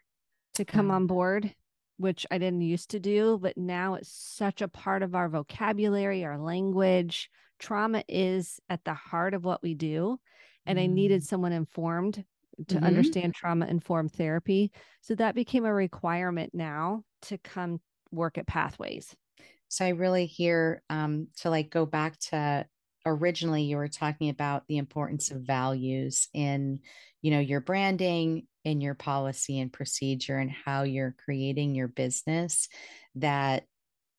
to 0.53 0.65
come 0.65 0.87
mm. 0.87 0.93
on 0.93 1.07
board, 1.07 1.53
which 1.97 2.25
I 2.29 2.37
didn't 2.37 2.61
used 2.61 2.91
to 2.91 2.99
do, 2.99 3.39
but 3.41 3.57
now 3.57 3.95
it's 3.95 4.11
such 4.11 4.61
a 4.61 4.67
part 4.67 5.03
of 5.03 5.15
our 5.15 5.29
vocabulary, 5.29 6.25
our 6.25 6.37
language, 6.37 7.29
trauma 7.59 8.03
is 8.07 8.59
at 8.69 8.83
the 8.83 8.93
heart 8.93 9.33
of 9.33 9.45
what 9.45 9.63
we 9.63 9.73
do. 9.73 10.19
And 10.65 10.77
mm. 10.77 10.83
I 10.83 10.85
needed 10.87 11.21
mm. 11.21 11.25
someone 11.25 11.53
informed 11.53 12.23
to 12.67 12.75
mm-hmm. 12.75 12.85
understand 12.85 13.33
trauma 13.33 13.65
informed 13.67 14.13
therapy. 14.13 14.71
So 15.01 15.15
that 15.15 15.35
became 15.35 15.65
a 15.65 15.73
requirement 15.73 16.51
now 16.53 17.03
to 17.23 17.37
come 17.37 17.79
work 18.11 18.37
at 18.37 18.47
Pathways. 18.47 19.15
So 19.67 19.85
I 19.85 19.89
really 19.89 20.25
hear 20.25 20.81
um, 20.89 21.27
to 21.37 21.49
like 21.49 21.69
go 21.69 21.85
back 21.85 22.17
to 22.31 22.65
originally 23.05 23.63
you 23.63 23.77
were 23.77 23.87
talking 23.87 24.29
about 24.29 24.63
the 24.67 24.77
importance 24.77 25.31
of 25.31 25.41
values 25.41 26.27
in 26.33 26.79
you 27.21 27.31
know 27.31 27.39
your 27.39 27.61
branding 27.61 28.47
in 28.65 28.81
your 28.81 28.95
policy 28.95 29.59
and 29.59 29.71
procedure 29.71 30.37
and 30.37 30.51
how 30.51 30.83
you're 30.83 31.15
creating 31.23 31.75
your 31.75 31.87
business 31.87 32.67
that 33.15 33.63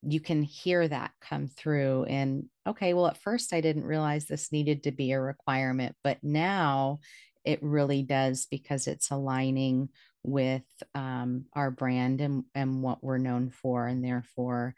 you 0.03 0.21
can 0.21 0.43
hear 0.43 0.87
that 0.87 1.11
come 1.21 1.49
through 1.49 2.05
and 2.05 2.45
okay 2.67 2.95
well 2.95 3.09
at 3.09 3.21
first 3.21 3.53
i 3.53 3.61
didn't 3.61 3.85
realize 3.85 4.25
this 4.25 4.53
needed 4.53 4.85
to 4.85 4.93
be 4.93 5.13
a 5.13 5.21
requirement 5.21 5.95
but 6.03 6.19
now 6.23 6.99
it 7.45 7.63
really 7.63 8.03
does 8.03 8.47
because 8.51 8.87
it's 8.87 9.11
aligning 9.11 9.89
with 10.25 10.65
um, 10.97 11.45
our 11.55 11.71
brand 11.71 12.21
and, 12.21 12.45
and 12.55 12.83
what 12.83 13.03
we're 13.03 13.19
known 13.19 13.51
for 13.51 13.87
and 13.87 14.05
therefore 14.05 14.75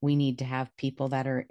we 0.00 0.16
need 0.16 0.38
to 0.38 0.44
have 0.44 0.76
people 0.76 1.08
that 1.08 1.26
are 1.26 1.46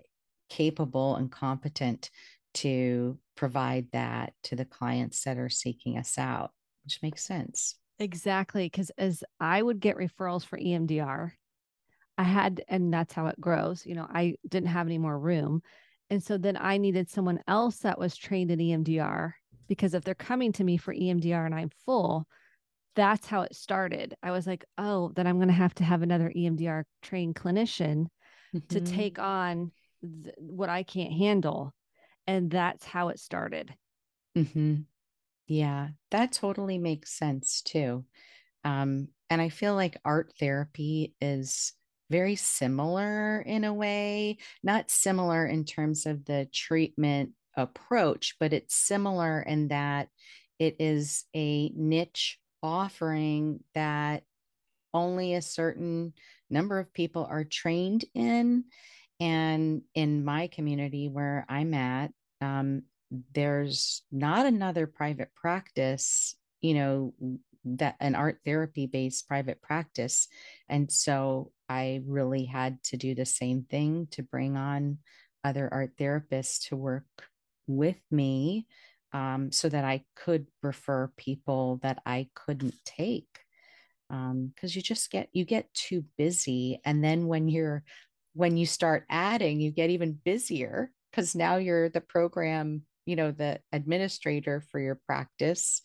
capable 0.50 1.16
and 1.16 1.32
competent 1.32 2.10
to 2.54 3.20
provide 3.36 3.88
that 3.94 4.34
to 4.44 4.56
the 4.56 4.66
clients 4.66 5.24
that 5.24 5.38
are 5.38 5.50
seeking 5.50 5.98
us 5.98 6.18
out, 6.18 6.52
which 6.88 7.02
makes 7.02 7.22
sense. 7.22 7.76
Exactly. 8.00 8.68
Because 8.68 8.92
as 8.98 9.22
I 9.42 9.62
would 9.62 9.82
get 9.82 9.98
referrals 9.98 10.46
for 10.46 10.58
EMDR, 10.58 11.32
I 12.18 12.24
had, 12.24 12.64
and 12.70 12.94
that's 12.94 13.14
how 13.14 13.28
it 13.28 13.42
grows. 13.42 13.86
You 13.86 13.96
know, 13.96 14.08
I 14.10 14.36
didn't 14.48 14.70
have 14.70 14.88
any 14.88 14.98
more 14.98 15.20
room. 15.20 15.62
And 16.10 16.24
so 16.24 16.38
then 16.38 16.56
I 16.56 16.78
needed 16.78 17.10
someone 17.10 17.42
else 17.46 17.80
that 17.80 18.00
was 18.00 18.16
trained 18.16 18.52
in 18.52 18.60
EMDR 18.60 19.34
because 19.68 19.94
if 19.94 20.06
they're 20.06 20.16
coming 20.16 20.54
to 20.54 20.64
me 20.64 20.78
for 20.78 20.94
EMDR 20.94 21.46
and 21.46 21.54
I'm 21.54 21.72
full, 21.86 22.26
that's 22.96 23.28
how 23.28 23.42
it 23.42 23.54
started. 23.54 24.16
I 24.24 24.32
was 24.32 24.48
like, 24.48 24.64
oh, 24.78 25.12
then 25.14 25.28
I'm 25.28 25.40
going 25.40 25.50
to 25.50 25.54
have 25.54 25.76
to 25.76 25.84
have 25.84 26.04
another 26.04 26.32
EMDR 26.34 26.86
trained 27.02 27.36
clinician 27.36 28.08
mm-hmm. 28.56 28.60
to 28.70 28.80
take 28.80 29.20
on 29.20 29.74
th- 30.02 30.36
what 30.38 30.70
I 30.70 30.84
can't 30.84 31.12
handle. 31.12 31.74
And 32.28 32.50
that's 32.50 32.86
how 32.86 33.10
it 33.10 33.20
started. 33.20 33.74
Mm-hmm. 34.38 34.76
Yeah, 35.48 35.90
that 36.12 36.32
totally 36.34 36.78
makes 36.78 37.14
sense 37.14 37.62
too. 37.62 38.06
Um, 38.64 39.10
and 39.30 39.42
I 39.42 39.50
feel 39.50 39.76
like 39.76 39.98
art 40.06 40.34
therapy 40.40 41.16
is 41.22 41.74
very 42.12 42.36
similar 42.36 43.42
in 43.42 43.64
a 43.64 43.74
way, 43.74 44.38
not 44.64 44.92
similar 44.92 45.46
in 45.48 45.66
terms 45.66 46.06
of 46.06 46.26
the 46.26 46.50
treatment 46.54 47.32
approach, 47.56 48.36
but 48.40 48.54
it's 48.54 48.76
similar 48.76 49.42
in 49.42 49.70
that 49.70 50.10
it 50.60 50.78
is 50.80 51.26
a 51.36 51.70
niche 51.70 52.40
offering 52.64 53.64
that 53.76 54.24
only 54.94 55.34
a 55.34 55.42
certain 55.42 56.14
number 56.50 56.80
of 56.80 56.94
people 56.94 57.26
are 57.30 57.44
trained 57.44 58.06
in. 58.14 58.66
And 59.20 59.82
in 59.96 60.24
my 60.24 60.48
community 60.48 61.10
where 61.10 61.46
I'm 61.50 61.74
at, 61.74 62.12
um, 62.42 62.84
there's 63.34 64.04
not 64.12 64.46
another 64.46 64.88
private 64.88 65.34
practice, 65.36 66.36
you 66.62 66.74
know, 66.74 67.14
that 67.66 67.96
an 68.00 68.16
art 68.16 68.40
therapy 68.46 68.86
based 68.86 69.28
private 69.28 69.62
practice. 69.62 70.28
And 70.70 70.92
so 70.92 71.52
I 71.68 72.02
really 72.06 72.46
had 72.46 72.82
to 72.84 72.98
do 72.98 73.16
the 73.16 73.26
same 73.26 73.64
thing 73.64 74.08
to 74.12 74.24
bring 74.24 74.56
on 74.56 75.00
other 75.44 75.70
art 75.72 75.98
therapists 75.98 76.68
to 76.70 76.76
work 76.76 77.06
with 77.68 78.00
me 78.12 78.68
um, 79.14 79.52
so 79.52 79.70
that 79.70 79.86
I 79.86 80.04
could 80.16 80.48
refer 80.64 81.12
people 81.18 81.80
that 81.84 82.02
I 82.06 82.30
couldn't 82.34 82.76
take 82.86 83.28
because 84.10 84.32
um, 84.32 84.54
you 84.62 84.82
just 84.82 85.12
get 85.12 85.28
you 85.34 85.44
get 85.44 85.74
too 85.74 86.06
busy 86.18 86.80
and 86.86 87.04
then 87.04 87.28
when 87.28 87.50
you're 87.50 87.84
when 88.38 88.56
you 88.56 88.68
start 88.68 89.04
adding, 89.10 89.60
you 89.60 89.72
get 89.72 89.90
even 89.90 90.20
busier 90.24 90.92
because 91.10 91.34
now 91.36 91.56
you're 91.58 91.90
the 91.90 92.02
program, 92.02 92.84
you 93.08 93.16
know, 93.16 93.32
the 93.32 93.60
administrator 93.72 94.62
for 94.70 94.80
your 94.80 95.00
practice 95.08 95.82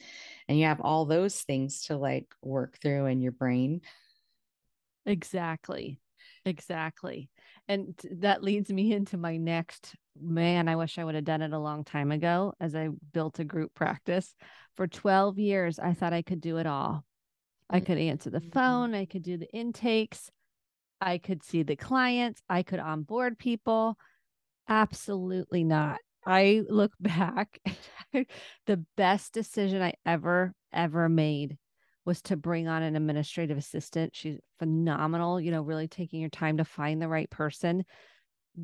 and 0.48 0.58
you 0.58 0.66
have 0.66 0.80
all 0.80 1.06
those 1.06 1.40
things 1.40 1.84
to 1.84 1.96
like 1.96 2.26
work 2.42 2.78
through 2.82 3.06
in 3.06 3.22
your 3.22 3.32
brain. 3.32 3.80
Exactly. 5.06 6.00
Exactly. 6.44 7.30
And 7.68 7.94
that 8.18 8.42
leads 8.42 8.70
me 8.72 8.92
into 8.92 9.16
my 9.16 9.36
next 9.36 9.94
man. 10.20 10.68
I 10.68 10.76
wish 10.76 10.98
I 10.98 11.04
would 11.04 11.14
have 11.14 11.24
done 11.24 11.42
it 11.42 11.52
a 11.52 11.58
long 11.58 11.84
time 11.84 12.10
ago 12.10 12.54
as 12.60 12.74
I 12.74 12.88
built 13.12 13.38
a 13.38 13.44
group 13.44 13.72
practice. 13.74 14.34
For 14.74 14.86
12 14.86 15.38
years, 15.38 15.78
I 15.78 15.94
thought 15.94 16.12
I 16.12 16.22
could 16.22 16.40
do 16.40 16.58
it 16.58 16.66
all. 16.66 17.04
I 17.70 17.80
could 17.80 17.98
answer 17.98 18.30
the 18.30 18.40
mm-hmm. 18.40 18.50
phone, 18.50 18.94
I 18.94 19.06
could 19.06 19.22
do 19.22 19.38
the 19.38 19.50
intakes, 19.50 20.30
I 21.00 21.16
could 21.16 21.42
see 21.42 21.62
the 21.62 21.76
clients, 21.76 22.42
I 22.48 22.62
could 22.62 22.80
onboard 22.80 23.38
people. 23.38 23.96
Absolutely 24.68 25.64
not. 25.64 25.98
I 26.26 26.62
look 26.68 26.92
back, 27.00 27.60
the 28.66 28.84
best 28.96 29.32
decision 29.32 29.82
I 29.82 29.94
ever, 30.06 30.54
ever 30.72 31.08
made 31.08 31.58
was 32.04 32.20
to 32.22 32.36
bring 32.36 32.66
on 32.66 32.82
an 32.82 32.96
administrative 32.96 33.56
assistant. 33.56 34.14
She's 34.14 34.38
phenomenal, 34.58 35.40
you 35.40 35.50
know, 35.50 35.62
really 35.62 35.88
taking 35.88 36.20
your 36.20 36.30
time 36.30 36.56
to 36.56 36.64
find 36.64 37.00
the 37.00 37.08
right 37.08 37.30
person. 37.30 37.84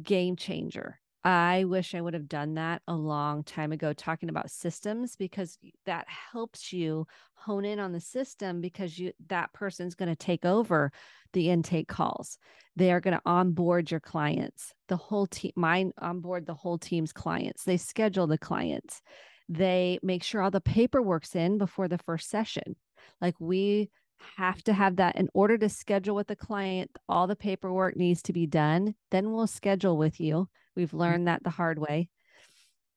Game 0.03 0.37
changer. 0.37 1.01
I 1.25 1.65
wish 1.65 1.95
I 1.95 2.01
would 2.01 2.15
have 2.15 2.29
done 2.29 2.55
that 2.55 2.83
a 2.87 2.95
long 2.95 3.43
time 3.43 3.73
ago, 3.73 3.93
talking 3.93 4.29
about 4.29 4.51
systems, 4.51 5.17
because 5.17 5.59
that 5.85 6.07
helps 6.09 6.73
you 6.73 7.07
hone 7.35 7.65
in 7.65 7.81
on 7.81 7.93
the 7.93 8.01
system 8.01 8.61
because 8.61 8.99
you 8.99 9.13
that 9.29 9.53
person's 9.53 9.95
going 9.95 10.09
to 10.09 10.17
take 10.17 10.45
over 10.45 10.93
the 11.33 11.51
intake 11.51 11.89
calls. 11.89 12.39
They 12.77 12.93
are 12.93 13.01
going 13.01 13.17
to 13.17 13.23
onboard 13.27 13.91
your 13.91 14.01
clients, 14.01 14.73
the 14.89 14.97
whole 14.97 15.27
team, 15.27 15.53
mine 15.57 15.93
onboard 15.99 16.47
the 16.47 16.55
whole 16.55 16.79
team's 16.79 17.13
clients. 17.13 17.65
They 17.65 17.77
schedule 17.77 18.27
the 18.27 18.39
clients. 18.39 19.03
They 19.49 19.99
make 20.03 20.23
sure 20.23 20.43
all 20.43 20.51
the 20.51 20.61
paperwork's 20.61 21.35
in 21.35 21.59
before 21.59 21.89
the 21.89 21.99
first 21.99 22.31
session. 22.31 22.77
Like 23.21 23.35
we 23.41 23.91
have 24.37 24.63
to 24.65 24.73
have 24.73 24.97
that 24.97 25.17
in 25.17 25.29
order 25.35 25.57
to 25.59 25.69
schedule 25.69 26.15
with 26.15 26.27
the 26.27 26.37
client, 26.37 26.91
all 27.09 27.27
the 27.27 27.37
paperwork 27.37 27.97
needs 27.97 28.23
to 28.23 28.33
be 28.33 28.47
done. 28.47 28.95
Then 29.11 29.33
we'll 29.33 29.47
schedule 29.47 29.97
with 29.97 30.21
you 30.21 30.49
We've 30.79 30.91
mm. 30.93 30.99
learned 31.01 31.29
that 31.29 31.43
the 31.43 31.51
hard 31.51 31.79
way. 31.79 32.09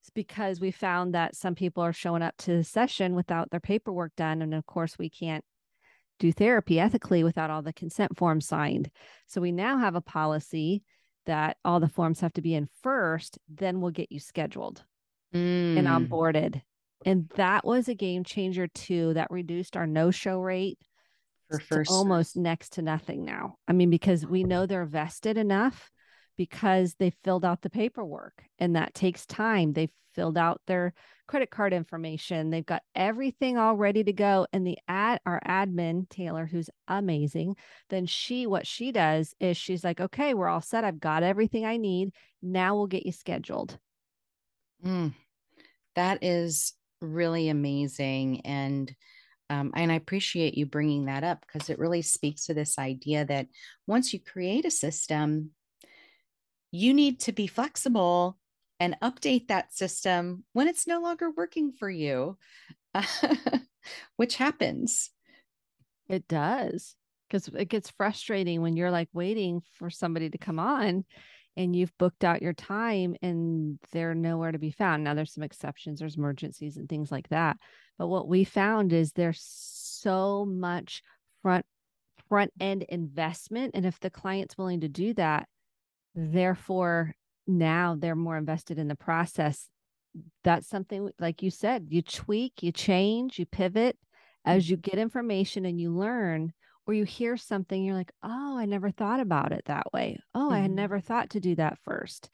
It's 0.01 0.11
because 0.11 0.61
we 0.61 0.71
found 0.71 1.13
that 1.13 1.35
some 1.35 1.55
people 1.55 1.83
are 1.83 1.93
showing 1.93 2.21
up 2.21 2.37
to 2.37 2.55
the 2.57 2.63
session 2.63 3.15
without 3.15 3.51
their 3.51 3.59
paperwork 3.59 4.15
done. 4.15 4.41
And 4.41 4.53
of 4.53 4.65
course, 4.65 4.97
we 4.97 5.09
can't 5.09 5.43
do 6.19 6.31
therapy 6.31 6.79
ethically 6.79 7.23
without 7.23 7.49
all 7.49 7.61
the 7.61 7.73
consent 7.73 8.17
forms 8.17 8.47
signed. 8.47 8.89
So 9.27 9.41
we 9.41 9.51
now 9.51 9.79
have 9.79 9.95
a 9.95 10.01
policy 10.01 10.83
that 11.25 11.57
all 11.65 11.79
the 11.79 11.89
forms 11.89 12.19
have 12.21 12.33
to 12.33 12.41
be 12.41 12.55
in 12.55 12.67
first, 12.81 13.37
then 13.49 13.81
we'll 13.81 13.91
get 13.91 14.11
you 14.11 14.19
scheduled 14.19 14.83
mm. 15.33 15.77
and 15.77 15.87
onboarded. 15.87 16.61
And 17.05 17.29
that 17.35 17.65
was 17.65 17.87
a 17.87 17.95
game 17.95 18.23
changer 18.23 18.67
too. 18.67 19.13
That 19.13 19.31
reduced 19.31 19.75
our 19.75 19.87
no 19.87 20.11
show 20.11 20.39
rate 20.39 20.79
for 21.49 21.59
first 21.59 21.91
almost 21.91 22.37
next 22.37 22.73
to 22.73 22.81
nothing 22.81 23.25
now. 23.25 23.57
I 23.67 23.73
mean, 23.73 23.89
because 23.89 24.25
we 24.25 24.43
know 24.43 24.65
they're 24.65 24.85
vested 24.85 25.37
enough 25.37 25.91
because 26.37 26.95
they 26.95 27.11
filled 27.23 27.45
out 27.45 27.61
the 27.61 27.69
paperwork 27.69 28.43
and 28.59 28.75
that 28.75 28.93
takes 28.93 29.25
time. 29.25 29.73
They 29.73 29.89
filled 30.13 30.37
out 30.37 30.61
their 30.67 30.93
credit 31.27 31.49
card 31.49 31.73
information. 31.73 32.49
They've 32.49 32.65
got 32.65 32.83
everything 32.95 33.57
all 33.57 33.75
ready 33.75 34.03
to 34.03 34.13
go. 34.13 34.47
And 34.51 34.65
the 34.65 34.77
ad 34.87 35.19
our 35.25 35.41
admin, 35.47 36.09
Taylor, 36.09 36.45
who's 36.45 36.69
amazing, 36.87 37.55
then 37.89 38.05
she 38.05 38.47
what 38.47 38.67
she 38.67 38.91
does 38.91 39.33
is 39.39 39.57
she's 39.57 39.83
like, 39.83 40.01
okay, 40.01 40.33
we're 40.33 40.49
all 40.49 40.61
set. 40.61 40.83
I've 40.83 40.99
got 40.99 41.23
everything 41.23 41.65
I 41.65 41.77
need. 41.77 42.11
Now 42.41 42.75
we'll 42.75 42.87
get 42.87 43.05
you 43.05 43.11
scheduled. 43.11 43.77
Mm, 44.85 45.13
that 45.95 46.23
is 46.23 46.73
really 47.01 47.49
amazing. 47.49 48.41
And 48.45 48.93
um, 49.49 49.73
and 49.75 49.91
I 49.91 49.95
appreciate 49.95 50.57
you 50.57 50.65
bringing 50.65 51.05
that 51.05 51.25
up 51.25 51.45
because 51.45 51.69
it 51.69 51.77
really 51.77 52.01
speaks 52.01 52.45
to 52.45 52.53
this 52.53 52.79
idea 52.79 53.25
that 53.25 53.47
once 53.85 54.13
you 54.13 54.19
create 54.21 54.63
a 54.63 54.71
system, 54.71 55.51
you 56.71 56.93
need 56.93 57.19
to 57.21 57.31
be 57.31 57.47
flexible 57.47 58.37
and 58.79 58.97
update 59.01 59.47
that 59.47 59.73
system 59.73 60.43
when 60.53 60.67
it's 60.67 60.87
no 60.87 61.01
longer 61.01 61.29
working 61.29 61.71
for 61.71 61.89
you, 61.89 62.37
which 64.15 64.37
happens. 64.37 65.11
It 66.09 66.27
does 66.27 66.95
because 67.29 67.47
it 67.47 67.69
gets 67.69 67.91
frustrating 67.91 68.61
when 68.61 68.75
you're 68.75 68.91
like 68.91 69.09
waiting 69.13 69.61
for 69.73 69.89
somebody 69.89 70.29
to 70.29 70.37
come 70.37 70.59
on 70.59 71.05
and 71.57 71.75
you've 71.75 71.97
booked 71.97 72.23
out 72.23 72.41
your 72.41 72.53
time 72.53 73.15
and 73.21 73.77
they're 73.91 74.15
nowhere 74.15 74.51
to 74.51 74.59
be 74.59 74.71
found. 74.71 75.03
Now, 75.03 75.13
there's 75.13 75.33
some 75.33 75.43
exceptions, 75.43 75.99
there's 75.99 76.17
emergencies 76.17 76.77
and 76.77 76.89
things 76.89 77.11
like 77.11 77.29
that. 77.29 77.57
But 77.97 78.07
what 78.07 78.27
we 78.27 78.43
found 78.43 78.93
is 78.93 79.11
there's 79.11 79.41
so 79.41 80.45
much 80.45 81.03
front 81.41 81.65
front 82.29 82.51
end 82.59 82.83
investment 82.87 83.71
and 83.73 83.85
if 83.85 83.99
the 83.99 84.09
client's 84.09 84.57
willing 84.57 84.79
to 84.79 84.87
do 84.87 85.13
that 85.13 85.49
Therefore, 86.15 87.13
now 87.47 87.95
they're 87.97 88.15
more 88.15 88.37
invested 88.37 88.77
in 88.77 88.87
the 88.87 88.95
process. 88.95 89.67
That's 90.43 90.67
something 90.67 91.09
like 91.19 91.41
you 91.41 91.51
said, 91.51 91.87
you 91.89 92.01
tweak, 92.01 92.61
you 92.63 92.71
change, 92.71 93.39
you 93.39 93.45
pivot 93.45 93.97
as 94.45 94.69
you 94.69 94.77
get 94.77 94.97
information 94.97 95.65
and 95.65 95.79
you 95.79 95.95
learn 95.95 96.53
or 96.87 96.93
you 96.93 97.03
hear 97.03 97.37
something 97.37 97.83
you're 97.83 97.95
like, 97.95 98.11
"Oh, 98.23 98.57
I 98.57 98.65
never 98.65 98.89
thought 98.91 99.19
about 99.19 99.51
it 99.51 99.63
that 99.65 99.93
way. 99.93 100.17
Oh, 100.33 100.39
mm-hmm. 100.39 100.53
I 100.53 100.59
had 100.59 100.65
mm-hmm. 100.69 100.75
never 100.75 100.99
thought 100.99 101.29
to 101.31 101.39
do 101.39 101.55
that 101.55 101.77
first. 101.85 102.29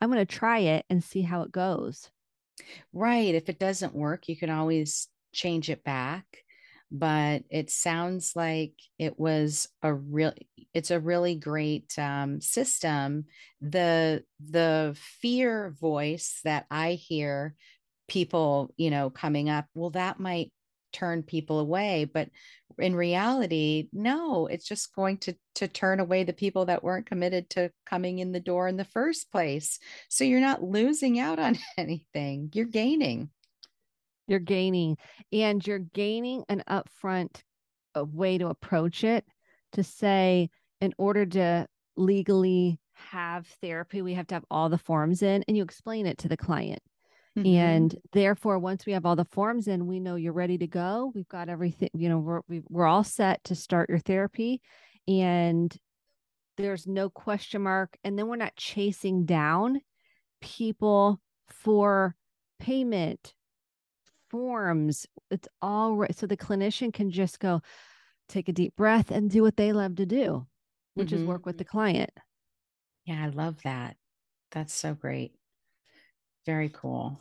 I'm 0.00 0.10
going 0.10 0.24
to 0.24 0.36
try 0.36 0.60
it 0.60 0.86
and 0.88 1.02
see 1.02 1.22
how 1.22 1.42
it 1.42 1.52
goes." 1.52 2.10
Right. 2.92 3.34
If 3.34 3.48
it 3.48 3.58
doesn't 3.58 3.94
work, 3.94 4.28
you 4.28 4.36
can 4.36 4.50
always 4.50 5.08
change 5.32 5.70
it 5.70 5.84
back 5.84 6.24
but 6.90 7.42
it 7.50 7.70
sounds 7.70 8.32
like 8.34 8.72
it 8.98 9.18
was 9.18 9.68
a 9.82 9.92
real 9.92 10.32
it's 10.74 10.90
a 10.90 11.00
really 11.00 11.34
great 11.34 11.98
um, 11.98 12.40
system. 12.40 13.26
The 13.60 14.24
the 14.40 14.96
fear 15.20 15.74
voice 15.80 16.40
that 16.44 16.66
i 16.70 16.92
hear 16.92 17.54
people 18.06 18.72
you 18.76 18.90
know 18.90 19.10
coming 19.10 19.50
up 19.50 19.66
well 19.74 19.90
that 19.90 20.20
might 20.20 20.52
turn 20.92 21.22
people 21.22 21.58
away 21.58 22.06
but 22.06 22.30
in 22.78 22.94
reality 22.94 23.88
no 23.92 24.46
it's 24.46 24.66
just 24.66 24.94
going 24.94 25.18
to 25.18 25.34
to 25.58 25.66
turn 25.66 25.98
away 25.98 26.22
the 26.22 26.32
people 26.32 26.66
that 26.66 26.84
weren't 26.84 27.06
committed 27.06 27.50
to 27.50 27.68
coming 27.84 28.20
in 28.20 28.30
the 28.30 28.38
door 28.38 28.68
in 28.68 28.76
the 28.76 28.84
first 28.84 29.32
place. 29.32 29.80
So 30.08 30.22
you're 30.22 30.40
not 30.40 30.62
losing 30.62 31.18
out 31.18 31.40
on 31.40 31.58
anything 31.76 32.50
you're 32.54 32.64
gaining 32.64 33.30
you're 34.28 34.38
gaining 34.38 34.96
and 35.32 35.66
you're 35.66 35.78
gaining 35.78 36.44
an 36.48 36.62
upfront 36.68 37.42
uh, 37.96 38.04
way 38.04 38.38
to 38.38 38.46
approach 38.46 39.02
it 39.02 39.24
to 39.72 39.82
say 39.82 40.48
in 40.80 40.94
order 40.98 41.26
to 41.26 41.66
legally 41.96 42.78
have 42.94 43.46
therapy 43.60 44.02
we 44.02 44.14
have 44.14 44.26
to 44.26 44.34
have 44.34 44.44
all 44.50 44.68
the 44.68 44.78
forms 44.78 45.22
in 45.22 45.44
and 45.48 45.56
you 45.56 45.62
explain 45.62 46.06
it 46.06 46.18
to 46.18 46.28
the 46.28 46.36
client 46.36 46.82
mm-hmm. 47.36 47.46
and 47.46 47.96
therefore 48.12 48.58
once 48.58 48.86
we 48.86 48.92
have 48.92 49.06
all 49.06 49.16
the 49.16 49.24
forms 49.24 49.68
in 49.68 49.86
we 49.86 50.00
know 50.00 50.16
you're 50.16 50.32
ready 50.32 50.58
to 50.58 50.66
go 50.66 51.10
we've 51.14 51.28
got 51.28 51.48
everything 51.48 51.88
you 51.94 52.08
know 52.08 52.18
we're 52.18 52.40
we, 52.48 52.58
are 52.58 52.62
we 52.68 52.80
are 52.82 52.86
all 52.86 53.04
set 53.04 53.42
to 53.44 53.54
start 53.54 53.88
your 53.88 53.98
therapy 53.98 54.60
and 55.06 55.76
there's 56.56 56.86
no 56.86 57.08
question 57.08 57.62
mark 57.62 57.96
and 58.04 58.18
then 58.18 58.26
we're 58.26 58.36
not 58.36 58.56
chasing 58.56 59.24
down 59.24 59.80
people 60.40 61.20
for 61.48 62.14
payment 62.58 63.34
forms. 64.30 65.06
It's 65.30 65.48
all 65.60 65.96
right. 65.96 66.14
So 66.16 66.26
the 66.26 66.36
clinician 66.36 66.92
can 66.92 67.10
just 67.10 67.40
go 67.40 67.60
take 68.28 68.48
a 68.48 68.52
deep 68.52 68.76
breath 68.76 69.10
and 69.10 69.30
do 69.30 69.42
what 69.42 69.56
they 69.56 69.72
love 69.72 69.96
to 69.96 70.06
do, 70.06 70.46
which 70.94 71.08
mm-hmm. 71.08 71.22
is 71.22 71.24
work 71.24 71.46
with 71.46 71.58
the 71.58 71.64
client. 71.64 72.10
Yeah, 73.04 73.24
I 73.24 73.28
love 73.28 73.62
that. 73.62 73.96
That's 74.52 74.74
so 74.74 74.94
great. 74.94 75.32
Very 76.46 76.68
cool. 76.68 77.18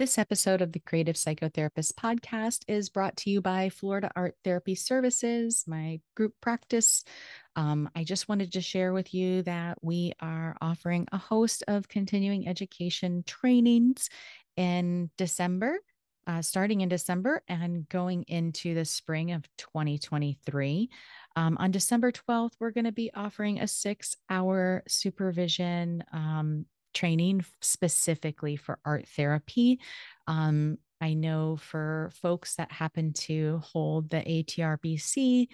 This 0.00 0.16
episode 0.16 0.62
of 0.62 0.72
the 0.72 0.80
Creative 0.80 1.14
Psychotherapist 1.14 1.92
podcast 1.92 2.64
is 2.66 2.88
brought 2.88 3.18
to 3.18 3.30
you 3.30 3.42
by 3.42 3.68
Florida 3.68 4.10
Art 4.16 4.34
Therapy 4.42 4.74
Services, 4.74 5.64
my 5.66 6.00
group 6.16 6.32
practice. 6.40 7.04
Um, 7.54 7.90
I 7.94 8.04
just 8.04 8.26
wanted 8.26 8.50
to 8.54 8.62
share 8.62 8.94
with 8.94 9.12
you 9.12 9.42
that 9.42 9.76
we 9.82 10.14
are 10.18 10.56
offering 10.62 11.06
a 11.12 11.18
host 11.18 11.64
of 11.68 11.86
continuing 11.86 12.48
education 12.48 13.24
trainings 13.26 14.08
in 14.60 15.08
December, 15.16 15.78
uh, 16.26 16.42
starting 16.42 16.82
in 16.82 16.88
December 16.90 17.42
and 17.48 17.88
going 17.88 18.24
into 18.24 18.74
the 18.74 18.84
spring 18.84 19.32
of 19.32 19.48
2023. 19.56 20.90
Um, 21.34 21.56
on 21.58 21.70
December 21.70 22.12
12th, 22.12 22.52
we're 22.60 22.72
going 22.72 22.84
to 22.84 22.92
be 22.92 23.10
offering 23.14 23.58
a 23.58 23.66
six 23.66 24.18
hour 24.28 24.82
supervision 24.86 26.04
um, 26.12 26.66
training 26.92 27.42
specifically 27.62 28.56
for 28.56 28.78
art 28.84 29.08
therapy. 29.08 29.80
Um, 30.26 30.76
I 31.00 31.14
know 31.14 31.56
for 31.56 32.10
folks 32.20 32.56
that 32.56 32.70
happen 32.70 33.14
to 33.14 33.62
hold 33.64 34.10
the 34.10 34.18
ATRBC, 34.18 35.48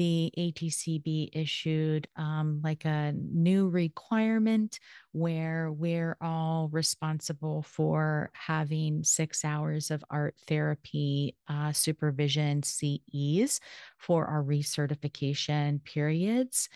the 0.00 0.32
ATCB 0.38 1.28
issued 1.34 2.08
um, 2.16 2.62
like 2.64 2.86
a 2.86 3.12
new 3.12 3.68
requirement 3.68 4.80
where 5.12 5.70
we're 5.72 6.16
all 6.22 6.70
responsible 6.72 7.60
for 7.60 8.30
having 8.32 9.04
six 9.04 9.44
hours 9.44 9.90
of 9.90 10.02
art 10.08 10.36
therapy 10.48 11.36
uh, 11.48 11.70
supervision 11.72 12.62
CEs 12.62 13.60
for 13.98 14.24
our 14.24 14.42
recertification 14.42 15.84
periods. 15.84 16.70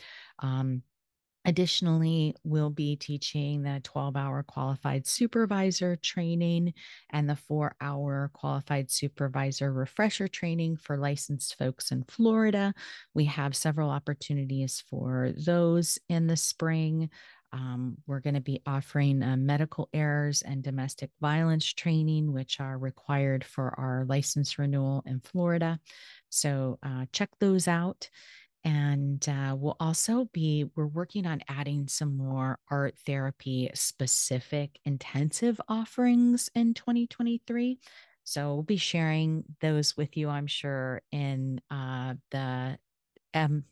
Um, 0.41 0.81
Additionally, 1.49 2.35
we'll 2.43 2.69
be 2.69 2.95
teaching 2.95 3.63
the 3.63 3.81
12 3.83 4.15
hour 4.15 4.43
qualified 4.43 5.07
supervisor 5.07 5.95
training 5.95 6.75
and 7.09 7.27
the 7.27 7.35
four 7.35 7.75
hour 7.81 8.29
qualified 8.35 8.91
supervisor 8.91 9.73
refresher 9.73 10.27
training 10.27 10.77
for 10.77 10.95
licensed 10.95 11.57
folks 11.57 11.91
in 11.91 12.03
Florida. 12.03 12.71
We 13.15 13.25
have 13.25 13.55
several 13.55 13.89
opportunities 13.89 14.83
for 14.91 15.31
those 15.43 15.97
in 16.07 16.27
the 16.27 16.37
spring. 16.37 17.09
Um, 17.51 17.97
we're 18.05 18.19
going 18.19 18.35
to 18.35 18.41
be 18.41 18.61
offering 18.67 19.23
uh, 19.23 19.35
medical 19.35 19.89
errors 19.91 20.43
and 20.43 20.61
domestic 20.61 21.09
violence 21.19 21.65
training, 21.65 22.31
which 22.31 22.59
are 22.59 22.77
required 22.77 23.43
for 23.43 23.73
our 23.79 24.05
license 24.05 24.59
renewal 24.59 25.01
in 25.07 25.19
Florida. 25.19 25.79
So 26.29 26.77
uh, 26.83 27.05
check 27.11 27.31
those 27.39 27.67
out 27.67 28.07
and 28.63 29.27
uh, 29.29 29.55
we'll 29.57 29.77
also 29.79 30.29
be 30.33 30.65
we're 30.75 30.85
working 30.85 31.25
on 31.25 31.41
adding 31.47 31.87
some 31.87 32.17
more 32.17 32.59
art 32.69 32.95
therapy 33.05 33.69
specific 33.73 34.79
intensive 34.85 35.59
offerings 35.69 36.49
in 36.55 36.73
2023 36.73 37.79
so 38.23 38.53
we'll 38.53 38.63
be 38.63 38.77
sharing 38.77 39.43
those 39.61 39.95
with 39.95 40.17
you 40.17 40.29
i'm 40.29 40.47
sure 40.47 41.01
in 41.11 41.61
uh, 41.71 42.13
the 42.31 42.77
um 43.33 43.63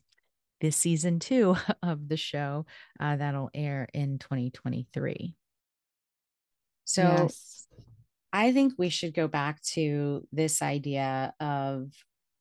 this 0.60 0.76
season 0.76 1.18
two 1.18 1.56
of 1.82 2.08
the 2.08 2.16
show 2.16 2.64
uh, 2.98 3.16
that'll 3.16 3.50
air 3.52 3.88
in 3.92 4.18
2023 4.18 5.34
so 6.84 7.02
yes. 7.02 7.66
i 8.32 8.52
think 8.52 8.72
we 8.78 8.88
should 8.88 9.12
go 9.12 9.28
back 9.28 9.60
to 9.62 10.26
this 10.32 10.62
idea 10.62 11.34
of 11.40 11.92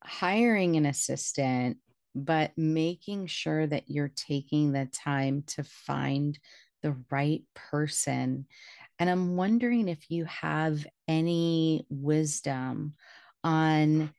hiring 0.02 0.78
an 0.78 0.86
assistant 0.86 1.78
but 2.26 2.52
making 2.58 3.28
sure 3.28 3.68
that 3.68 3.90
you're 3.90 4.12
taking 4.16 4.72
the 4.72 4.86
time 4.86 5.44
to 5.48 5.64
find 5.64 6.38
the 6.82 6.96
right 7.12 7.44
person. 7.54 8.46
And 9.00 9.10
I'm 9.10 9.36
wondering 9.36 9.88
if 9.88 10.10
you 10.10 10.26
have 10.26 10.86
any 11.08 11.86
wisdom 11.90 12.96
on 13.44 14.12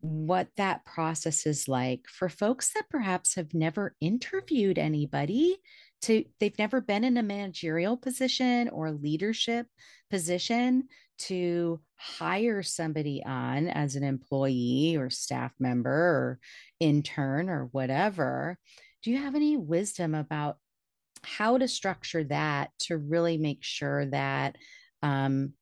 what 0.00 0.48
that 0.56 0.84
process 0.84 1.46
is 1.46 1.68
like 1.68 2.06
for 2.08 2.28
folks 2.28 2.72
that 2.74 2.88
perhaps 2.90 3.34
have 3.34 3.54
never 3.54 3.96
interviewed 4.00 4.78
anybody 4.78 5.56
to 6.02 6.24
they've 6.38 6.58
never 6.58 6.80
been 6.80 7.04
in 7.04 7.16
a 7.16 7.22
managerial 7.22 7.96
position 7.96 8.68
or 8.68 8.90
leadership 8.92 9.66
position 10.10 10.84
to 11.18 11.80
hire 11.96 12.62
somebody 12.62 13.22
on 13.24 13.68
as 13.68 13.96
an 13.96 14.04
employee 14.04 14.96
or 14.96 15.10
staff 15.10 15.52
member 15.58 15.90
or 15.90 16.38
intern 16.80 17.48
or 17.48 17.68
whatever 17.72 18.58
do 19.02 19.10
you 19.10 19.18
have 19.18 19.34
any 19.34 19.56
wisdom 19.56 20.14
about 20.14 20.58
how 21.22 21.58
to 21.58 21.66
structure 21.66 22.24
that 22.24 22.70
to 22.78 22.96
really 22.96 23.38
make 23.38 23.62
sure 23.62 24.06
that 24.06 24.56
um, 25.02 25.52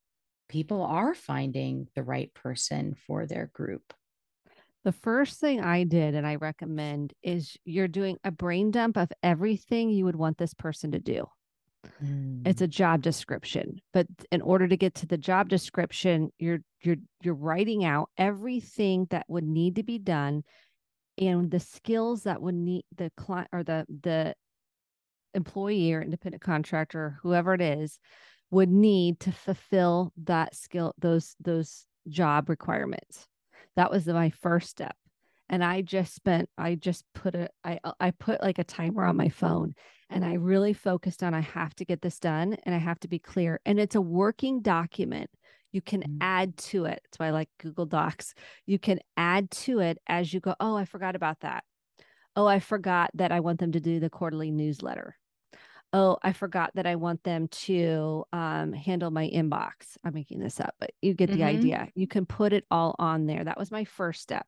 people 0.49 0.81
are 0.81 1.13
finding 1.13 1.87
the 1.95 2.03
right 2.03 2.33
person 2.33 2.95
for 3.07 3.25
their 3.25 3.49
group 3.53 3.93
the 4.85 4.91
first 4.91 5.39
thing 5.39 5.61
I 5.61 5.83
did 5.83 6.13
and 6.13 6.27
I 6.27 6.35
recommend 6.35 7.11
is 7.23 7.57
you're 7.65 7.87
doing 7.87 8.17
a 8.23 8.29
brain 8.29 8.69
dump 8.69 8.97
of 8.97 9.11
everything 9.23 9.89
you 9.89 10.05
would 10.05 10.15
want 10.15 10.37
this 10.37 10.53
person 10.53 10.91
to 10.91 10.99
do. 10.99 11.25
Mm. 12.03 12.47
It's 12.47 12.61
a 12.61 12.67
job 12.67 13.01
description, 13.01 13.81
but 13.93 14.07
in 14.31 14.41
order 14.41 14.67
to 14.67 14.77
get 14.77 14.95
to 14.95 15.07
the 15.07 15.17
job 15.17 15.49
description, 15.49 16.31
you're 16.39 16.59
you're 16.81 16.97
you're 17.21 17.33
writing 17.33 17.85
out 17.85 18.09
everything 18.17 19.07
that 19.09 19.25
would 19.27 19.43
need 19.43 19.75
to 19.75 19.83
be 19.83 19.97
done 19.97 20.43
and 21.17 21.49
the 21.49 21.59
skills 21.59 22.23
that 22.23 22.41
would 22.41 22.55
need 22.55 22.83
the 22.95 23.11
client 23.17 23.47
or 23.51 23.63
the 23.63 23.85
the 24.03 24.35
employee 25.33 25.93
or 25.93 26.01
independent 26.01 26.41
contractor, 26.41 27.17
whoever 27.21 27.53
it 27.53 27.61
is, 27.61 27.99
would 28.51 28.69
need 28.69 29.19
to 29.21 29.31
fulfill 29.31 30.11
that 30.23 30.55
skill, 30.55 30.93
those 30.99 31.35
those 31.39 31.85
job 32.07 32.49
requirements. 32.49 33.27
That 33.75 33.91
was 33.91 34.07
my 34.07 34.29
first 34.29 34.69
step. 34.69 34.95
And 35.49 35.63
I 35.63 35.81
just 35.81 36.15
spent, 36.15 36.49
I 36.57 36.75
just 36.75 37.03
put 37.13 37.35
a, 37.35 37.49
I, 37.63 37.79
I 37.99 38.11
put 38.11 38.41
like 38.41 38.57
a 38.57 38.63
timer 38.63 39.05
on 39.05 39.15
my 39.15 39.29
phone 39.29 39.75
and 40.09 40.23
I 40.23 40.33
really 40.33 40.73
focused 40.73 41.23
on 41.23 41.33
I 41.33 41.41
have 41.41 41.75
to 41.75 41.85
get 41.85 42.01
this 42.01 42.19
done 42.19 42.57
and 42.63 42.75
I 42.75 42.77
have 42.77 42.99
to 43.01 43.07
be 43.07 43.19
clear. 43.19 43.59
And 43.65 43.79
it's 43.79 43.95
a 43.95 44.01
working 44.01 44.61
document. 44.61 45.29
You 45.71 45.81
can 45.81 46.01
mm-hmm. 46.01 46.17
add 46.21 46.57
to 46.57 46.85
it. 46.85 47.01
That's 47.03 47.19
why 47.19 47.27
I 47.27 47.31
like 47.31 47.49
Google 47.59 47.85
Docs. 47.85 48.33
You 48.65 48.79
can 48.79 48.99
add 49.17 49.51
to 49.51 49.79
it 49.79 49.97
as 50.07 50.33
you 50.33 50.39
go, 50.39 50.55
oh, 50.59 50.75
I 50.75 50.85
forgot 50.85 51.15
about 51.15 51.41
that. 51.41 51.63
Oh, 52.35 52.47
I 52.47 52.59
forgot 52.59 53.11
that 53.15 53.31
I 53.31 53.39
want 53.39 53.59
them 53.59 53.71
to 53.71 53.79
do 53.79 53.99
the 53.99 54.09
quarterly 54.09 54.51
newsletter. 54.51 55.17
Oh, 55.93 56.17
I 56.21 56.33
forgot 56.33 56.71
that 56.75 56.85
I 56.85 56.95
want 56.95 57.23
them 57.23 57.47
to 57.47 58.25
um, 58.33 58.73
handle 58.73 59.11
my 59.11 59.29
inbox. 59.29 59.97
I'm 60.03 60.13
making 60.13 60.39
this 60.39 60.59
up, 60.59 60.75
but 60.79 60.91
you 61.01 61.13
get 61.13 61.29
the 61.29 61.37
mm-hmm. 61.37 61.57
idea. 61.57 61.89
You 61.95 62.07
can 62.07 62.25
put 62.25 62.53
it 62.53 62.65
all 62.69 62.95
on 62.99 63.25
there. 63.25 63.43
That 63.43 63.57
was 63.57 63.71
my 63.71 63.85
first 63.85 64.21
step. 64.21 64.45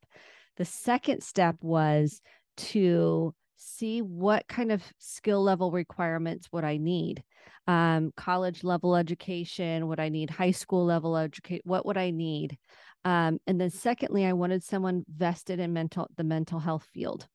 The 0.58 0.66
second 0.66 1.24
step 1.24 1.56
was 1.62 2.22
to 2.58 3.34
see 3.58 4.02
what 4.02 4.48
kind 4.48 4.72
of 4.72 4.84
skill 5.00 5.44
level 5.44 5.72
requirements 5.72 6.48
would 6.52 6.64
I 6.64 6.78
need. 6.78 7.24
Um, 7.68 8.14
college 8.16 8.64
level 8.64 8.96
education, 8.96 9.88
would 9.88 10.00
I 10.00 10.10
need 10.10 10.30
high 10.30 10.52
school 10.52 10.86
level 10.86 11.18
education? 11.18 11.64
What 11.66 11.86
would 11.86 11.98
I 11.98 12.12
need? 12.12 12.58
Um, 13.04 13.40
and 13.46 13.60
then 13.60 13.70
secondly, 13.70 14.26
I 14.26 14.34
wanted 14.34 14.64
someone 14.64 15.04
vested 15.08 15.60
in 15.60 15.74
mental 15.74 16.08
the 16.16 16.24
mental 16.24 16.60
health 16.60 16.88
field. 16.94 17.28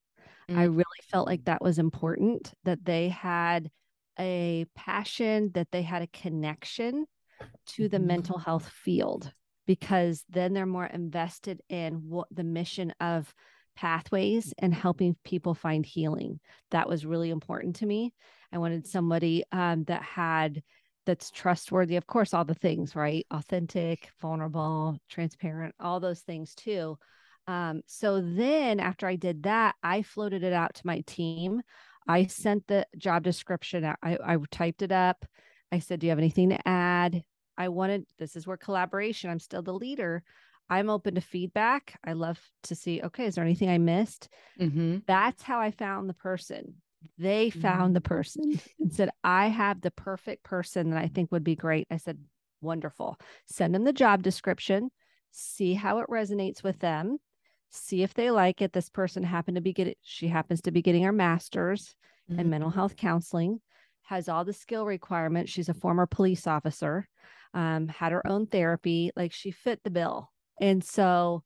Mm-hmm. 0.49 0.61
I 0.61 0.65
really 0.65 0.85
felt 1.11 1.27
like 1.27 1.45
that 1.45 1.63
was 1.63 1.79
important 1.79 2.53
that 2.65 2.85
they 2.85 3.09
had 3.09 3.71
a 4.19 4.67
passion, 4.75 5.51
that 5.55 5.69
they 5.71 5.83
had 5.83 6.03
a 6.03 6.09
connection 6.09 7.07
to 7.67 7.89
the 7.89 7.99
mm-hmm. 7.99 8.07
mental 8.07 8.39
health 8.39 8.69
field 8.69 9.33
because 9.67 10.25
then 10.29 10.53
they're 10.53 10.67
more 10.67 10.87
invested 10.87 11.61
in 11.69 12.09
what 12.09 12.29
the 12.31 12.45
mission 12.45 12.93
of 13.01 13.33
pathways 13.77 14.53
and 14.59 14.75
helping 14.75 15.17
people 15.25 15.55
find 15.55 15.85
healing. 15.85 16.41
That 16.71 16.89
was 16.89 17.07
really 17.07 17.31
important 17.31 17.77
to 17.77 17.87
me. 17.87 18.13
I 18.53 18.59
wanted 18.59 18.87
somebody 18.87 19.45
um, 19.53 19.85
that 19.85 20.03
had 20.03 20.63
that's 21.05 21.31
trustworthy. 21.31 21.97
Of 21.97 22.07
course, 22.07 22.33
all 22.33 22.45
the 22.45 22.55
things, 22.55 22.95
right? 22.95 23.27
Authentic, 23.31 24.09
vulnerable, 24.21 24.99
transparent, 25.09 25.75
all 25.81 26.01
those 26.01 26.21
things 26.21 26.55
too. 26.55 26.99
Um, 27.47 27.83
so 27.87 28.21
then 28.21 28.79
after 28.79 29.07
I 29.07 29.17
did 29.17 29.43
that, 29.45 29.75
I 29.83 30.03
floated 30.03 30.45
it 30.45 30.53
out 30.53 30.75
to 30.75 30.87
my 30.87 31.03
team. 31.07 31.61
I 32.07 32.27
sent 32.27 32.67
the 32.67 32.87
job 32.97 33.25
description 33.25 33.85
out. 33.85 33.97
I, 34.03 34.17
I 34.25 34.37
typed 34.51 34.83
it 34.83 34.93
up. 34.93 35.25
I 35.73 35.79
said, 35.79 36.01
Do 36.01 36.07
you 36.07 36.11
have 36.11 36.19
anything 36.19 36.51
to 36.51 36.69
add? 36.69 37.23
I 37.57 37.69
wanted 37.69 38.07
this 38.19 38.37
is 38.37 38.47
where 38.47 38.57
collaboration, 38.57 39.31
I'm 39.31 39.39
still 39.39 39.63
the 39.63 39.75
leader. 39.75 40.23
I'm 40.69 40.91
open 40.91 41.15
to 41.17 41.21
feedback. 41.21 41.99
I 42.05 42.15
love 42.15 42.41
to 42.65 42.75
see, 42.75 43.03
okay, 43.03 43.27
is 43.27 43.35
there 43.35 43.45
anything 43.45 43.69
I 43.69 43.79
missed? 43.79 44.29
Mm-hmm. 44.61 44.99
That's 45.07 45.43
how 45.43 45.61
I 45.61 45.71
found 45.71 46.09
the 46.09 46.15
person. 46.15 46.75
They 47.19 47.49
mm-hmm. 47.49 47.61
found 47.61 47.97
the 47.97 48.01
person 48.01 48.61
and 48.81 48.93
said, 48.93 49.11
I 49.23 49.49
have 49.49 49.81
the 49.81 49.91
perfect 49.91 50.45
person 50.45 50.91
that 50.91 51.03
I 51.03 51.09
think 51.09 51.33
would 51.33 51.45
be 51.45 51.57
great. 51.57 51.87
I 51.91 51.97
said, 51.97 52.19
wonderful. 52.61 53.19
Send 53.47 53.75
them 53.75 53.85
the 53.85 53.93
job 53.93 54.23
description, 54.23 54.91
see 55.31 55.75
how 55.75 55.99
it 55.99 56.07
resonates 56.09 56.63
with 56.63 56.79
them, 56.79 57.19
see 57.71 58.03
if 58.03 58.15
they 58.15 58.31
like 58.31 58.63
it. 58.63 58.73
This 58.73 58.89
person 58.89 59.25
happened 59.25 59.57
to 59.57 59.61
be 59.61 59.73
getting, 59.73 59.95
she 60.03 60.29
happens 60.29 60.63
to 60.63 60.71
be 60.71 60.83
getting 60.83 61.03
her 61.03 61.13
master's 61.13 61.95
mm-hmm. 62.31 62.41
in 62.41 62.51
mental 62.51 62.71
health 62.71 62.97
counseling, 62.97 63.61
has 64.05 64.29
all 64.29 64.45
the 64.45 64.53
skill 64.53 64.87
requirements. 64.87 65.51
She's 65.51 65.69
a 65.69 65.75
former 65.75 66.07
police 66.07 66.47
officer 66.47 67.09
um, 67.55 67.89
had 67.89 68.13
her 68.13 68.27
own 68.27 68.47
therapy. 68.47 69.11
Like 69.17 69.33
she 69.33 69.51
fit 69.51 69.81
the 69.85 69.91
bill. 69.91 70.31
And 70.63 70.83
so 70.83 71.43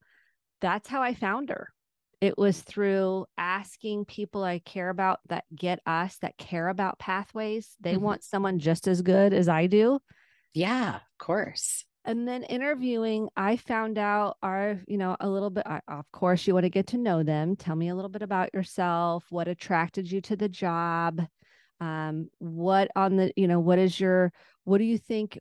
that's 0.61 0.89
how 0.89 1.03
I 1.03 1.15
found 1.15 1.49
her. 1.49 1.73
It 2.21 2.39
was 2.39 2.61
through 2.61 3.27
asking 3.37 4.05
people 4.05 4.45
I 4.45 4.61
care 4.61 4.91
about 4.91 5.21
that 5.29 5.45
get 5.55 5.81
us, 5.87 6.19
that 6.23 6.39
care 6.39 6.69
about 6.69 6.99
pathways. 6.99 7.75
They 7.81 7.95
mm-hmm. 7.95 8.03
want 8.03 8.25
someone 8.25 8.59
just 8.59 8.87
as 8.87 9.03
good 9.03 9.33
as 9.33 9.49
I 9.49 9.67
do. 9.67 9.99
Yeah, 10.55 10.97
of 10.97 11.19
course. 11.19 11.85
And 12.05 12.29
then 12.29 12.45
interviewing, 12.45 13.29
I 13.37 13.57
found 13.57 13.99
out 13.99 14.37
our, 14.43 14.81
you 14.87 14.97
know, 14.97 15.17
a 15.19 15.29
little 15.29 15.51
bit. 15.51 15.67
Of 15.67 16.05
course, 16.13 16.47
you 16.47 16.55
want 16.55 16.65
to 16.65 16.71
get 16.71 16.89
to 16.89 16.99
know 16.99 17.23
them. 17.23 17.57
Tell 17.57 17.75
me 17.75 17.89
a 17.89 17.95
little 17.95 18.09
bit 18.09 18.23
about 18.23 18.55
yourself. 18.55 19.25
What 19.31 19.49
attracted 19.49 20.11
you 20.11 20.21
to 20.23 20.37
the 20.37 20.49
job? 20.49 21.27
Um, 21.81 22.31
what 22.39 22.91
on 22.95 23.17
the, 23.17 23.33
you 23.37 23.49
know, 23.49 23.61
what 23.61 23.79
is 23.79 23.99
your, 23.99 24.33
what 24.65 24.79
do 24.79 24.85
you 24.85 24.99
think 24.99 25.39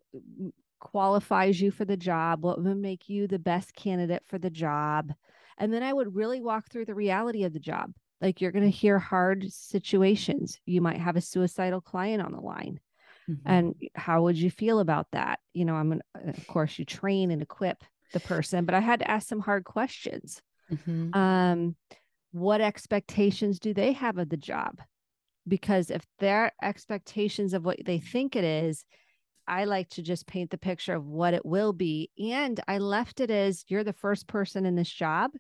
qualifies 0.86 1.60
you 1.60 1.72
for 1.72 1.84
the 1.84 1.98
job? 1.98 2.44
What 2.44 2.64
would 2.64 2.78
make 2.78 3.10
you 3.10 3.28
the 3.28 3.40
best 3.40 3.74
candidate 3.74 4.24
for 4.28 4.38
the 4.38 4.52
job? 4.52 5.12
And 5.58 5.74
then 5.74 5.82
I 5.82 5.92
would 5.92 6.16
really 6.16 6.42
walk 6.42 6.70
through 6.70 6.86
the 6.86 6.94
reality 6.94 7.44
of 7.44 7.54
the 7.54 7.60
job. 7.60 7.92
Like 8.22 8.40
you're 8.40 8.52
going 8.52 8.70
to 8.70 8.70
hear 8.70 9.00
hard 9.00 9.52
situations. 9.52 10.60
You 10.66 10.82
might 10.82 11.00
have 11.00 11.16
a 11.16 11.22
suicidal 11.22 11.82
client 11.82 12.22
on 12.22 12.34
the 12.34 12.40
line. 12.40 12.80
Mm-hmm. 13.28 13.50
And 13.50 13.76
how 13.96 14.22
would 14.24 14.38
you 14.38 14.52
feel 14.52 14.80
about 14.80 15.08
that? 15.14 15.40
You 15.54 15.66
know, 15.66 15.74
I'm 15.74 15.90
going 15.90 16.02
of 16.28 16.48
course, 16.48 16.78
you 16.78 16.86
train 16.86 17.32
and 17.32 17.42
equip 17.42 17.84
the 18.14 18.20
person, 18.20 18.66
but 18.66 18.76
I 18.76 18.80
had 18.80 19.00
to 19.00 19.10
ask 19.10 19.28
some 19.28 19.40
hard 19.40 19.64
questions. 19.64 20.40
Mm-hmm. 20.72 21.18
Um, 21.18 21.76
what 22.32 22.62
expectations 22.62 23.60
do 23.60 23.74
they 23.74 23.94
have 23.94 24.20
of 24.20 24.30
the 24.30 24.38
job? 24.38 24.80
because 25.48 25.90
if 25.92 26.06
their 26.20 26.52
expectations 26.62 27.54
of 27.54 27.66
what 27.66 27.78
they 27.86 28.00
think 28.00 28.36
it 28.36 28.44
is 28.44 28.86
I 29.48 29.66
like 29.66 29.90
to 29.92 30.02
just 30.02 30.28
paint 30.28 30.52
the 30.52 30.58
picture 30.58 30.94
of 30.94 31.06
what 31.06 31.34
it 31.34 31.46
will 31.46 31.74
be. 31.74 32.10
And 32.34 32.60
I 32.68 32.78
left 32.78 33.20
it 33.20 33.32
as 33.32 33.64
you're 33.68 33.84
the 33.84 33.94
first 33.94 34.28
person 34.28 34.66
in 34.66 34.76
this 34.76 34.90
job. 34.90 35.32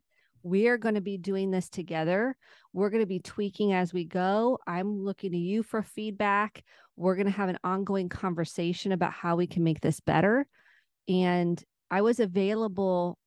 We 0.43 0.67
are 0.67 0.77
going 0.77 0.95
to 0.95 1.01
be 1.01 1.17
doing 1.17 1.49
this 1.49 1.69
together. 1.69 2.35
We're 2.71 2.91
going 2.91 3.01
to 3.01 3.07
be 3.07 3.19
tweaking 3.19 3.73
as 3.73 3.93
we 3.93 4.05
go. 4.05 4.59
I'm 4.67 4.99
looking 4.99 5.31
to 5.31 5.37
you 5.37 5.63
for 5.63 5.81
feedback. 5.81 6.63
We're 6.95 7.15
going 7.15 7.25
to 7.25 7.31
have 7.31 7.49
an 7.49 7.59
ongoing 7.63 8.09
conversation 8.09 8.91
about 8.91 9.13
how 9.13 9.35
we 9.35 9.47
can 9.47 9.63
make 9.63 9.81
this 9.81 9.99
better. 9.99 10.45
And 11.07 11.61
I 11.89 12.01
was 12.01 12.19
available 12.19 13.17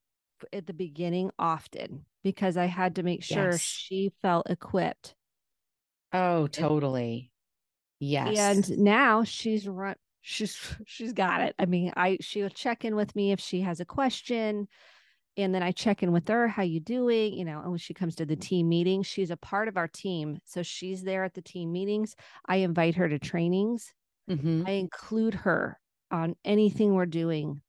at 0.53 0.65
the 0.65 0.73
beginning 0.73 1.31
often 1.37 2.05
because 2.23 2.55
I 2.55 2.65
had 2.65 2.95
to 2.95 3.03
make 3.03 3.23
sure 3.23 3.51
yes. 3.51 3.59
she 3.59 4.11
felt 4.21 4.49
equipped 4.49 5.15
Oh, 6.11 6.47
totally. 6.47 7.31
Yes. 7.99 8.37
And 8.37 8.79
now 8.79 9.23
she's 9.23 9.67
run 9.67 9.95
she's 10.21 10.57
she's 10.85 11.13
got 11.13 11.41
it. 11.41 11.55
I 11.59 11.65
mean, 11.65 11.91
I 11.95 12.17
she'll 12.21 12.49
check 12.49 12.85
in 12.85 12.95
with 12.95 13.15
me 13.15 13.31
if 13.31 13.39
she 13.39 13.61
has 13.61 13.79
a 13.79 13.85
question 13.85 14.67
and 15.37 15.53
then 15.55 15.63
I 15.63 15.71
check 15.71 16.03
in 16.03 16.11
with 16.11 16.27
her, 16.27 16.47
how 16.47 16.63
you 16.63 16.79
doing? 16.79 17.33
You 17.33 17.45
know, 17.45 17.61
and 17.61 17.69
when 17.69 17.77
she 17.77 17.93
comes 17.93 18.15
to 18.15 18.25
the 18.25 18.35
team 18.35 18.67
meeting, 18.67 19.03
she's 19.03 19.31
a 19.31 19.37
part 19.37 19.67
of 19.67 19.77
our 19.77 19.87
team. 19.87 20.39
So 20.45 20.63
she's 20.63 21.03
there 21.03 21.23
at 21.23 21.33
the 21.33 21.41
team 21.41 21.71
meetings. 21.71 22.15
I 22.45 22.57
invite 22.57 22.95
her 22.95 23.07
to 23.07 23.19
trainings. 23.19 23.93
Mm-hmm. 24.29 24.63
I 24.67 24.71
include 24.71 25.33
her 25.35 25.79
on 26.11 26.35
anything 26.43 26.93
we're 26.93 27.05
doing 27.05 27.61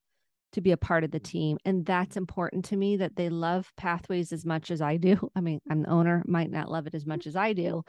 to 0.53 0.61
be 0.61 0.73
a 0.73 0.77
part 0.77 1.05
of 1.05 1.11
the 1.11 1.21
team. 1.21 1.59
And 1.65 1.87
that's 1.87 2.17
important 2.17 2.65
to 2.67 2.77
me 2.77 2.97
that 2.97 3.15
they 3.15 3.29
love 3.29 3.71
pathways 3.77 4.33
as 4.33 4.45
much 4.45 4.71
as 4.71 4.81
I 4.81 4.97
do. 4.97 5.31
I 5.37 5.41
mean, 5.41 5.61
I'm 5.71 5.83
the 5.83 5.91
owner, 5.91 6.25
might 6.27 6.51
not 6.51 6.71
love 6.71 6.87
it 6.87 6.95
as 6.95 7.07
much 7.07 7.27
as 7.27 7.37
I 7.37 7.53
do, 7.53 7.85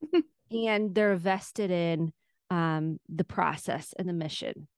and 0.50 0.94
they're 0.94 1.16
vested 1.16 1.70
in 1.70 2.12
um, 2.50 2.98
the 3.08 3.24
process 3.24 3.94
and 3.98 4.08
the 4.08 4.12
mission. 4.12 4.68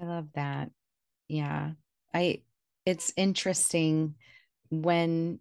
I 0.00 0.04
love 0.04 0.28
that. 0.34 0.70
Yeah. 1.28 1.72
I, 2.14 2.42
it's 2.86 3.12
interesting 3.16 4.14
when 4.70 5.40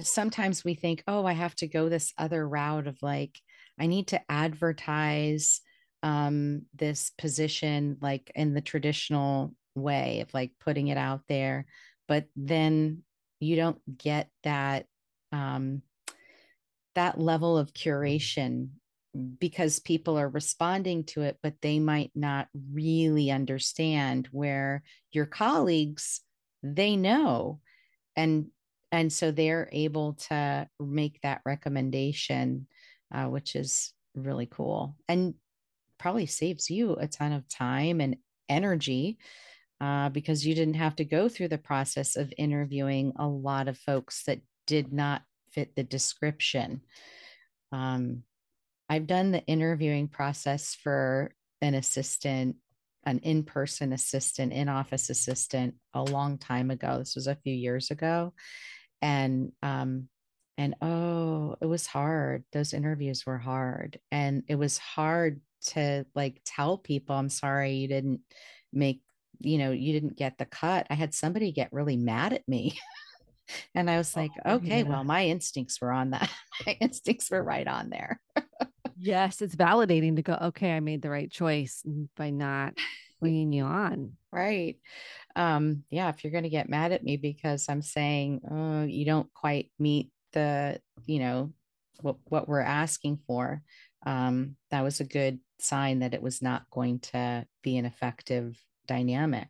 sometimes 0.00 0.64
we 0.64 0.74
think, 0.74 1.02
oh, 1.06 1.26
I 1.26 1.32
have 1.32 1.54
to 1.56 1.66
go 1.66 1.88
this 1.88 2.12
other 2.16 2.46
route 2.46 2.86
of 2.86 3.02
like, 3.02 3.40
I 3.78 3.86
need 3.86 4.08
to 4.08 4.20
advertise 4.30 5.60
um, 6.02 6.62
this 6.74 7.10
position 7.18 7.98
like 8.00 8.30
in 8.34 8.54
the 8.54 8.60
traditional 8.60 9.54
way 9.74 10.20
of 10.20 10.32
like 10.32 10.52
putting 10.60 10.88
it 10.88 10.98
out 10.98 11.22
there. 11.28 11.66
But 12.08 12.26
then 12.36 13.02
you 13.40 13.56
don't 13.56 13.80
get 13.98 14.28
that 14.44 14.86
um, 15.32 15.82
that 16.94 17.20
level 17.20 17.58
of 17.58 17.74
curation 17.74 18.68
because 19.38 19.78
people 19.78 20.18
are 20.18 20.28
responding 20.28 21.04
to 21.04 21.22
it, 21.22 21.38
but 21.42 21.54
they 21.62 21.78
might 21.78 22.10
not 22.14 22.48
really 22.72 23.30
understand 23.30 24.28
where 24.32 24.82
your 25.12 25.26
colleagues, 25.26 26.20
they 26.62 26.96
know. 26.96 27.60
And 28.16 28.46
and 28.92 29.12
so 29.12 29.30
they're 29.30 29.68
able 29.72 30.14
to 30.28 30.68
make 30.80 31.20
that 31.22 31.42
recommendation, 31.44 32.66
uh, 33.12 33.26
which 33.26 33.56
is 33.56 33.92
really 34.14 34.46
cool 34.46 34.96
and 35.08 35.34
probably 35.98 36.26
saves 36.26 36.70
you 36.70 36.94
a 36.94 37.06
ton 37.06 37.32
of 37.32 37.48
time 37.48 38.00
and 38.00 38.16
energy 38.48 39.18
uh, 39.80 40.08
because 40.08 40.46
you 40.46 40.54
didn't 40.54 40.74
have 40.74 40.96
to 40.96 41.04
go 41.04 41.28
through 41.28 41.48
the 41.48 41.58
process 41.58 42.16
of 42.16 42.32
interviewing 42.38 43.12
a 43.18 43.26
lot 43.26 43.68
of 43.68 43.76
folks 43.76 44.24
that 44.24 44.40
did 44.66 44.92
not 44.92 45.22
fit 45.50 45.74
the 45.76 45.82
description. 45.82 46.80
Um, 47.72 48.22
I've 48.88 49.06
done 49.06 49.32
the 49.32 49.44
interviewing 49.46 50.08
process 50.08 50.74
for 50.74 51.32
an 51.60 51.74
assistant, 51.74 52.56
an 53.04 53.18
in 53.20 53.42
person 53.42 53.92
assistant, 53.92 54.52
in 54.52 54.68
office 54.68 55.10
assistant 55.10 55.74
a 55.94 56.02
long 56.02 56.38
time 56.38 56.70
ago. 56.70 56.98
This 56.98 57.14
was 57.14 57.26
a 57.26 57.36
few 57.36 57.54
years 57.54 57.90
ago. 57.90 58.32
And, 59.02 59.52
um, 59.62 60.08
and 60.58 60.74
oh, 60.80 61.56
it 61.60 61.66
was 61.66 61.86
hard. 61.86 62.44
Those 62.52 62.72
interviews 62.72 63.26
were 63.26 63.38
hard. 63.38 63.98
And 64.10 64.44
it 64.48 64.54
was 64.54 64.78
hard 64.78 65.40
to 65.66 66.06
like 66.14 66.40
tell 66.44 66.78
people, 66.78 67.16
I'm 67.16 67.28
sorry 67.28 67.74
you 67.74 67.88
didn't 67.88 68.20
make, 68.72 69.02
you 69.40 69.58
know, 69.58 69.72
you 69.72 69.92
didn't 69.92 70.16
get 70.16 70.38
the 70.38 70.46
cut. 70.46 70.86
I 70.88 70.94
had 70.94 71.12
somebody 71.12 71.52
get 71.52 71.72
really 71.72 71.96
mad 71.96 72.32
at 72.32 72.48
me. 72.48 72.78
and 73.74 73.90
I 73.90 73.98
was 73.98 74.16
like, 74.16 74.30
oh, 74.44 74.54
okay, 74.54 74.78
yeah. 74.78 74.88
well, 74.88 75.04
my 75.04 75.26
instincts 75.26 75.80
were 75.80 75.92
on 75.92 76.10
that. 76.10 76.30
my 76.66 76.76
instincts 76.80 77.30
were 77.30 77.42
right 77.42 77.66
on 77.66 77.90
there. 77.90 78.20
yes, 78.98 79.42
it's 79.42 79.56
validating 79.56 80.16
to 80.16 80.22
go, 80.22 80.38
okay, 80.40 80.72
I 80.72 80.80
made 80.80 81.02
the 81.02 81.10
right 81.10 81.30
choice 81.30 81.82
by 82.16 82.30
not 82.30 82.74
bringing 83.20 83.52
you 83.52 83.64
on. 83.64 84.12
Right. 84.32 84.76
Um, 85.34 85.84
yeah, 85.90 86.08
if 86.08 86.22
you're 86.22 86.32
going 86.32 86.44
to 86.44 86.50
get 86.50 86.68
mad 86.68 86.92
at 86.92 87.04
me 87.04 87.16
because 87.16 87.68
I'm 87.68 87.82
saying, 87.82 88.40
oh, 88.50 88.84
you 88.84 89.04
don't 89.04 89.32
quite 89.34 89.70
meet 89.78 90.10
the, 90.32 90.80
you 91.06 91.18
know, 91.18 91.52
what, 92.00 92.16
what 92.24 92.48
we're 92.48 92.60
asking 92.60 93.20
for, 93.26 93.62
um, 94.04 94.56
that 94.70 94.84
was 94.84 95.00
a 95.00 95.04
good 95.04 95.40
sign 95.58 96.00
that 96.00 96.14
it 96.14 96.22
was 96.22 96.42
not 96.42 96.68
going 96.70 97.00
to 97.00 97.46
be 97.62 97.76
an 97.78 97.86
effective 97.86 98.58
dynamic. 98.86 99.48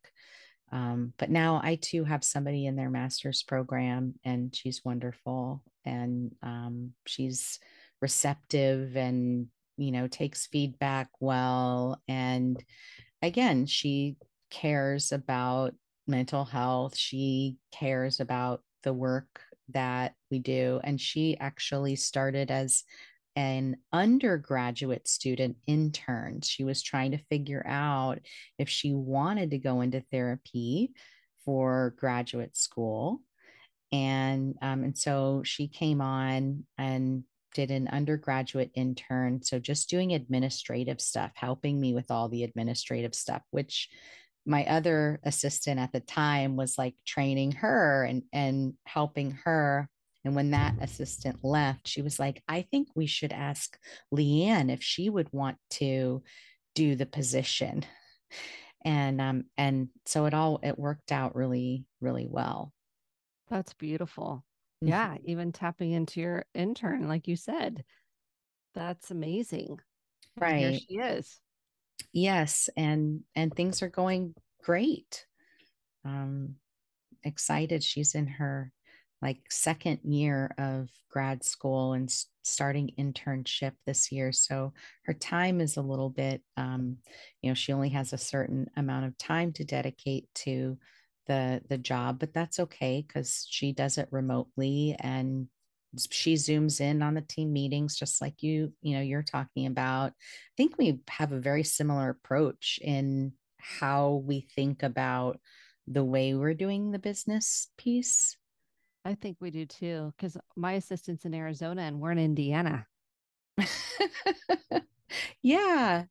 Um, 0.73 1.13
but 1.19 1.31
now 1.31 1.61
I 1.63 1.77
too 1.81 2.05
have 2.05 2.25
somebody 2.25 2.67
in 2.67 2.77
their 2.77 2.91
master's 2.91 3.43
program, 3.43 4.15
and 4.25 4.55
she's 4.55 4.85
wonderful, 4.85 5.63
and 5.85 6.35
um, 6.43 6.93
she's 7.07 7.61
receptive 8.07 8.97
and 8.97 9.49
you 9.77 9.91
know 9.91 10.07
takes 10.07 10.47
feedback 10.47 11.09
well. 11.19 12.01
And 12.07 12.63
again 13.21 13.67
she 13.67 14.17
cares 14.51 15.11
about 15.11 15.75
mental 16.07 16.45
health. 16.45 16.97
She 16.97 17.57
cares 17.73 18.21
about 18.21 18.63
the 18.85 18.93
work 18.93 19.41
that 19.71 20.15
we 20.31 20.39
do. 20.39 20.81
And 20.85 21.01
she 21.01 21.37
actually 21.39 21.97
started 21.97 22.53
as 22.53 22.85
an 23.35 23.77
undergraduate 23.93 25.09
student 25.09 25.57
intern. 25.67 26.43
She 26.43 26.63
was 26.63 26.81
trying 26.81 27.11
to 27.11 27.25
figure 27.29 27.65
out 27.67 28.21
if 28.57 28.69
she 28.69 28.93
wanted 28.93 29.51
to 29.51 29.59
go 29.59 29.81
into 29.81 30.05
therapy 30.13 30.93
for 31.45 31.95
graduate 31.99 32.57
school. 32.57 33.21
And 33.91 34.55
um, 34.63 34.85
and 34.85 34.97
so 34.97 35.43
she 35.45 35.67
came 35.67 36.01
on 36.01 36.65
and 36.79 37.25
did 37.57 37.71
an 37.71 37.89
undergraduate 37.89 38.71
intern. 38.75 39.43
So 39.43 39.59
just 39.59 39.89
doing 39.89 40.13
administrative 40.13 41.01
stuff, 41.01 41.33
helping 41.35 41.81
me 41.81 41.95
with 41.95 42.11
all 42.11 42.29
the 42.29 42.45
administrative 42.45 43.15
stuff, 43.15 43.41
which 43.51 43.89
my 44.45 44.67
other 44.67 45.19
assistant 45.25 45.81
at 45.81 45.91
the 45.91 46.01
time 46.01 46.55
was 46.55 46.77
like 46.77 46.95
training 47.07 47.53
her 47.53 48.05
and, 48.05 48.25
and 48.31 48.75
helping 48.85 49.31
her. 49.45 49.89
And 50.27 50.37
when 50.37 50.51
that 50.51 50.75
assistant 50.83 51.39
left, 51.43 51.89
she 51.89 52.03
was 52.03 52.19
like, 52.19 52.43
I 52.47 52.61
think 52.61 52.89
we 52.95 53.07
should 53.07 53.33
ask 53.33 53.79
Leanne 54.15 54.71
if 54.71 54.83
she 54.83 55.09
would 55.09 55.33
want 55.33 55.57
to 55.71 56.23
do 56.75 56.95
the 56.95 57.07
position. 57.07 57.87
And 58.85 59.21
um, 59.21 59.45
and 59.57 59.89
so 60.05 60.27
it 60.27 60.35
all 60.35 60.61
it 60.63 60.79
worked 60.79 61.11
out 61.11 61.35
really, 61.35 61.87
really 62.01 62.29
well. 62.29 62.73
That's 63.49 63.73
beautiful. 63.73 64.45
Mm-hmm. 64.87 65.15
Yeah, 65.15 65.17
even 65.25 65.53
tapping 65.53 65.93
into 65.93 66.21
your 66.21 66.45
intern, 66.55 67.09
like 67.09 67.29
you 67.29 67.37
said. 67.37 67.85
That's 68.75 69.11
amazing. 69.11 69.81
Right. 70.39 70.59
here 70.59 70.79
she 70.79 70.97
is. 70.97 71.41
Yes, 72.13 72.69
and 72.77 73.23
and 73.35 73.55
things 73.55 73.83
are 73.83 73.89
going 73.89 74.35
great. 74.63 75.27
Um 76.05 76.57
excited 77.25 77.83
she's 77.83 78.15
in 78.15 78.27
her 78.27 78.73
like 79.23 79.41
second 79.51 79.99
year 80.05 80.55
of 80.59 80.89
grad 81.11 81.43
school 81.43 81.95
and 81.95 82.15
starting 82.43 82.91
internship 82.99 83.73
this 83.87 84.13
year 84.13 84.31
so 84.31 84.73
her 85.05 85.15
time 85.15 85.61
is 85.61 85.77
a 85.77 85.83
little 85.83 86.11
bit 86.11 86.43
um, 86.57 86.97
you 87.43 87.51
know 87.51 87.55
she 87.55 87.73
only 87.73 87.89
has 87.89 88.13
a 88.13 88.19
certain 88.19 88.69
amount 88.77 89.05
of 89.07 89.17
time 89.19 89.53
to 89.53 89.65
dedicate 89.65 90.29
to 90.35 90.79
the 91.27 91.63
the 91.69 91.79
job 91.79 92.19
but 92.19 92.33
that's 92.33 92.59
okay 92.59 93.05
because 93.07 93.47
she 93.51 93.73
does 93.73 93.99
it 93.99 94.09
remotely 94.11 94.97
and 95.01 95.49
she 96.11 96.35
zooms 96.35 96.81
in 96.81 97.03
on 97.03 97.15
the 97.15 97.21
team 97.21 97.53
meetings 97.53 97.97
just 97.97 98.21
like 98.21 98.43
you 98.43 98.73
you 98.83 98.95
know 98.95 99.03
you're 99.03 99.23
talking 99.23 99.67
about. 99.67 100.11
I 100.11 100.55
think 100.57 100.77
we 100.79 101.01
have 101.09 101.33
a 101.33 101.41
very 101.41 101.63
similar 101.63 102.11
approach 102.11 102.79
in 102.83 103.33
how 103.59 104.23
we 104.25 104.47
think 104.55 104.83
about 104.83 105.41
the 105.87 106.05
way 106.05 106.35
we're 106.35 106.55
doing 106.55 106.91
the 106.91 106.99
business 106.99 107.69
piece. 107.79 108.37
I 109.05 109.15
think 109.15 109.37
we 109.41 109.51
do 109.51 109.67
too 109.67 110.13
because 110.17 110.37
my 110.57 110.73
assistant's 110.73 111.25
in 111.25 111.35
arizona 111.35 111.83
and 111.83 112.01
we're 112.01 112.13
in 112.13 112.19
indiana. 112.19 112.87
Yeah. 115.43 116.05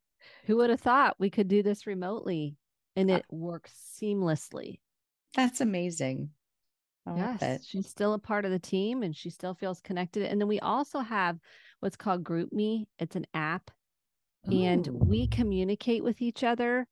Who 0.46 0.58
would 0.58 0.70
have 0.70 0.80
thought 0.80 1.20
we 1.20 1.30
could 1.30 1.50
do 1.50 1.62
this 1.62 1.86
remotely 1.86 2.56
and 2.96 3.12
uh 3.12 3.16
it 3.16 3.26
works 3.30 3.74
seamlessly 4.02 4.80
that's 5.36 5.62
amazing. 5.62 6.30
I 7.06 7.38
yes, 7.40 7.68
she's 7.68 7.88
still 7.88 8.14
a 8.14 8.20
part 8.20 8.46
of 8.46 8.52
the 8.52 8.60
team 8.60 9.04
and 9.04 9.16
she 9.16 9.30
still 9.30 9.54
feels 9.54 9.80
connected. 9.82 10.24
And 10.24 10.42
then 10.42 10.48
we 10.48 10.60
also 10.60 11.00
have 11.00 11.38
what's 11.80 11.96
called 11.96 12.24
GroupMe. 12.24 12.86
It's 12.98 13.16
an 13.16 13.28
app, 13.34 13.70
Ooh. 14.52 14.58
and 14.58 14.88
we 14.88 15.28
communicate 15.28 16.04
with 16.04 16.22
each 16.22 16.44
other. 16.44 16.88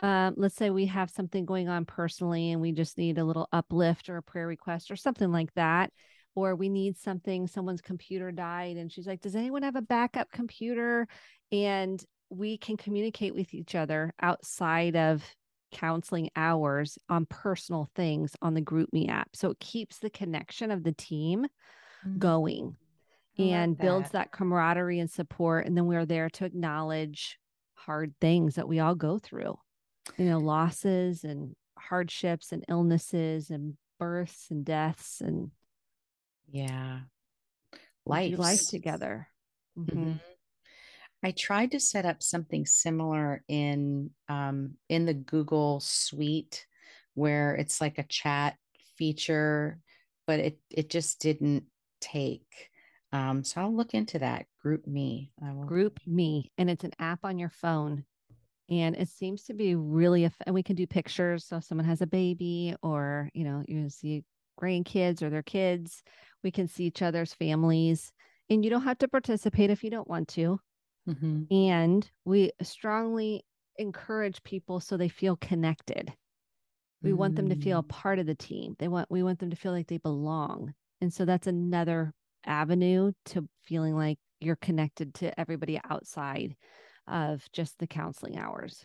Um, 0.00 0.34
let's 0.36 0.54
say 0.54 0.70
we 0.70 0.86
have 0.86 1.10
something 1.10 1.46
going 1.46 1.68
on 1.68 1.84
personally, 1.84 2.52
and 2.52 2.60
we 2.60 2.72
just 2.72 2.98
need 2.98 3.18
a 3.18 3.24
little 3.24 3.48
uplift 3.52 4.08
or 4.08 4.18
a 4.18 4.22
prayer 4.22 4.46
request 4.46 4.90
or 4.90 4.96
something 4.96 5.32
like 5.32 5.52
that, 5.54 5.90
or 6.34 6.54
we 6.54 6.68
need 6.68 6.98
something. 6.98 7.46
Someone's 7.46 7.80
computer 7.80 8.30
died, 8.30 8.76
and 8.76 8.92
she's 8.92 9.06
like, 9.06 9.22
"Does 9.22 9.34
anyone 9.34 9.62
have 9.62 9.76
a 9.76 9.82
backup 9.82 10.30
computer?" 10.30 11.08
And 11.50 12.04
we 12.28 12.58
can 12.58 12.76
communicate 12.76 13.34
with 13.34 13.54
each 13.54 13.74
other 13.74 14.12
outside 14.20 14.96
of 14.96 15.24
counseling 15.72 16.30
hours 16.36 16.98
on 17.08 17.26
personal 17.26 17.90
things 17.94 18.34
on 18.42 18.54
the 18.54 18.62
GroupMe 18.62 19.08
app. 19.08 19.30
So 19.34 19.50
it 19.50 19.60
keeps 19.60 19.98
the 19.98 20.10
connection 20.10 20.70
of 20.70 20.84
the 20.84 20.92
team 20.92 21.46
mm-hmm. 22.06 22.18
going 22.18 22.76
and 23.38 23.76
that. 23.76 23.82
builds 23.82 24.10
that 24.10 24.32
camaraderie 24.32 25.00
and 25.00 25.10
support. 25.10 25.66
And 25.66 25.76
then 25.76 25.86
we're 25.86 26.06
there 26.06 26.30
to 26.30 26.44
acknowledge 26.44 27.38
hard 27.74 28.14
things 28.20 28.54
that 28.54 28.68
we 28.68 28.80
all 28.80 28.94
go 28.94 29.18
through, 29.18 29.58
you 30.16 30.24
know, 30.24 30.38
losses 30.38 31.24
and 31.24 31.54
hardships 31.78 32.52
and 32.52 32.64
illnesses 32.68 33.50
and 33.50 33.76
births 33.98 34.48
and 34.50 34.64
deaths 34.64 35.20
and 35.20 35.50
yeah, 36.50 37.00
life 38.04 38.38
life 38.38 38.68
together. 38.68 39.28
Mm-hmm. 39.78 39.98
Mm-hmm. 39.98 40.12
I 41.22 41.32
tried 41.32 41.72
to 41.72 41.80
set 41.80 42.04
up 42.06 42.22
something 42.22 42.66
similar 42.66 43.42
in 43.48 44.10
um, 44.28 44.74
in 44.88 45.06
the 45.06 45.14
Google 45.14 45.80
Suite, 45.80 46.66
where 47.14 47.54
it's 47.54 47.80
like 47.80 47.98
a 47.98 48.04
chat 48.04 48.56
feature, 48.96 49.80
but 50.26 50.40
it 50.40 50.58
it 50.70 50.90
just 50.90 51.20
didn't 51.20 51.64
take. 52.00 52.70
Um, 53.12 53.44
so 53.44 53.60
I'll 53.60 53.74
look 53.74 53.94
into 53.94 54.18
that. 54.18 54.46
group 54.62 54.86
GroupMe. 54.86 55.30
Group 55.66 56.00
Me, 56.06 56.52
and 56.58 56.68
it's 56.68 56.84
an 56.84 56.92
app 56.98 57.20
on 57.24 57.38
your 57.38 57.50
phone, 57.50 58.04
and 58.68 58.94
it 58.96 59.08
seems 59.08 59.44
to 59.44 59.54
be 59.54 59.74
really. 59.74 60.30
and 60.44 60.54
we 60.54 60.62
can 60.62 60.76
do 60.76 60.86
pictures. 60.86 61.44
So 61.46 61.56
if 61.56 61.64
someone 61.64 61.86
has 61.86 62.02
a 62.02 62.06
baby, 62.06 62.74
or 62.82 63.30
you 63.32 63.44
know, 63.44 63.64
you 63.66 63.88
see 63.88 64.24
grandkids 64.60 65.22
or 65.22 65.30
their 65.30 65.42
kids, 65.42 66.02
we 66.44 66.50
can 66.50 66.68
see 66.68 66.84
each 66.84 67.02
other's 67.02 67.34
families, 67.34 68.12
and 68.50 68.64
you 68.64 68.70
don't 68.70 68.82
have 68.82 68.98
to 68.98 69.08
participate 69.08 69.70
if 69.70 69.82
you 69.82 69.90
don't 69.90 70.08
want 70.08 70.28
to. 70.28 70.60
Mm-hmm. 71.08 71.54
And 71.54 72.10
we 72.24 72.52
strongly 72.62 73.44
encourage 73.78 74.42
people 74.42 74.80
so 74.80 74.96
they 74.96 75.08
feel 75.08 75.36
connected. 75.36 76.12
We 77.02 77.10
mm. 77.10 77.16
want 77.16 77.36
them 77.36 77.48
to 77.50 77.56
feel 77.56 77.82
mm. 77.82 77.88
part 77.88 78.18
of 78.18 78.26
the 78.26 78.34
team. 78.34 78.74
They 78.78 78.88
want 78.88 79.10
we 79.10 79.22
want 79.22 79.38
them 79.38 79.50
to 79.50 79.56
feel 79.56 79.72
like 79.72 79.86
they 79.86 79.98
belong. 79.98 80.74
And 81.00 81.12
so 81.12 81.24
that's 81.24 81.46
another 81.46 82.12
avenue 82.44 83.12
to 83.26 83.48
feeling 83.64 83.94
like 83.94 84.18
you're 84.40 84.56
connected 84.56 85.14
to 85.14 85.38
everybody 85.38 85.80
outside 85.88 86.56
of 87.06 87.44
just 87.52 87.78
the 87.78 87.86
counseling 87.86 88.38
hours. 88.38 88.84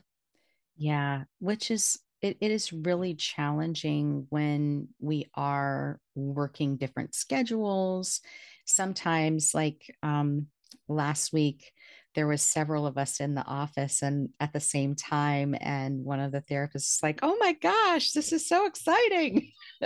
Yeah, 0.77 1.23
which 1.39 1.71
is 1.71 1.99
it, 2.21 2.37
it 2.39 2.51
is 2.51 2.71
really 2.71 3.15
challenging 3.15 4.27
when 4.29 4.89
we 4.99 5.29
are 5.33 5.99
working 6.15 6.77
different 6.77 7.15
schedules. 7.15 8.21
Sometimes 8.65 9.53
like 9.55 9.95
um 10.03 10.47
last 10.87 11.33
week 11.33 11.71
there 12.15 12.27
was 12.27 12.41
several 12.41 12.85
of 12.85 12.97
us 12.97 13.19
in 13.19 13.35
the 13.35 13.45
office 13.45 14.01
and 14.01 14.29
at 14.39 14.53
the 14.53 14.59
same 14.59 14.95
time 14.95 15.55
and 15.59 16.03
one 16.03 16.19
of 16.19 16.31
the 16.31 16.41
therapists 16.41 16.75
is 16.75 16.99
like 17.01 17.19
oh 17.21 17.37
my 17.39 17.53
gosh 17.53 18.11
this 18.11 18.31
is 18.31 18.47
so 18.47 18.65
exciting 18.65 19.51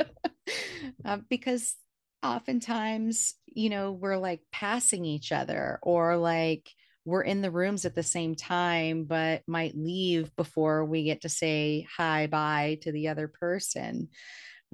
uh, 1.05 1.17
because 1.29 1.75
oftentimes 2.23 3.35
you 3.45 3.69
know 3.69 3.91
we're 3.91 4.17
like 4.17 4.41
passing 4.51 5.05
each 5.05 5.31
other 5.31 5.79
or 5.81 6.17
like 6.17 6.69
we're 7.05 7.21
in 7.21 7.41
the 7.41 7.51
rooms 7.51 7.85
at 7.85 7.93
the 7.93 8.03
same 8.03 8.33
time, 8.33 9.05
but 9.05 9.43
might 9.47 9.77
leave 9.77 10.35
before 10.35 10.83
we 10.83 11.03
get 11.03 11.21
to 11.21 11.29
say 11.29 11.87
hi, 11.95 12.25
bye 12.25 12.79
to 12.81 12.91
the 12.91 13.09
other 13.09 13.27
person. 13.27 14.09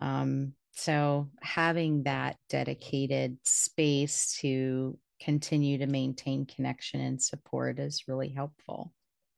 Um, 0.01 0.53
so 0.71 1.29
having 1.41 2.03
that 2.03 2.37
dedicated 2.49 3.37
space 3.43 4.37
to 4.39 4.97
continue 5.23 5.77
to 5.77 5.87
maintain 5.87 6.45
connection 6.45 6.99
and 6.99 7.21
support 7.21 7.79
is 7.79 8.05
really 8.07 8.29
helpful. 8.29 8.91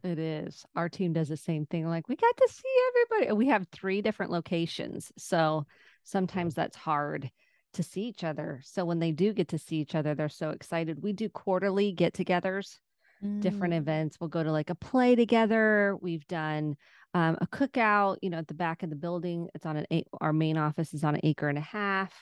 It 0.03 0.19
is. 0.19 0.65
Our 0.75 0.89
team 0.89 1.13
does 1.13 1.29
the 1.29 1.37
same 1.37 1.65
thing. 1.65 1.87
Like, 1.87 2.09
we 2.09 2.15
got 2.15 2.35
to 2.35 2.49
see 2.49 3.13
everybody. 3.13 3.37
We 3.37 3.47
have 3.47 3.67
three 3.71 4.01
different 4.01 4.31
locations. 4.31 5.11
So 5.17 5.65
sometimes 6.03 6.55
that's 6.55 6.75
hard 6.75 7.29
to 7.73 7.83
see 7.83 8.01
each 8.01 8.23
other. 8.23 8.61
So 8.63 8.85
when 8.85 8.99
they 8.99 9.11
do 9.11 9.33
get 9.33 9.47
to 9.49 9.57
see 9.57 9.77
each 9.77 9.95
other, 9.95 10.13
they're 10.13 10.29
so 10.29 10.49
excited. 10.49 11.01
We 11.01 11.13
do 11.13 11.29
quarterly 11.29 11.91
get 11.93 12.13
togethers, 12.13 12.77
mm. 13.23 13.39
different 13.41 13.73
events. 13.73 14.17
We'll 14.19 14.27
go 14.27 14.43
to 14.43 14.51
like 14.51 14.69
a 14.69 14.75
play 14.75 15.15
together. 15.15 15.97
We've 16.01 16.27
done 16.27 16.75
um, 17.13 17.37
a 17.39 17.47
cookout, 17.47 18.17
you 18.21 18.29
know, 18.29 18.39
at 18.39 18.47
the 18.47 18.53
back 18.53 18.83
of 18.83 18.89
the 18.89 18.95
building. 18.95 19.47
It's 19.55 19.65
on 19.65 19.77
an 19.77 19.85
eight, 19.89 20.07
our 20.19 20.33
main 20.33 20.57
office 20.57 20.93
is 20.93 21.03
on 21.03 21.15
an 21.15 21.21
acre 21.23 21.49
and 21.49 21.57
a 21.57 21.61
half. 21.61 22.13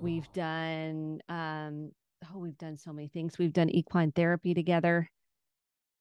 We've 0.00 0.30
done, 0.32 1.20
um, 1.28 1.90
oh, 2.24 2.38
we've 2.38 2.58
done 2.58 2.76
so 2.76 2.92
many 2.92 3.08
things. 3.08 3.38
We've 3.38 3.52
done 3.52 3.70
equine 3.70 4.12
therapy 4.12 4.54
together. 4.54 5.08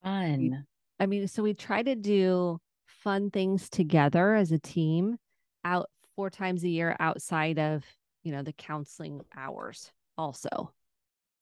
Fun. 0.04 0.66
I 1.00 1.06
mean, 1.06 1.28
so 1.28 1.44
we 1.44 1.54
try 1.54 1.84
to 1.84 1.96
do 1.96 2.60
fun 2.90 3.30
things 3.30 3.70
together 3.70 4.36
as 4.36 4.52
a 4.52 4.60
team 4.60 5.18
out 5.64 5.90
four 6.16 6.30
times 6.30 6.64
a 6.64 6.70
year 6.70 6.96
outside 7.00 7.60
of 7.60 7.86
you 8.24 8.32
know 8.32 8.44
the 8.44 8.54
counseling 8.54 9.22
hours 9.36 9.92
also 10.18 10.74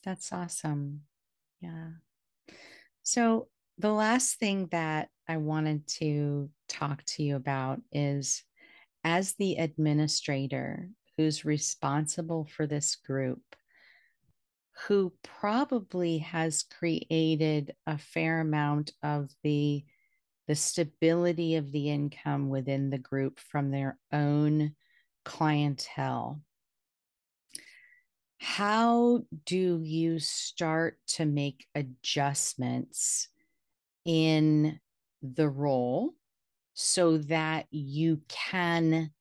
that's 0.04 0.32
awesome 0.32 1.02
yeah 1.62 1.90
so 3.04 3.48
the 3.80 3.92
last 3.92 4.38
thing 4.40 4.68
that 4.72 5.10
i 5.28 5.38
wanted 5.38 5.86
to 5.88 6.50
talk 6.70 7.04
to 7.06 7.24
you 7.24 7.36
about 7.36 7.80
is 7.92 8.44
as 9.04 9.34
the 9.36 9.56
administrator 9.56 10.90
who's 11.18 11.46
responsible 11.46 12.46
for 12.46 12.68
this 12.68 12.98
group 12.98 13.42
who 14.86 15.12
probably 15.24 16.20
has 16.20 16.64
created 16.64 17.74
a 17.88 17.98
fair 17.98 18.42
amount 18.42 18.92
of 19.02 19.30
the 19.44 19.84
the 20.48 20.56
stability 20.56 21.56
of 21.56 21.74
the 21.74 21.90
income 21.90 22.48
within 22.48 22.90
the 22.90 22.98
group 22.98 23.38
from 23.38 23.70
their 23.70 23.98
own 24.14 24.74
clientele. 25.26 26.42
How 28.38 29.24
do 29.46 29.82
you 29.84 30.20
start 30.20 31.00
to 31.16 31.26
make 31.26 31.66
adjustments 31.76 33.28
in 34.06 34.80
the 35.22 35.50
role 35.50 36.14
so 36.76 37.18
that 37.18 37.66
you 37.72 38.22
can 38.30 39.12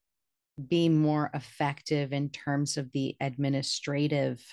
be 0.64 0.88
more 0.88 1.30
effective 1.34 2.12
in 2.12 2.30
terms 2.30 2.76
of 2.76 2.92
the 2.92 3.16
administrative 3.20 4.44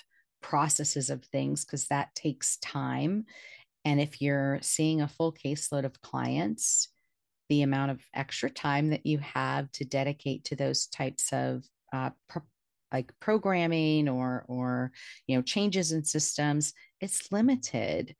processes 0.44 1.08
of 1.08 1.24
things 1.24 1.64
because 1.64 1.86
that 1.86 2.14
takes 2.14 2.58
time. 2.58 3.24
And 3.86 3.98
if 3.98 4.20
you're 4.20 4.58
seeing 4.60 5.00
a 5.00 5.08
full 5.08 5.32
caseload 5.32 5.84
of 5.84 6.00
clients 6.02 6.88
the 7.48 7.62
amount 7.62 7.90
of 7.90 8.00
extra 8.14 8.50
time 8.50 8.90
that 8.90 9.04
you 9.04 9.18
have 9.18 9.70
to 9.72 9.84
dedicate 9.84 10.44
to 10.44 10.56
those 10.56 10.86
types 10.86 11.32
of 11.32 11.64
uh, 11.92 12.10
pro- 12.28 12.42
like 12.92 13.12
programming 13.20 14.08
or 14.08 14.44
or 14.48 14.92
you 15.26 15.36
know 15.36 15.42
changes 15.42 15.92
in 15.92 16.04
systems 16.04 16.72
it's 17.00 17.32
limited. 17.32 18.14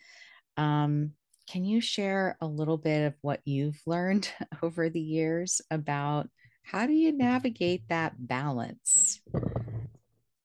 Um, 0.57 1.13
can 1.49 1.65
you 1.65 1.81
share 1.81 2.37
a 2.41 2.47
little 2.47 2.79
bit 2.79 3.07
of 3.07 3.15
what 3.21 3.41
you've 3.45 3.81
learned 3.87 4.31
over 4.63 4.89
the 4.89 5.01
years 5.01 5.61
about 5.71 6.29
how 6.63 6.87
do 6.87 6.93
you 6.93 7.13
navigate 7.13 7.89
that 7.89 8.15
balance? 8.19 9.21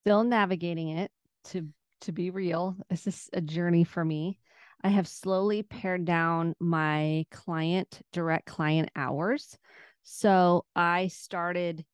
Still 0.04 0.24
navigating 0.24 0.90
it 0.90 1.12
to 1.44 1.68
to 2.02 2.12
be 2.12 2.30
real 2.30 2.76
this 2.90 3.08
is 3.08 3.30
a 3.34 3.42
journey 3.42 3.84
for 3.84 4.04
me 4.04 4.40
i 4.84 4.90
have 4.90 5.08
slowly 5.08 5.64
pared 5.64 6.06
down 6.06 6.56
my 6.60 7.26
client 7.32 8.02
direct 8.14 8.46
client 8.46 8.90
hours 8.96 9.58
so 10.04 10.66
i 10.76 11.08
started 11.08 11.86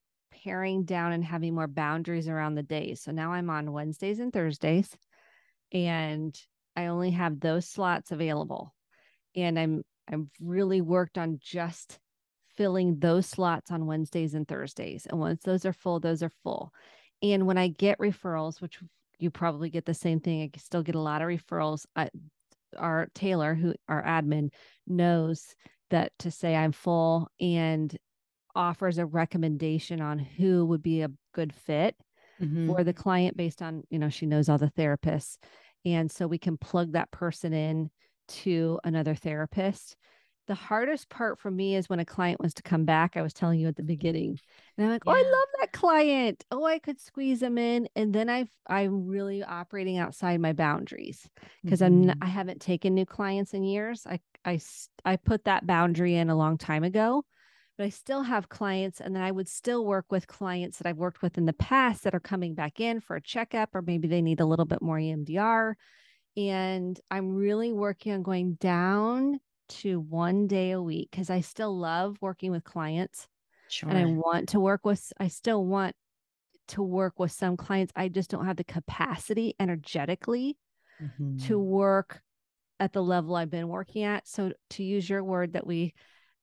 paring 0.46 0.84
down 0.84 1.12
and 1.12 1.24
having 1.24 1.56
more 1.56 1.68
boundaries 1.68 2.28
around 2.28 2.56
the 2.56 2.64
day. 2.64 2.96
So 2.96 3.12
now 3.12 3.32
I'm 3.32 3.50
on 3.50 3.72
Wednesdays 3.72 4.20
and 4.20 4.32
Thursdays, 4.32 4.96
and 5.72 6.40
I 6.76 6.88
only 6.88 7.12
have 7.12 7.40
those 7.40 7.68
slots 7.68 8.12
available. 8.12 8.74
And 9.36 9.58
I'm 9.58 9.84
I've 10.08 10.28
really 10.40 10.82
worked 10.82 11.18
on 11.18 11.40
just 11.42 11.98
filling 12.56 13.00
those 13.00 13.26
slots 13.26 13.72
on 13.72 13.88
Wednesdays 13.88 14.36
and 14.36 14.48
Thursdays. 14.48 15.08
And 15.08 15.20
once 15.20 15.42
those 15.44 15.66
are 15.66 15.74
full, 15.74 16.00
those 16.00 16.22
are 16.22 16.32
full. 16.44 16.72
And 17.24 17.48
when 17.48 17.58
I 17.58 17.70
get 17.70 17.98
referrals, 17.98 18.62
which 18.62 18.80
you 19.20 19.32
probably 19.32 19.70
get 19.70 19.86
the 19.86 19.94
same 19.94 20.20
thing, 20.20 20.42
I 20.42 20.58
still 20.60 20.84
get 20.84 20.96
a 20.96 21.00
lot 21.00 21.22
of 21.22 21.28
referrals. 21.28 21.86
I, 21.96 22.10
our 22.78 23.08
Taylor, 23.16 23.56
who 23.56 23.74
our 23.88 24.04
admin, 24.04 24.50
knows 24.88 25.56
that 25.90 26.12
to 26.20 26.32
say 26.32 26.56
I'm 26.56 26.72
full 26.72 27.30
and 27.40 27.96
offers 28.56 28.98
a 28.98 29.06
recommendation 29.06 30.02
on 30.02 30.20
who 30.20 30.66
would 30.66 30.82
be 30.82 31.02
a 31.02 31.12
good 31.34 31.54
fit 31.54 31.96
mm-hmm. 32.42 32.68
for 32.68 32.84
the 32.84 32.94
client 32.94 33.38
based 33.38 33.62
on, 33.62 33.84
you 33.90 34.00
know, 34.00 34.10
she 34.10 34.26
knows 34.26 34.50
all 34.50 34.58
the 34.58 34.72
therapists. 34.72 35.38
And 35.84 36.10
so 36.10 36.28
we 36.28 36.38
can 36.38 36.58
plug 36.58 36.94
that 36.94 37.12
person 37.12 37.54
in 37.54 37.92
to 38.28 38.80
another 38.84 39.14
therapist. 39.14 39.96
The 40.48 40.56
hardest 40.56 41.10
part 41.10 41.40
for 41.40 41.50
me 41.50 41.76
is 41.76 41.90
when 41.90 42.00
a 42.00 42.06
client 42.06 42.40
wants 42.40 42.54
to 42.56 42.64
come 42.64 42.86
back. 42.86 43.18
I 43.18 43.22
was 43.22 43.34
telling 43.34 43.60
you 43.60 43.68
at 43.68 43.76
the 43.76 43.84
beginning, 43.84 44.40
and 44.78 44.86
I'm 44.86 44.92
like, 44.92 45.04
yeah. 45.06 45.14
"Oh, 45.14 45.16
I 45.16 45.22
love 45.22 45.48
that 45.60 45.72
client. 45.72 46.46
Oh, 46.52 46.66
I 46.66 46.80
could 46.80 47.00
squeeze 47.00 47.40
them 47.40 47.58
in." 47.58 47.88
And 47.96 48.14
then 48.14 48.30
I've 48.30 48.50
I'm 48.68 49.08
really 49.08 49.44
operating 49.44 49.98
outside 49.98 50.40
my 50.40 50.54
boundaries 50.54 51.28
because 51.64 51.82
mm-hmm. 51.82 52.12
I'm 52.12 52.18
I 52.22 52.28
haven't 52.28 52.62
taken 52.62 52.94
new 52.94 53.06
clients 53.06 53.54
in 53.54 53.64
years. 53.64 54.06
I 54.06 54.20
I 54.46 54.60
I 55.04 55.16
put 55.16 55.46
that 55.46 55.66
boundary 55.66 56.16
in 56.16 56.30
a 56.30 56.36
long 56.36 56.58
time 56.58 56.84
ago, 56.84 57.24
but 57.78 57.86
I 57.86 57.90
still 57.90 58.24
have 58.24 58.50
clients 58.50 59.02
and 59.02 59.16
then 59.16 59.24
I 59.24 59.32
would 59.32 59.50
still 59.50 59.86
work 59.86 60.06
with 60.10 60.28
clients 60.28 60.78
that 60.78 60.88
I've 60.88 60.98
worked 60.98 61.22
with 61.22 61.38
in 61.38 61.46
the 61.46 61.54
past 61.54 62.04
that 62.04 62.16
are 62.16 62.20
coming 62.20 62.54
back 62.54 62.80
in 62.80 63.02
for 63.02 63.16
a 63.16 63.22
checkup 63.22 63.76
or 63.76 63.82
maybe 63.82 64.08
they 64.08 64.22
need 64.22 64.40
a 64.40 64.46
little 64.46 64.66
bit 64.66 64.82
more 64.82 64.98
EMDR. 64.98 65.74
And 66.38 67.00
I'm 67.10 67.36
really 67.36 67.74
working 67.74 68.14
on 68.14 68.24
going 68.24 68.54
down 68.56 69.40
to 69.68 70.00
one 70.00 70.48
day 70.48 70.72
a 70.72 70.82
week 70.82 71.10
because 71.12 71.30
I 71.30 71.42
still 71.42 71.78
love 71.78 72.18
working 72.22 72.52
with 72.52 72.64
clients. 72.64 73.28
Sure. 73.70 73.90
And 73.90 73.98
I 73.98 74.06
want 74.06 74.50
to 74.50 74.60
work 74.60 74.86
with, 74.86 75.12
I 75.20 75.28
still 75.28 75.66
want 75.66 75.96
to 76.70 76.84
work 76.84 77.20
with 77.20 77.32
some 77.32 77.58
clients. 77.58 77.94
I 77.96 78.10
just 78.10 78.30
don't 78.30 78.46
have 78.46 78.58
the 78.58 78.64
capacity 78.64 79.56
energetically 79.60 80.58
mm-hmm. 81.02 81.38
to 81.48 81.60
work 81.60 82.22
at 82.80 82.94
the 82.94 83.04
level 83.04 83.36
I've 83.36 83.50
been 83.50 83.68
working 83.68 84.04
at. 84.04 84.28
So, 84.28 84.52
to 84.72 84.84
use 84.84 85.10
your 85.10 85.24
word 85.24 85.54
that 85.54 85.66
we 85.66 85.94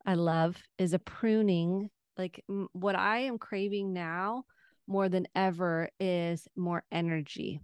I 0.05 0.15
love 0.15 0.57
is 0.79 0.95
a 0.95 0.99
pruning. 0.99 1.91
Like 2.17 2.43
m- 2.49 2.69
what 2.73 2.97
I 2.97 3.19
am 3.21 3.39
craving 3.39 3.93
now 3.93 4.45
more 4.87 5.09
than 5.09 5.27
ever 5.35 5.89
is 6.01 6.47
more 6.57 6.85
energy 6.91 7.61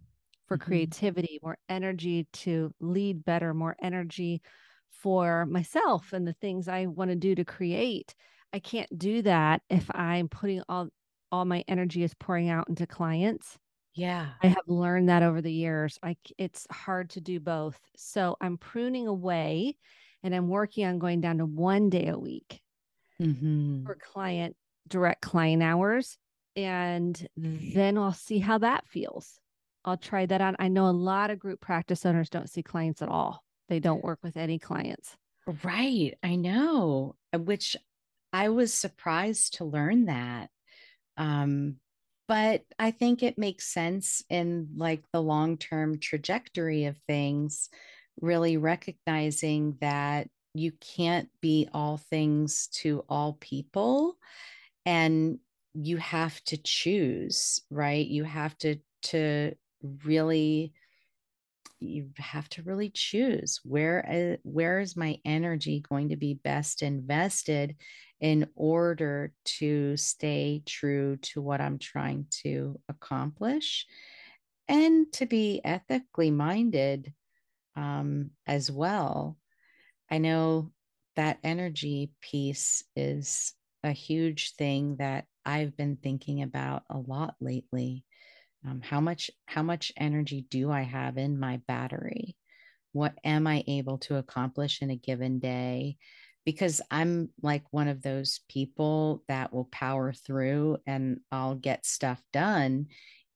for 0.46 0.56
mm-hmm. 0.56 0.64
creativity, 0.64 1.40
more 1.42 1.59
energy 1.68 2.26
to 2.32 2.72
lead 2.80 3.24
better, 3.24 3.52
more 3.54 3.76
energy 3.82 4.42
for 4.91 5.47
myself 5.47 6.12
and 6.12 6.26
the 6.26 6.34
things 6.34 6.68
I 6.68 6.86
want 6.86 7.11
to 7.11 7.16
do 7.16 7.34
to 7.34 7.45
create. 7.45 8.14
I 8.53 8.59
can't 8.59 8.99
do 8.99 9.22
that 9.22 9.62
if 9.68 9.89
I'm 9.95 10.28
putting 10.28 10.62
all 10.68 10.89
all 11.30 11.45
my 11.45 11.62
energy 11.68 12.03
is 12.03 12.14
pouring 12.14 12.49
out 12.49 12.68
into 12.68 12.86
clients. 12.86 13.59
Yeah. 13.95 14.28
I 14.43 14.47
have 14.47 14.66
learned 14.66 15.09
that 15.09 15.22
over 15.22 15.43
the 15.43 15.53
years. 15.53 15.99
I 16.03 16.16
it's 16.39 16.66
hard 16.70 17.11
to 17.11 17.20
do 17.20 17.41
both. 17.41 17.78
So 17.97 18.36
I'm 18.41 18.57
pruning 18.57 19.07
away 19.07 19.76
and 20.22 20.34
I'm 20.34 20.49
working 20.49 20.86
on 20.86 20.99
going 20.99 21.20
down 21.20 21.39
to 21.39 21.47
one 21.47 21.91
day 21.91 22.09
a 22.09 22.18
week 22.18 22.61
mm-hmm. 23.20 23.84
for 23.84 23.97
client 23.97 24.57
direct 24.89 25.20
client 25.20 25.62
hours. 25.62 26.16
And 26.57 27.28
then 27.36 27.99
I'll 27.99 28.12
see 28.12 28.39
how 28.39 28.59
that 28.59 28.86
feels. 28.89 29.39
I'll 29.84 29.97
try 29.97 30.26
that 30.26 30.41
on. 30.41 30.57
I 30.59 30.68
know 30.68 30.89
a 30.89 30.91
lot 30.91 31.30
of 31.30 31.39
group 31.39 31.61
practice 31.61 32.05
owners 32.05 32.30
don't 32.30 32.51
see 32.51 32.62
clients 32.62 33.01
at 33.01 33.09
all. 33.09 33.45
They 33.69 33.81
don't 33.81 34.05
work 34.05 34.21
with 34.23 34.37
any 34.37 34.59
clients. 34.59 35.16
Right. 35.64 36.16
I 36.23 36.37
know, 36.37 37.16
uh, 37.33 37.39
which 37.39 37.77
I 38.33 38.51
was 38.51 38.73
surprised 38.73 39.55
to 39.55 39.64
learn 39.64 40.07
that. 40.07 40.51
Um, 41.16 41.77
but 42.27 42.62
I 42.79 42.91
think 42.91 43.23
it 43.23 43.39
makes 43.39 43.73
sense 43.73 44.23
in 44.29 44.69
like 44.77 45.03
the 45.12 45.23
long 45.23 45.57
term 45.57 45.99
trajectory 45.99 46.85
of 46.85 46.99
things 47.07 47.71
really 48.21 48.57
recognizing 48.57 49.77
that 49.81 50.29
you 50.55 50.73
can't 50.73 51.29
be 51.41 51.69
all 51.73 51.97
things 51.97 52.69
to 52.69 53.05
all 53.09 53.39
people 53.41 54.16
and 54.85 55.39
you 55.75 55.97
have 55.99 56.43
to 56.45 56.57
choose 56.57 57.61
right 57.71 58.07
you 58.07 58.25
have 58.25 58.57
to 58.59 58.77
to 59.03 59.55
really 60.05 60.73
you 61.81 62.11
have 62.18 62.49
to 62.51 62.62
really 62.62 62.91
choose 62.91 63.61
where 63.64 64.05
uh, 64.09 64.37
where 64.43 64.81
is 64.81 64.97
my 64.97 65.18
energy 65.24 65.85
going 65.89 66.09
to 66.11 66.16
be 66.16 66.35
best 66.35 66.83
invested 66.83 67.76
in 68.20 68.49
order 68.57 69.33
to 69.45 69.97
stay 69.97 70.62
true 70.66 71.16
to 71.22 71.41
what 71.41 71.61
I'm 71.61 71.79
trying 71.79 72.26
to 72.43 72.81
accomplish 72.89 73.87
and 74.68 75.11
to 75.12 75.26
be 75.26 75.61
ethically 75.64 76.31
minded 76.31 77.12
um, 77.76 78.31
as 78.47 78.70
well. 78.70 79.37
I 80.11 80.18
know 80.18 80.72
that 81.16 81.39
energy 81.43 82.11
piece 82.20 82.83
is 82.97 83.55
a 83.85 83.93
huge 83.93 84.55
thing 84.55 84.97
that 84.97 85.26
I've 85.45 85.76
been 85.76 85.97
thinking 85.97 86.43
about 86.43 86.83
a 86.91 86.99
lot 86.99 87.35
lately. 87.41 88.05
Um, 88.66 88.80
how 88.82 89.00
much 89.00 89.30
how 89.46 89.62
much 89.62 89.92
energy 89.96 90.44
do 90.50 90.70
I 90.70 90.82
have 90.82 91.16
in 91.16 91.38
my 91.38 91.61
battery? 91.68 92.36
What 92.92 93.14
am 93.24 93.46
I 93.46 93.64
able 93.66 93.98
to 93.98 94.16
accomplish 94.16 94.82
in 94.82 94.90
a 94.90 94.96
given 94.96 95.38
day? 95.38 95.96
Because 96.44 96.80
I'm 96.90 97.30
like 97.42 97.64
one 97.70 97.88
of 97.88 98.02
those 98.02 98.40
people 98.48 99.22
that 99.28 99.52
will 99.52 99.66
power 99.66 100.12
through 100.12 100.78
and 100.86 101.20
I'll 101.30 101.54
get 101.54 101.86
stuff 101.86 102.20
done, 102.32 102.86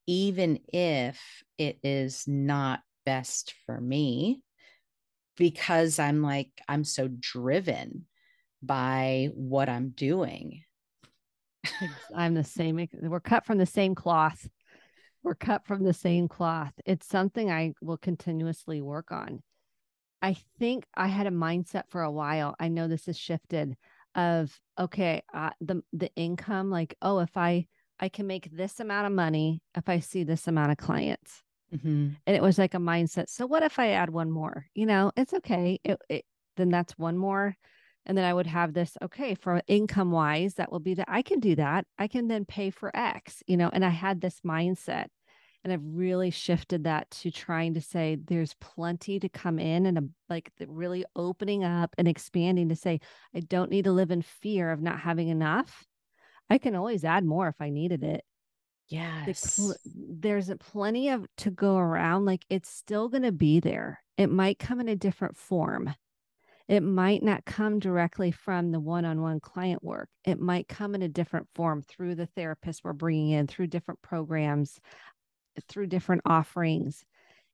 even 0.07 0.61
if 0.73 1.21
it 1.59 1.79
is 1.83 2.25
not 2.27 2.81
best 3.05 3.55
for 3.67 3.81
me, 3.81 4.43
because 5.37 5.99
I'm 5.99 6.23
like, 6.23 6.51
I'm 6.67 6.85
so 6.85 7.09
driven 7.09 8.07
by 8.63 9.29
what 9.35 9.69
I'm 9.69 9.91
doing. 9.91 10.63
I'm 12.15 12.35
the 12.35 12.45
same. 12.45 12.89
We're 13.01 13.21
cut 13.21 13.45
from 13.45 13.59
the 13.59 13.67
same 13.67 13.95
cloth. 13.95 14.49
We're 15.23 15.35
cut 15.35 15.67
from 15.67 15.85
the 15.85 15.95
same 15.95 16.29
cloth. 16.29 16.73
It's 16.85 17.07
something 17.07 17.51
I 17.51 17.75
will 17.81 17.97
continuously 17.97 18.81
work 18.81 19.13
on. 19.13 19.43
I 20.21 20.37
think 20.59 20.87
I 20.95 21.09
had 21.09 21.27
a 21.27 21.31
mindset 21.31 21.85
for 21.89 22.03
a 22.03 22.11
while. 22.11 22.55
I 22.59 22.69
know 22.69 22.89
this 22.89 23.07
has 23.07 23.19
shifted 23.19 23.77
of 24.15 24.59
okay, 24.79 25.23
uh, 25.33 25.51
the 25.61 25.83
the 25.93 26.11
income 26.17 26.71
like 26.71 26.97
oh 27.03 27.21
if 27.21 27.37
I 27.37 27.67
I 27.99 28.09
can 28.09 28.27
make 28.27 28.51
this 28.51 28.81
amount 28.81 29.07
of 29.07 29.13
money 29.13 29.63
if 29.77 29.89
I 29.89 30.01
see 30.01 30.25
this 30.25 30.49
amount 30.49 30.73
of 30.73 30.77
clients. 30.79 31.43
Mm-hmm. 31.75 32.09
And 32.27 32.37
it 32.37 32.43
was 32.43 32.59
like 32.59 32.75
a 32.75 32.79
mindset. 32.79 33.31
So 33.31 33.47
what 33.47 33.63
if 33.63 33.79
I 33.79 33.93
add 33.93 34.11
one 34.11 34.31
more? 34.31 34.67
You 34.75 34.87
know, 34.87 35.13
it's 35.17 35.33
okay. 35.35 35.81
It, 35.85 35.99
it, 36.09 36.25
then 36.57 36.69
that's 36.69 36.99
one 36.99 37.17
more. 37.17 37.57
And 38.05 38.19
then 38.19 38.25
I 38.25 38.35
would 38.35 38.49
have 38.49 38.73
this, 38.73 38.97
okay, 39.01 39.35
for 39.35 39.63
income 39.69 40.11
wise, 40.11 40.55
that 40.55 40.73
will 40.73 40.81
be 40.81 40.95
that 40.95 41.09
I 41.09 41.23
can 41.23 41.41
do 41.41 41.55
that. 41.57 41.87
I 41.99 42.09
can 42.09 42.29
then 42.29 42.45
pay 42.45 42.71
for 42.71 42.95
X, 42.97 43.43
you 43.47 43.57
know, 43.57 43.71
and 43.73 43.85
I 43.85 43.91
had 43.91 44.21
this 44.21 44.41
mindset. 44.45 45.07
And 45.65 45.73
I've 45.73 45.85
really 45.85 46.31
shifted 46.31 46.85
that 46.85 47.09
to 47.11 47.31
trying 47.31 47.75
to 47.75 47.81
say 47.81 48.17
there's 48.17 48.55
plenty 48.55 49.21
to 49.21 49.29
come 49.29 49.61
in 49.61 49.87
and 49.87 49.97
a, 49.97 50.03
like 50.29 50.51
really 50.67 51.05
opening 51.15 51.63
up 51.63 51.95
and 51.97 52.09
expanding 52.09 52.71
to 52.71 52.77
say, 52.77 52.99
I 53.33 53.41
don't 53.41 53.71
need 53.71 53.85
to 53.85 53.93
live 53.93 54.11
in 54.11 54.23
fear 54.23 54.73
of 54.73 54.83
not 54.83 54.99
having 54.99 55.29
enough. 55.29 55.87
I 56.51 56.59
can 56.59 56.75
always 56.75 57.05
add 57.05 57.25
more 57.25 57.47
if 57.47 57.61
I 57.61 57.71
needed 57.71 58.03
it. 58.03 58.25
Yes. 58.89 59.57
The, 59.57 59.77
there's 59.95 60.49
a 60.49 60.57
plenty 60.57 61.11
of 61.11 61.25
to 61.39 61.53
go 61.53 61.77
around. 61.77 62.25
Like 62.25 62.45
it's 62.51 62.69
still 62.69 63.09
going 63.09 63.23
to 63.23 63.33
be 63.33 63.61
there. 63.61 64.03
It 64.19 64.31
might 64.31 64.59
come 64.59 64.81
in 64.81 64.89
a 64.89 64.97
different 64.97 65.37
form 65.37 65.95
it 66.69 66.83
might 66.83 67.23
not 67.23 67.45
come 67.45 67.79
directly 67.79 68.31
from 68.31 68.71
the 68.73 68.81
one 68.81 69.05
on 69.05 69.21
one 69.21 69.41
client 69.41 69.83
work. 69.83 70.09
It 70.25 70.41
might 70.41 70.69
come 70.69 70.95
in 70.95 71.03
a 71.03 71.09
different 71.09 71.49
form 71.55 71.83
through 71.83 72.15
the 72.15 72.27
therapist 72.27 72.83
we're 72.85 72.93
bringing 72.93 73.31
in, 73.31 73.47
through 73.47 73.67
different 73.69 74.01
programs, 74.03 74.79
through 75.69 75.89
different 75.89 76.23
offerings. 76.25 77.05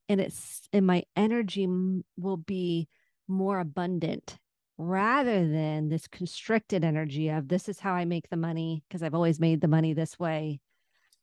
And 0.08 0.20
it's, 0.20 0.68
and 0.72 0.86
my 0.86 1.04
energy 1.16 1.68
will 2.16 2.36
be 2.36 2.88
more 3.26 3.60
abundant 3.60 4.38
rather 4.78 5.48
than 5.48 5.88
this 5.88 6.06
constricted 6.06 6.84
energy 6.84 7.28
of 7.28 7.48
this 7.48 7.68
is 7.68 7.80
how 7.80 7.92
I 7.92 8.04
make 8.04 8.28
the 8.30 8.36
money 8.36 8.84
because 8.88 9.02
I've 9.02 9.14
always 9.14 9.40
made 9.40 9.60
the 9.60 9.68
money 9.68 9.92
this 9.92 10.18
way. 10.18 10.60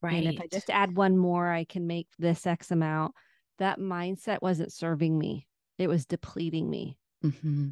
Right. 0.01 0.25
And 0.25 0.36
if 0.36 0.41
I 0.41 0.47
just 0.51 0.69
add 0.69 0.95
one 0.95 1.17
more, 1.17 1.49
I 1.49 1.63
can 1.63 1.88
make 1.88 2.07
this 2.19 2.45
X 2.45 2.69
amount. 2.69 3.15
That 3.57 3.79
mindset 3.79 4.41
wasn't 4.41 4.73
serving 4.73 5.17
me, 5.17 5.47
it 5.77 5.88
was 5.88 6.05
depleting 6.05 6.69
me. 6.69 6.99
Mm-hmm. 7.24 7.70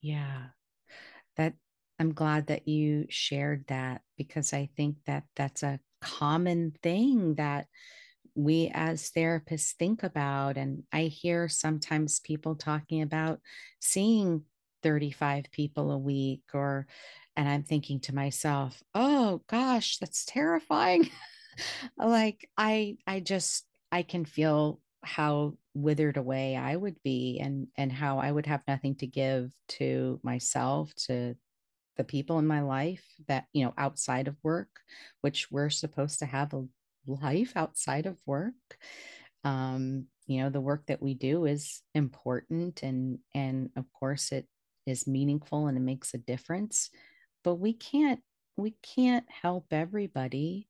Yeah. 0.00 0.46
That 1.36 1.54
I'm 1.98 2.12
glad 2.12 2.48
that 2.48 2.68
you 2.68 3.06
shared 3.08 3.66
that 3.68 4.02
because 4.16 4.52
I 4.52 4.68
think 4.76 4.96
that 5.06 5.24
that's 5.34 5.62
a 5.62 5.80
common 6.00 6.74
thing 6.82 7.34
that 7.36 7.66
we 8.34 8.70
as 8.74 9.10
therapists 9.10 9.74
think 9.74 10.02
about. 10.02 10.56
And 10.58 10.84
I 10.92 11.04
hear 11.04 11.48
sometimes 11.48 12.20
people 12.20 12.54
talking 12.54 13.02
about 13.02 13.40
seeing 13.80 14.42
35 14.82 15.46
people 15.50 15.90
a 15.90 15.98
week 15.98 16.42
or, 16.52 16.86
and 17.36 17.48
I'm 17.48 17.62
thinking 17.64 18.00
to 18.00 18.14
myself, 18.14 18.82
oh 18.94 19.42
gosh, 19.48 19.98
that's 19.98 20.24
terrifying. 20.26 21.10
like 21.98 22.48
I, 22.56 22.98
I 23.06 23.20
just, 23.20 23.66
I 23.90 24.02
can 24.02 24.24
feel 24.24 24.80
how 25.06 25.54
withered 25.74 26.16
away 26.16 26.56
I 26.56 26.76
would 26.76 26.96
be 27.02 27.38
and 27.42 27.68
and 27.76 27.92
how 27.92 28.18
I 28.18 28.30
would 28.32 28.46
have 28.46 28.62
nothing 28.68 28.96
to 28.96 29.06
give 29.06 29.50
to 29.68 30.20
myself 30.22 30.94
to 31.06 31.36
the 31.96 32.04
people 32.04 32.38
in 32.38 32.46
my 32.46 32.60
life 32.60 33.04
that 33.28 33.46
you 33.52 33.64
know 33.64 33.74
outside 33.78 34.28
of 34.28 34.36
work 34.42 34.68
which 35.22 35.50
we're 35.50 35.70
supposed 35.70 36.18
to 36.18 36.26
have 36.26 36.52
a 36.52 36.64
life 37.06 37.52
outside 37.56 38.06
of 38.06 38.18
work. 38.26 38.54
Um 39.44 40.06
you 40.26 40.42
know 40.42 40.50
the 40.50 40.60
work 40.60 40.84
that 40.88 41.02
we 41.02 41.14
do 41.14 41.46
is 41.46 41.82
important 41.94 42.82
and 42.82 43.18
and 43.34 43.70
of 43.76 43.84
course 43.92 44.32
it 44.32 44.46
is 44.86 45.06
meaningful 45.06 45.66
and 45.68 45.76
it 45.78 45.80
makes 45.80 46.14
a 46.14 46.18
difference 46.18 46.90
but 47.44 47.56
we 47.56 47.72
can't 47.72 48.20
we 48.56 48.74
can't 48.82 49.24
help 49.28 49.66
everybody 49.70 50.68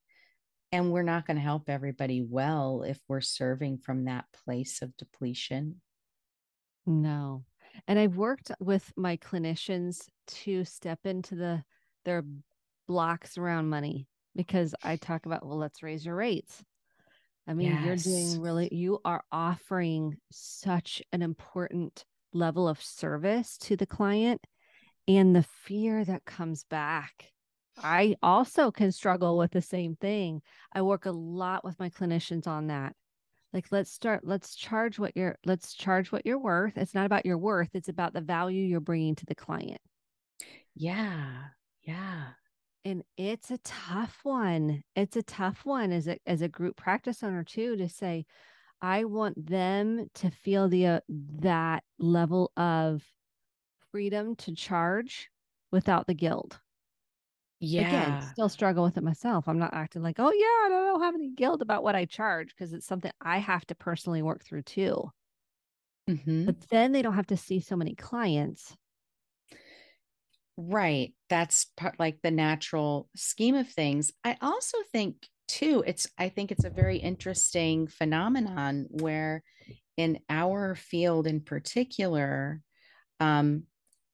and 0.77 0.93
we're 0.93 1.03
not 1.03 1.27
going 1.27 1.39
to 1.39 1.43
help 1.43 1.71
everybody 1.71 2.21
well 2.21 2.83
if 2.83 3.01
we're 3.09 3.23
serving 3.23 3.79
from 3.79 4.05
that 4.05 4.27
place 4.45 4.83
of 4.83 4.95
depletion. 4.99 5.81
No. 6.85 7.45
And 7.89 7.99
I've 7.99 8.17
worked 8.19 8.53
with 8.61 8.93
my 8.95 9.17
clinicians 9.17 10.07
to 10.27 10.65
step 10.67 10.99
into 11.05 11.35
the 11.35 11.65
their 12.05 12.25
blocks 12.87 13.39
around 13.39 13.71
money 13.71 14.07
because 14.37 14.75
I 14.85 14.97
talk 14.97 15.25
about, 15.25 15.47
well, 15.47 15.57
let's 15.57 15.83
raise 15.83 16.05
your 16.05 16.15
rates. 16.15 16.63
I 17.49 17.55
mean, 17.55 17.73
yes. 17.73 17.85
you're 17.85 18.15
doing 18.15 18.43
really, 18.43 18.69
you 18.71 19.01
are 19.03 19.25
offering 19.33 20.19
such 20.31 21.03
an 21.11 21.23
important 21.23 22.05
level 22.35 22.69
of 22.69 22.83
service 22.83 23.57
to 23.63 23.77
the 23.77 23.87
client 23.87 24.43
and 25.09 25.35
the 25.35 25.47
fear 25.65 26.05
that 26.05 26.27
comes 26.27 26.65
back 26.65 27.33
I 27.83 28.17
also 28.23 28.71
can 28.71 28.93
struggle 28.93 29.37
with 29.39 29.53
the 29.53 29.63
same 29.63 29.97
thing. 29.97 30.43
I 30.73 30.83
work 30.83 31.07
a 31.07 31.11
lot 31.11 31.65
with 31.65 31.79
my 31.79 31.91
clinicians 31.91 32.47
on 32.47 32.69
that. 32.69 32.95
Like 33.53 33.67
let's 33.71 33.91
start 33.91 34.21
let's 34.25 34.55
charge 34.55 34.99
what 34.99 35.17
you're 35.17 35.37
let's 35.47 35.75
charge 35.75 36.13
what 36.13 36.27
you're 36.27 36.39
worth. 36.39 36.77
It's 36.77 36.95
not 36.95 37.07
about 37.07 37.27
your 37.27 37.39
worth, 37.39 37.71
it's 37.75 37.89
about 37.89 38.13
the 38.13 38.21
value 38.21 38.65
you're 38.65 38.81
bringing 38.81 39.15
to 39.17 39.27
the 39.27 39.35
client. 39.35 39.81
Yeah. 40.75 41.45
Yeah. 41.83 42.25
And 42.85 43.03
it's 43.17 43.51
a 43.51 43.59
tough 43.59 44.21
one. 44.23 44.83
It's 44.95 45.17
a 45.17 45.23
tough 45.23 45.65
one 45.65 45.93
as 45.93 46.07
a 46.07 46.19
as 46.27 46.43
a 46.43 46.49
group 46.49 46.77
practice 46.77 47.23
owner 47.23 47.45
too 47.45 47.77
to 47.77 47.89
say 47.89 48.27
I 48.83 49.05
want 49.05 49.47
them 49.49 50.09
to 50.17 50.31
feel 50.31 50.69
the 50.69 50.87
uh, 50.87 51.01
that 51.09 51.83
level 51.99 52.53
of 52.57 53.03
freedom 53.91 54.37
to 54.37 54.55
charge 54.55 55.31
without 55.71 56.07
the 56.07 56.15
guilt 56.15 56.59
yeah. 57.61 57.89
again 57.89 58.23
still 58.31 58.49
struggle 58.49 58.85
with 58.85 58.97
it 58.97 59.03
myself 59.03 59.49
i'm 59.49 59.59
not 59.59 59.75
acting 59.75 60.03
like 60.03 60.17
oh 60.19 60.31
yeah 60.31 60.67
i 60.67 60.69
don't 60.69 61.03
have 61.03 61.15
any 61.15 61.31
guilt 61.31 61.63
about 61.63 61.83
what 61.83 61.95
i 61.95 62.05
charge 62.05 62.49
because 62.49 62.73
it's 62.73 62.87
something 62.87 63.11
i 63.21 63.39
have 63.39 63.67
to 63.67 63.75
personally 63.75 64.23
work 64.23 64.45
through 64.45 64.63
too. 64.63 65.11
Mm-hmm. 66.09 66.45
but 66.45 66.61
then 66.71 66.93
they 66.93 67.03
don't 67.03 67.15
have 67.15 67.27
to 67.29 67.37
see 67.37 67.59
so 67.59 67.75
many 67.75 67.97
clients. 67.97 68.77
Right 70.57 71.13
that's 71.29 71.67
part 71.77 71.99
like 71.99 72.23
the 72.23 72.31
natural 72.31 73.09
scheme 73.17 73.57
of 73.57 73.69
things. 73.69 74.13
I 74.23 74.37
also 74.41 74.79
think 74.93 75.17
too 75.49 75.85
it's 75.87 76.09
i 76.19 76.29
think 76.29 76.51
it's 76.51 76.65
a 76.65 76.71
very 76.71 76.97
interesting 76.99 77.87
phenomenon 77.87 78.87
where 78.91 79.43
in 79.97 80.19
our 80.29 80.75
field 80.75 81.27
in 81.27 81.41
particular 81.41 82.61
um 83.21 83.63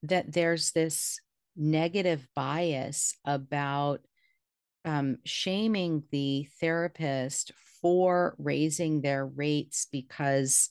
that 0.03 0.30
there's 0.30 0.72
this 0.72 1.20
negative 1.57 2.26
bias 2.34 3.16
about 3.24 4.00
um, 4.84 5.18
shaming 5.24 6.03
the 6.11 6.48
therapist 6.61 7.53
for 7.80 8.34
raising 8.38 9.00
their 9.00 9.26
rates 9.26 9.86
because 9.90 10.68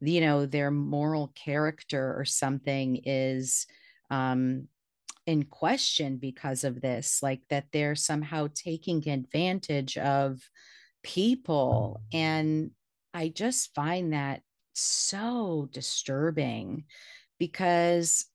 you 0.00 0.20
know 0.20 0.44
their 0.44 0.70
moral 0.70 1.32
character 1.34 2.14
or 2.18 2.24
something 2.24 3.00
is 3.04 3.66
um, 4.10 4.68
in 5.26 5.44
question 5.44 6.16
because 6.16 6.64
of 6.64 6.80
this 6.80 7.22
like 7.22 7.40
that 7.48 7.66
they're 7.72 7.94
somehow 7.94 8.48
taking 8.54 9.08
advantage 9.08 9.96
of 9.98 10.40
people. 11.02 12.02
And 12.12 12.72
i 13.14 13.28
just 13.28 13.74
find 13.74 14.12
that 14.12 14.42
so 14.74 15.68
disturbing 15.72 16.84
because 17.38 18.26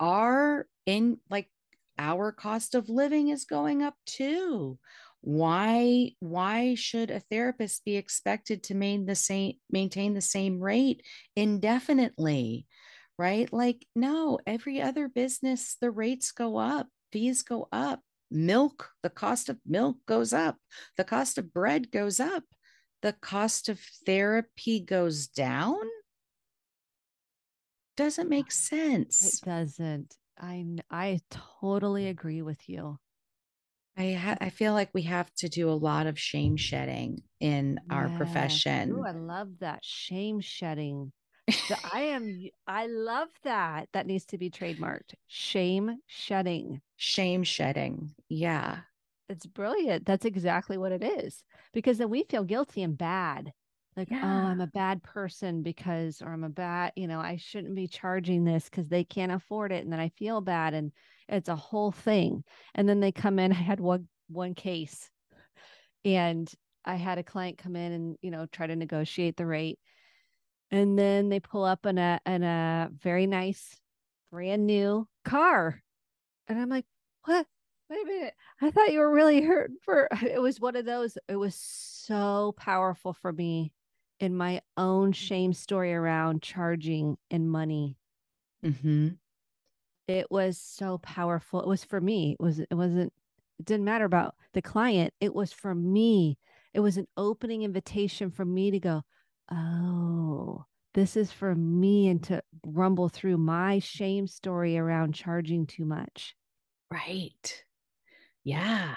our 0.00 0.66
in 0.84 1.18
like 1.30 1.48
our 1.98 2.32
cost 2.32 2.74
of 2.74 2.88
living 2.88 3.28
is 3.28 3.44
going 3.44 3.82
up 3.82 3.94
too. 4.04 4.78
Why 5.20 6.12
why 6.20 6.74
should 6.74 7.10
a 7.10 7.20
therapist 7.20 7.84
be 7.84 7.96
expected 7.96 8.62
to 8.64 8.74
maintain 8.74 9.06
the 9.06 9.14
same 9.14 9.54
maintain 9.70 10.14
the 10.14 10.20
same 10.20 10.60
rate 10.60 11.02
indefinitely 11.34 12.66
right? 13.18 13.50
Like 13.52 13.86
no 13.94 14.38
every 14.46 14.80
other 14.80 15.08
business 15.08 15.76
the 15.80 15.90
rates 15.90 16.32
go 16.32 16.58
up 16.58 16.88
fees 17.12 17.42
go 17.42 17.68
up 17.72 18.00
milk 18.30 18.90
the 19.02 19.10
cost 19.10 19.48
of 19.48 19.58
milk 19.64 19.96
goes 20.06 20.32
up 20.32 20.56
the 20.96 21.04
cost 21.04 21.38
of 21.38 21.54
bread 21.54 21.90
goes 21.90 22.18
up 22.18 22.42
the 23.02 23.12
cost 23.12 23.68
of 23.68 23.80
therapy 24.04 24.80
goes 24.80 25.28
down 25.28 25.78
doesn't 27.96 28.28
make 28.28 28.52
sense 28.52 29.40
it 29.42 29.46
doesn't 29.46 30.16
i 30.38 30.64
i 30.90 31.20
totally 31.30 32.04
mm. 32.04 32.10
agree 32.10 32.42
with 32.42 32.68
you 32.68 32.98
I 33.96 34.12
ha- 34.12 34.36
I 34.40 34.50
feel 34.50 34.74
like 34.74 34.90
we 34.92 35.02
have 35.02 35.32
to 35.36 35.48
do 35.48 35.70
a 35.70 35.72
lot 35.72 36.06
of 36.06 36.18
shame 36.18 36.56
shedding 36.56 37.22
in 37.40 37.80
yes. 37.82 37.84
our 37.90 38.10
profession. 38.10 38.92
Ooh, 38.92 39.04
I 39.06 39.12
love 39.12 39.48
that 39.60 39.82
shame 39.82 40.40
shedding. 40.40 41.12
I 41.92 42.00
am 42.02 42.46
I 42.66 42.86
love 42.88 43.28
that. 43.44 43.88
That 43.92 44.06
needs 44.06 44.26
to 44.26 44.38
be 44.38 44.50
trademarked. 44.50 45.14
Shame 45.28 45.98
shedding. 46.06 46.82
Shame 46.96 47.42
shedding. 47.42 48.12
Yeah. 48.28 48.78
It's 49.28 49.46
brilliant. 49.46 50.04
That's 50.06 50.24
exactly 50.24 50.76
what 50.76 50.92
it 50.92 51.02
is. 51.02 51.42
Because 51.72 51.98
then 51.98 52.10
we 52.10 52.24
feel 52.24 52.44
guilty 52.44 52.82
and 52.82 52.98
bad. 52.98 53.52
Like, 53.96 54.08
oh, 54.10 54.14
yeah. 54.14 54.22
oh, 54.24 54.46
I'm 54.48 54.60
a 54.60 54.66
bad 54.66 55.02
person 55.02 55.62
because, 55.62 56.20
or 56.20 56.32
I'm 56.32 56.44
a 56.44 56.50
bad, 56.50 56.92
you 56.96 57.06
know, 57.06 57.18
I 57.18 57.36
shouldn't 57.36 57.74
be 57.74 57.88
charging 57.88 58.44
this 58.44 58.64
because 58.64 58.88
they 58.88 59.04
can't 59.04 59.32
afford 59.32 59.72
it. 59.72 59.84
And 59.84 59.92
then 59.92 60.00
I 60.00 60.10
feel 60.10 60.42
bad. 60.42 60.74
And 60.74 60.92
it's 61.28 61.48
a 61.48 61.56
whole 61.56 61.92
thing. 61.92 62.44
And 62.74 62.88
then 62.88 63.00
they 63.00 63.12
come 63.12 63.38
in. 63.38 63.52
I 63.52 63.56
had 63.56 63.80
one 63.80 64.08
one 64.28 64.54
case, 64.54 65.08
and 66.04 66.50
I 66.84 66.96
had 66.96 67.18
a 67.18 67.22
client 67.22 67.58
come 67.58 67.76
in 67.76 67.92
and 67.92 68.16
you 68.22 68.30
know 68.30 68.46
try 68.46 68.66
to 68.66 68.76
negotiate 68.76 69.36
the 69.36 69.46
rate, 69.46 69.78
and 70.70 70.98
then 70.98 71.28
they 71.28 71.40
pull 71.40 71.64
up 71.64 71.86
in 71.86 71.98
a 71.98 72.20
in 72.26 72.42
a 72.42 72.90
very 72.92 73.26
nice, 73.26 73.78
brand 74.30 74.66
new 74.66 75.06
car, 75.24 75.80
and 76.48 76.58
I'm 76.58 76.68
like, 76.68 76.86
what? 77.24 77.46
Wait 77.88 78.02
a 78.02 78.04
minute. 78.04 78.34
I 78.60 78.72
thought 78.72 78.92
you 78.92 78.98
were 78.98 79.12
really 79.12 79.42
hurt 79.42 79.70
for 79.84 80.08
it 80.22 80.40
was 80.40 80.60
one 80.60 80.76
of 80.76 80.84
those. 80.84 81.16
It 81.28 81.36
was 81.36 81.54
so 81.54 82.54
powerful 82.58 83.12
for 83.12 83.32
me 83.32 83.72
in 84.20 84.36
my 84.36 84.60
own 84.76 85.12
shame 85.12 85.52
story 85.52 85.92
around 85.94 86.42
charging 86.42 87.18
and 87.30 87.50
money. 87.50 87.96
Mm-hmm 88.62 89.16
it 90.08 90.30
was 90.30 90.58
so 90.58 90.98
powerful. 90.98 91.60
It 91.60 91.68
was 91.68 91.84
for 91.84 92.00
me. 92.00 92.36
It 92.38 92.42
was 92.42 92.60
it 92.60 92.74
wasn't 92.74 93.12
it 93.58 93.64
didn't 93.64 93.84
matter 93.84 94.04
about 94.04 94.36
the 94.52 94.62
client. 94.62 95.14
It 95.20 95.34
was 95.34 95.52
for 95.52 95.74
me. 95.74 96.38
It 96.74 96.80
was 96.80 96.96
an 96.96 97.08
opening 97.16 97.62
invitation 97.62 98.30
for 98.30 98.44
me 98.44 98.70
to 98.70 98.78
go, 98.78 99.02
"Oh, 99.50 100.66
this 100.94 101.16
is 101.16 101.32
for 101.32 101.54
me 101.54 102.08
and 102.08 102.22
to 102.24 102.42
rumble 102.64 103.08
through 103.08 103.38
my 103.38 103.78
shame 103.78 104.26
story 104.26 104.76
around 104.78 105.14
charging 105.14 105.66
too 105.66 105.84
much." 105.84 106.36
Right. 106.90 107.64
Yeah. 108.44 108.96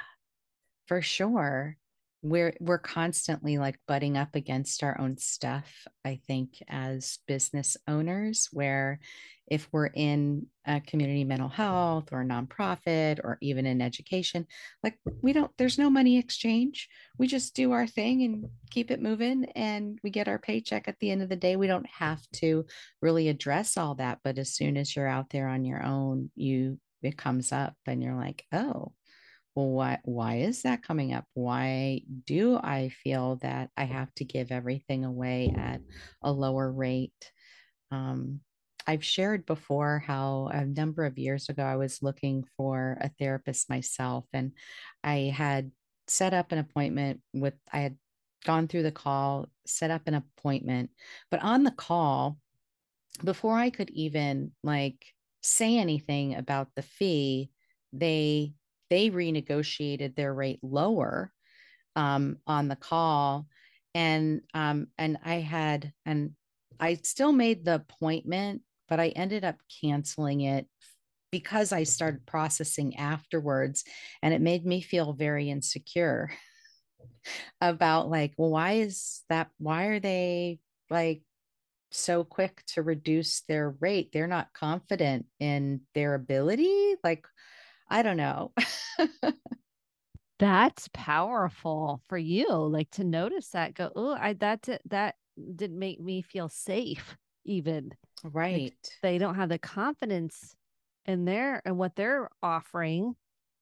For 0.88 1.01
sure 1.01 1.78
we're 2.22 2.53
we're 2.59 2.78
constantly 2.80 3.57
like 3.57 3.80
butting 3.88 4.17
up 4.17 4.36
against 4.36 4.84
our 4.84 4.99
own 4.99 5.17
stuff 5.17 5.88
i 6.05 6.20
think 6.28 6.61
as 6.67 7.20
business 7.28 7.78
owners 7.88 8.49
where 8.51 8.99
if 9.49 9.67
we're 9.72 9.88
in 9.88 10.45
a 10.65 10.80
community 10.82 11.24
mental 11.24 11.49
health 11.49 12.09
or 12.11 12.24
nonprofit 12.24 13.20
or 13.24 13.38
even 13.41 13.65
in 13.65 13.82
education 13.82 14.45
like 14.84 14.97
we 15.22 15.34
don't 15.34 15.51
there's 15.57 15.78
no 15.78 15.89
money 15.89 16.17
exchange. 16.17 16.88
We 17.17 17.28
just 17.28 17.55
do 17.55 17.72
our 17.72 17.88
thing 17.88 18.24
and 18.24 18.45
keep 18.70 18.91
it 18.91 19.01
moving 19.01 19.45
and 19.55 19.99
we 20.03 20.09
get 20.09 20.28
our 20.28 20.39
paycheck 20.39 20.88
at 20.88 20.99
the 20.99 21.11
end 21.11 21.22
of 21.22 21.30
the 21.30 21.36
day. 21.36 21.55
We 21.55 21.67
don't 21.67 21.88
have 21.88 22.22
to 22.36 22.65
really 23.01 23.28
address 23.30 23.78
all 23.78 23.95
that 23.95 24.20
but 24.24 24.38
as 24.38 24.53
soon 24.53 24.78
as 24.78 24.95
you're 24.95 25.07
out 25.07 25.30
there 25.32 25.47
on 25.47 25.65
your 25.65 25.84
own 25.84 26.30
you 26.36 26.80
it 27.01 27.17
comes 27.17 27.51
up 27.51 27.76
and 27.86 28.03
you're 28.03 28.15
like 28.15 28.45
oh 28.53 28.91
well 29.56 29.70
why 29.70 30.00
why 30.04 30.38
is 30.38 30.64
that 30.64 30.84
coming 30.84 31.14
up? 31.14 31.26
Why 31.34 32.02
do 32.26 32.58
i 32.58 32.89
feel 32.89 33.38
that 33.38 33.70
i 33.78 33.84
have 33.84 34.14
to 34.16 34.26
give 34.26 34.52
everything 34.52 35.06
away 35.06 35.54
at 35.58 35.82
a 36.22 36.32
lower 36.32 36.72
rate? 36.72 37.32
Um, 37.91 38.41
i've 38.88 39.04
shared 39.04 39.45
before 39.45 40.00
how 40.06 40.50
a 40.52 40.66
number 40.66 41.06
of 41.06 41.18
years 41.18 41.50
ago 41.50 41.64
i 41.64 41.76
was 41.76 42.02
looking 42.02 42.43
for 42.58 42.97
a 43.02 43.10
therapist 43.20 43.70
myself 43.70 44.26
and 44.34 44.52
i 45.04 45.34
had 45.36 45.72
set 46.08 46.34
up 46.34 46.52
an 46.52 46.58
appointment 46.58 47.22
with 47.34 47.54
i 47.72 47.80
had 47.80 47.97
gone 48.45 48.68
through 48.68 48.84
the 48.84 48.91
call 48.91 49.47
set 49.66 49.91
up 49.91 50.04
an 50.08 50.16
appointment 50.16 50.89
but 51.30 51.43
on 51.43 51.64
the 51.64 51.72
call 51.72 52.38
before 53.24 53.58
i 53.58 53.70
could 53.70 53.89
even 53.91 54.52
like 54.64 55.06
say 55.41 55.78
anything 55.78 56.36
about 56.36 56.70
the 56.76 56.82
fee 56.82 57.50
they 57.93 58.54
they 58.89 59.09
renegotiated 59.09 60.15
their 60.15 60.33
rate 60.33 60.59
lower 60.61 61.31
um, 61.95 62.37
on 62.47 62.67
the 62.67 62.75
call. 62.75 63.47
And 63.95 64.41
um, 64.53 64.87
and 64.97 65.17
i 65.25 65.35
had 65.35 65.91
and 66.05 66.31
i 66.79 66.93
still 67.03 67.31
made 67.31 67.65
the 67.65 67.75
appointment 67.75 68.61
but 68.87 68.99
i 68.99 69.09
ended 69.09 69.43
up 69.43 69.57
canceling 69.81 70.41
it 70.41 70.67
because 71.31 71.73
i 71.73 71.83
started 71.83 72.25
processing 72.27 72.95
afterwards 72.97 73.83
and 74.21 74.33
it 74.33 74.41
made 74.41 74.65
me 74.65 74.81
feel 74.81 75.13
very 75.13 75.49
insecure 75.49 76.31
about 77.61 78.09
like 78.09 78.33
well 78.37 78.51
why 78.51 78.73
is 78.73 79.23
that 79.29 79.49
why 79.57 79.85
are 79.85 79.99
they 79.99 80.59
like 80.91 81.23
so 81.91 82.23
quick 82.23 82.63
to 82.67 82.81
reduce 82.83 83.41
their 83.41 83.75
rate? 83.79 84.11
They're 84.11 84.27
not 84.27 84.53
confident 84.53 85.25
in 85.39 85.81
their 85.95 86.13
ability? 86.13 86.95
Like 87.03 87.25
I 87.89 88.01
don't 88.01 88.17
know. 88.17 88.53
That's 90.39 90.89
powerful 90.93 92.01
for 92.07 92.17
you, 92.17 92.49
like 92.49 92.89
to 92.91 93.03
notice 93.03 93.49
that. 93.49 93.73
Go, 93.73 93.91
oh, 93.95 94.13
I 94.13 94.33
that 94.33 94.67
that 94.89 95.15
didn't 95.55 95.79
make 95.79 95.99
me 95.99 96.21
feel 96.21 96.49
safe, 96.49 97.17
even. 97.45 97.91
Right. 98.23 98.61
Like 98.61 98.73
they 99.01 99.17
don't 99.17 99.35
have 99.35 99.49
the 99.49 99.59
confidence 99.59 100.55
in 101.05 101.25
their 101.25 101.61
and 101.65 101.77
what 101.77 101.95
they're 101.95 102.29
offering. 102.41 103.15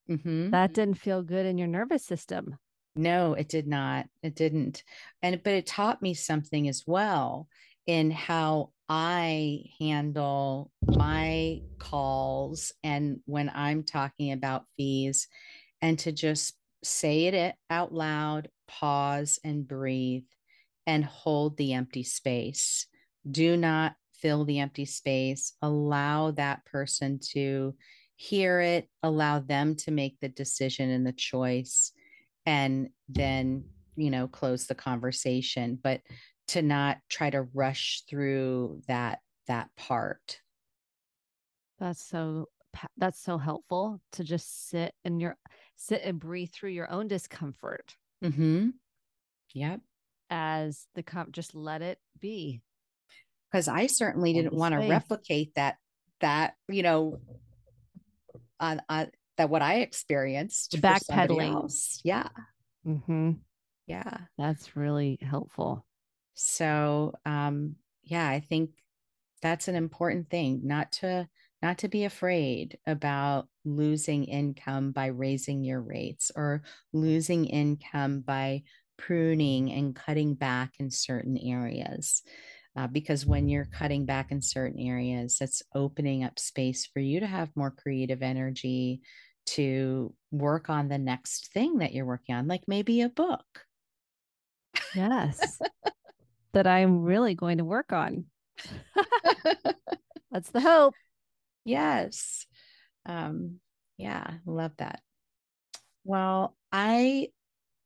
Mm-hmm. 0.09 0.51
That 0.51 0.73
didn't 0.73 0.99
feel 0.99 1.23
good 1.23 1.45
in 1.45 1.57
your 1.57 1.67
nervous 1.67 2.05
system. 2.05 2.57
No, 2.95 3.33
it 3.33 3.49
did 3.49 3.67
not. 3.67 4.07
It 4.23 4.35
didn't. 4.35 4.83
And 5.21 5.41
but 5.43 5.53
it 5.53 5.65
taught 5.65 6.01
me 6.01 6.13
something 6.13 6.67
as 6.67 6.83
well 6.85 7.47
in 7.87 8.11
how 8.11 8.71
I 8.89 9.63
handle 9.79 10.71
my 10.85 11.61
calls 11.79 12.73
and 12.83 13.19
when 13.25 13.49
I'm 13.53 13.83
talking 13.83 14.31
about 14.31 14.65
fees, 14.77 15.27
and 15.81 15.97
to 15.99 16.11
just 16.11 16.55
say 16.83 17.25
it 17.25 17.55
out 17.69 17.93
loud, 17.93 18.49
pause 18.67 19.39
and 19.43 19.67
breathe 19.67 20.25
and 20.85 21.03
hold 21.03 21.57
the 21.57 21.73
empty 21.73 22.03
space. 22.03 22.87
Do 23.29 23.57
not 23.57 23.95
fill 24.13 24.45
the 24.45 24.59
empty 24.59 24.85
space. 24.85 25.53
Allow 25.61 26.31
that 26.31 26.65
person 26.65 27.19
to 27.31 27.75
hear 28.15 28.59
it, 28.59 28.87
allow 29.03 29.39
them 29.39 29.75
to 29.75 29.91
make 29.91 30.19
the 30.19 30.29
decision 30.29 30.89
and 30.89 31.05
the 31.05 31.11
choice, 31.11 31.91
and 32.45 32.89
then, 33.09 33.65
you 33.95 34.09
know, 34.09 34.27
close 34.27 34.65
the 34.65 34.75
conversation. 34.75 35.77
But 35.81 36.01
to 36.49 36.61
not 36.61 36.97
try 37.09 37.29
to 37.29 37.43
rush 37.53 38.03
through 38.09 38.81
that 38.87 39.19
that 39.47 39.69
part. 39.75 40.41
That's 41.79 42.03
so 42.03 42.47
that's 42.97 43.19
so 43.19 43.37
helpful 43.37 44.01
to 44.13 44.23
just 44.23 44.69
sit 44.69 44.93
and 45.03 45.21
your 45.21 45.37
sit 45.75 46.01
and 46.03 46.19
breathe 46.19 46.51
through 46.51 46.71
your 46.71 46.91
own 46.91 47.07
discomfort. 47.07 47.95
Mm-hmm. 48.23 48.69
Yep. 49.53 49.81
As 50.29 50.87
the 50.95 51.03
comp 51.03 51.31
just 51.31 51.55
let 51.55 51.81
it 51.81 51.99
be. 52.19 52.61
Because 53.51 53.67
i 53.67 53.87
certainly 53.87 54.33
didn't 54.33 54.53
want 54.53 54.73
to 54.73 54.89
replicate 54.89 55.55
that 55.55 55.77
that 56.19 56.55
you 56.67 56.83
know 56.83 57.19
on, 58.59 58.81
on 58.89 59.09
that 59.37 59.49
what 59.49 59.61
i 59.61 59.75
experienced 59.75 60.81
backpedaling. 60.81 61.71
yeah. 62.03 62.27
Mm-hmm. 62.85 63.31
yeah. 63.87 64.17
That's 64.37 64.75
really 64.75 65.19
helpful 65.21 65.86
so 66.37 67.13
um 67.25 67.75
yeah 68.03 68.29
i 68.29 68.39
think 68.39 68.71
that's 69.41 69.67
an 69.67 69.75
important 69.75 70.29
thing 70.29 70.61
not 70.63 70.91
to 70.91 71.27
not 71.61 71.79
to 71.79 71.87
be 71.87 72.05
afraid 72.05 72.77
about 72.87 73.47
losing 73.65 74.25
income 74.25 74.91
by 74.91 75.07
raising 75.07 75.63
your 75.63 75.81
rates 75.81 76.31
or 76.35 76.63
losing 76.93 77.45
income 77.45 78.21
by 78.21 78.63
pruning 78.97 79.71
and 79.71 79.95
cutting 79.95 80.35
back 80.35 80.73
in 80.79 80.89
certain 80.91 81.37
areas 81.37 82.23
Uh, 82.77 82.87
because 82.87 83.25
when 83.25 83.49
you're 83.49 83.65
cutting 83.65 84.05
back 84.05 84.31
in 84.31 84.41
certain 84.41 84.79
areas, 84.79 85.37
that's 85.39 85.63
opening 85.75 86.23
up 86.23 86.37
space 86.39 86.85
for 86.85 86.99
you 86.99 87.19
to 87.19 87.27
have 87.27 87.49
more 87.55 87.71
creative 87.71 88.21
energy 88.21 89.01
to 89.47 90.13
work 90.31 90.69
on 90.69 90.87
the 90.87 90.97
next 90.97 91.51
thing 91.53 91.79
that 91.79 91.93
you're 91.93 92.05
working 92.05 92.35
on, 92.35 92.47
like 92.47 92.63
maybe 92.67 93.01
a 93.01 93.09
book. 93.09 93.65
Yes. 94.93 95.61
That 96.53 96.67
I'm 96.67 97.03
really 97.03 97.35
going 97.35 97.59
to 97.59 97.65
work 97.65 97.91
on. 97.93 98.25
That's 100.31 100.49
the 100.51 100.61
hope. 100.61 100.93
Yes. 101.65 102.45
Um, 103.05 103.59
yeah, 103.97 104.35
love 104.45 104.71
that. 104.77 105.01
Well, 106.03 106.55
I 106.71 107.29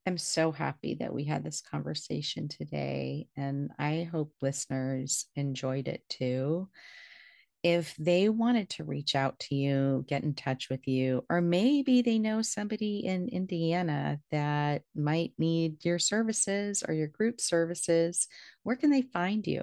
am 0.06 0.18
so 0.18 0.52
happy 0.52 0.96
that 0.96 1.12
we 1.12 1.24
had 1.24 1.44
this 1.44 1.60
conversation 1.60 2.48
today, 2.48 3.28
and 3.36 3.70
I 3.78 4.08
hope 4.10 4.32
listeners 4.40 5.26
enjoyed 5.34 5.88
it 5.88 6.02
too. 6.08 6.68
If 7.62 7.94
they 7.96 8.28
wanted 8.28 8.70
to 8.70 8.84
reach 8.84 9.14
out 9.14 9.38
to 9.40 9.54
you, 9.54 10.04
get 10.08 10.24
in 10.24 10.34
touch 10.34 10.68
with 10.68 10.88
you, 10.88 11.24
or 11.30 11.40
maybe 11.40 12.02
they 12.02 12.18
know 12.18 12.42
somebody 12.42 13.06
in 13.06 13.28
Indiana 13.28 14.18
that 14.32 14.82
might 14.96 15.32
need 15.38 15.84
your 15.84 16.00
services 16.00 16.82
or 16.86 16.92
your 16.92 17.06
group 17.06 17.40
services, 17.40 18.26
where 18.64 18.76
can 18.76 18.90
they 18.90 19.02
find 19.02 19.46
you? 19.46 19.62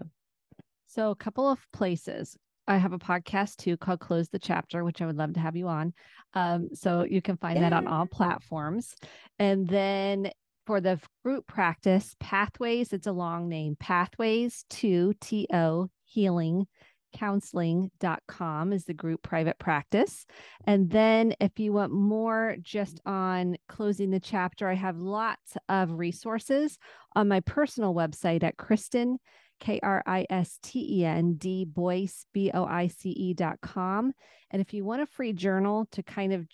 So, 0.87 1.11
a 1.11 1.15
couple 1.15 1.49
of 1.49 1.59
places. 1.73 2.37
I 2.67 2.77
have 2.77 2.93
a 2.93 2.99
podcast 2.99 3.57
too 3.57 3.77
called 3.77 3.99
Close 3.99 4.29
the 4.29 4.39
Chapter, 4.39 4.83
which 4.83 5.01
I 5.01 5.07
would 5.07 5.17
love 5.17 5.33
to 5.33 5.39
have 5.39 5.55
you 5.55 5.67
on. 5.67 5.93
Um, 6.35 6.69
so 6.73 7.03
you 7.03 7.21
can 7.21 7.35
find 7.35 7.57
yeah. 7.57 7.69
that 7.69 7.73
on 7.73 7.87
all 7.87 8.05
platforms. 8.05 8.93
And 9.39 9.67
then 9.67 10.29
for 10.67 10.79
the 10.79 10.99
group 11.23 11.47
practice, 11.47 12.15
Pathways, 12.19 12.93
it's 12.93 13.07
a 13.07 13.11
long 13.11 13.49
name, 13.49 13.75
Pathways 13.79 14.65
to 14.69 15.15
TO 15.19 15.89
Healing 16.05 16.67
counseling.com 17.13 18.73
is 18.73 18.85
the 18.85 18.93
group 18.93 19.21
private 19.21 19.59
practice. 19.59 20.25
And 20.65 20.89
then 20.89 21.33
if 21.39 21.59
you 21.59 21.73
want 21.73 21.91
more 21.91 22.55
just 22.61 23.03
mm. 23.03 23.11
on 23.11 23.57
closing 23.67 24.09
the 24.09 24.19
chapter, 24.19 24.67
I 24.67 24.75
have 24.75 24.97
lots 24.97 25.57
of 25.67 25.91
resources 25.91 26.77
on 27.15 27.27
my 27.27 27.39
personal 27.41 27.93
website 27.93 28.43
at 28.43 28.57
Kristen 28.57 29.17
K 29.59 29.79
R 29.83 30.01
I 30.05 30.25
S 30.29 30.57
T 30.63 30.99
E 30.99 31.05
N 31.05 31.33
D 31.33 31.65
Boice, 31.65 32.25
B 32.33 32.51
O 32.53 32.65
I 32.65 32.87
C 32.87 33.09
E 33.09 33.33
dot 33.33 33.59
com. 33.61 34.13
And 34.51 34.61
if 34.61 34.73
you 34.73 34.85
want 34.85 35.01
a 35.01 35.05
free 35.05 35.33
journal 35.33 35.87
to 35.91 36.01
kind 36.01 36.33
of 36.33 36.47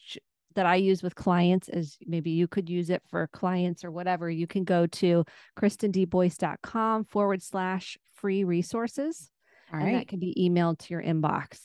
that 0.56 0.66
I 0.66 0.76
use 0.76 1.03
with 1.03 1.16
clients, 1.16 1.70
as 1.70 1.97
maybe 2.06 2.32
you 2.32 2.47
could 2.47 2.70
use 2.70 2.89
it 2.89 3.03
for 3.10 3.28
clients 3.28 3.84
or 3.84 3.91
whatever, 3.91 4.30
you 4.30 4.47
can 4.47 4.64
go 4.64 4.88
to 4.88 5.26
kristendboice.com 5.60 7.06
forward 7.06 7.43
slash 7.43 7.97
free 8.16 8.43
resources. 8.43 9.30
All 9.76 9.82
right. 9.82 9.89
And 9.89 9.99
that 9.99 10.07
can 10.07 10.19
be 10.19 10.34
emailed 10.38 10.80
to 10.80 10.93
your 10.93 11.03
inbox. 11.03 11.59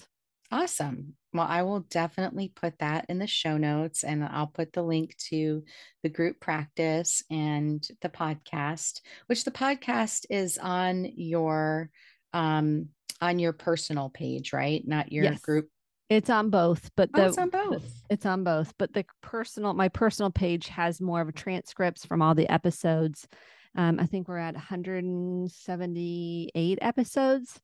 Awesome. 0.51 1.15
Well, 1.33 1.47
I 1.49 1.63
will 1.63 1.81
definitely 1.81 2.53
put 2.55 2.79
that 2.81 3.07
in 3.09 3.21
the 3.21 3.29
show 3.29 3.57
notes 3.57 4.03
and 4.03 4.25
I'll 4.25 4.49
put 4.49 4.73
the 4.73 4.83
link 4.83 5.17
to 5.29 5.63
the 6.03 6.09
group 6.09 6.41
practice 6.41 7.23
and 7.31 7.87
the 8.03 8.09
podcast, 8.09 9.01
which 9.27 9.45
the 9.45 9.53
podcast 9.53 10.27
is 10.29 10.59
on 10.59 11.05
your 11.05 11.89
um 12.33 12.89
on 13.21 13.39
your 13.39 13.53
personal 13.53 14.09
page, 14.09 14.53
right? 14.53 14.83
Not 14.85 15.13
your 15.13 15.23
yes. 15.25 15.41
group. 15.41 15.69
It's 16.09 16.31
on 16.31 16.51
both, 16.51 16.91
but 16.97 17.13
the, 17.13 17.27
oh, 17.27 17.29
it's 17.29 17.39
on 17.39 17.51
both. 17.51 18.03
It's 18.11 18.27
on 18.27 18.43
both, 18.43 18.75
but 18.77 18.93
the 18.93 19.05
personal 19.23 19.73
my 19.75 19.89
personal 19.89 20.33
page 20.33 20.67
has 20.69 21.01
more 21.01 21.21
of 21.21 21.29
a 21.29 21.33
transcripts 21.33 22.05
from 22.05 22.23
all 22.23 22.35
the 22.35 22.51
episodes. 22.51 23.29
Um, 23.77 24.01
I 24.01 24.07
think 24.07 24.27
we're 24.27 24.39
at 24.39 24.55
178 24.55 26.79
episodes. 26.83 27.61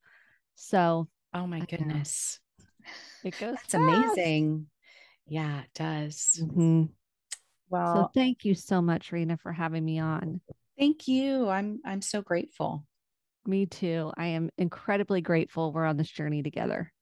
So, 0.56 1.08
oh 1.32 1.46
my 1.46 1.60
goodness. 1.60 2.40
It 3.22 3.38
goes. 3.38 3.56
It's 3.64 3.74
amazing. 3.74 4.66
Yeah, 5.28 5.60
it 5.60 5.70
does. 5.74 6.40
Mm-hmm. 6.42 6.84
Well, 7.68 7.94
so 7.94 8.10
thank 8.14 8.44
you 8.44 8.54
so 8.54 8.80
much, 8.80 9.12
Rena, 9.12 9.36
for 9.36 9.52
having 9.52 9.84
me 9.84 9.98
on. 9.98 10.40
Thank 10.78 11.08
you. 11.08 11.48
I'm 11.48 11.80
I'm 11.84 12.02
so 12.02 12.22
grateful. 12.22 12.86
Me 13.46 13.66
too. 13.66 14.12
I 14.16 14.26
am 14.28 14.50
incredibly 14.58 15.20
grateful 15.20 15.72
we're 15.72 15.84
on 15.84 15.96
this 15.96 16.10
journey 16.10 16.42
together. 16.42 16.92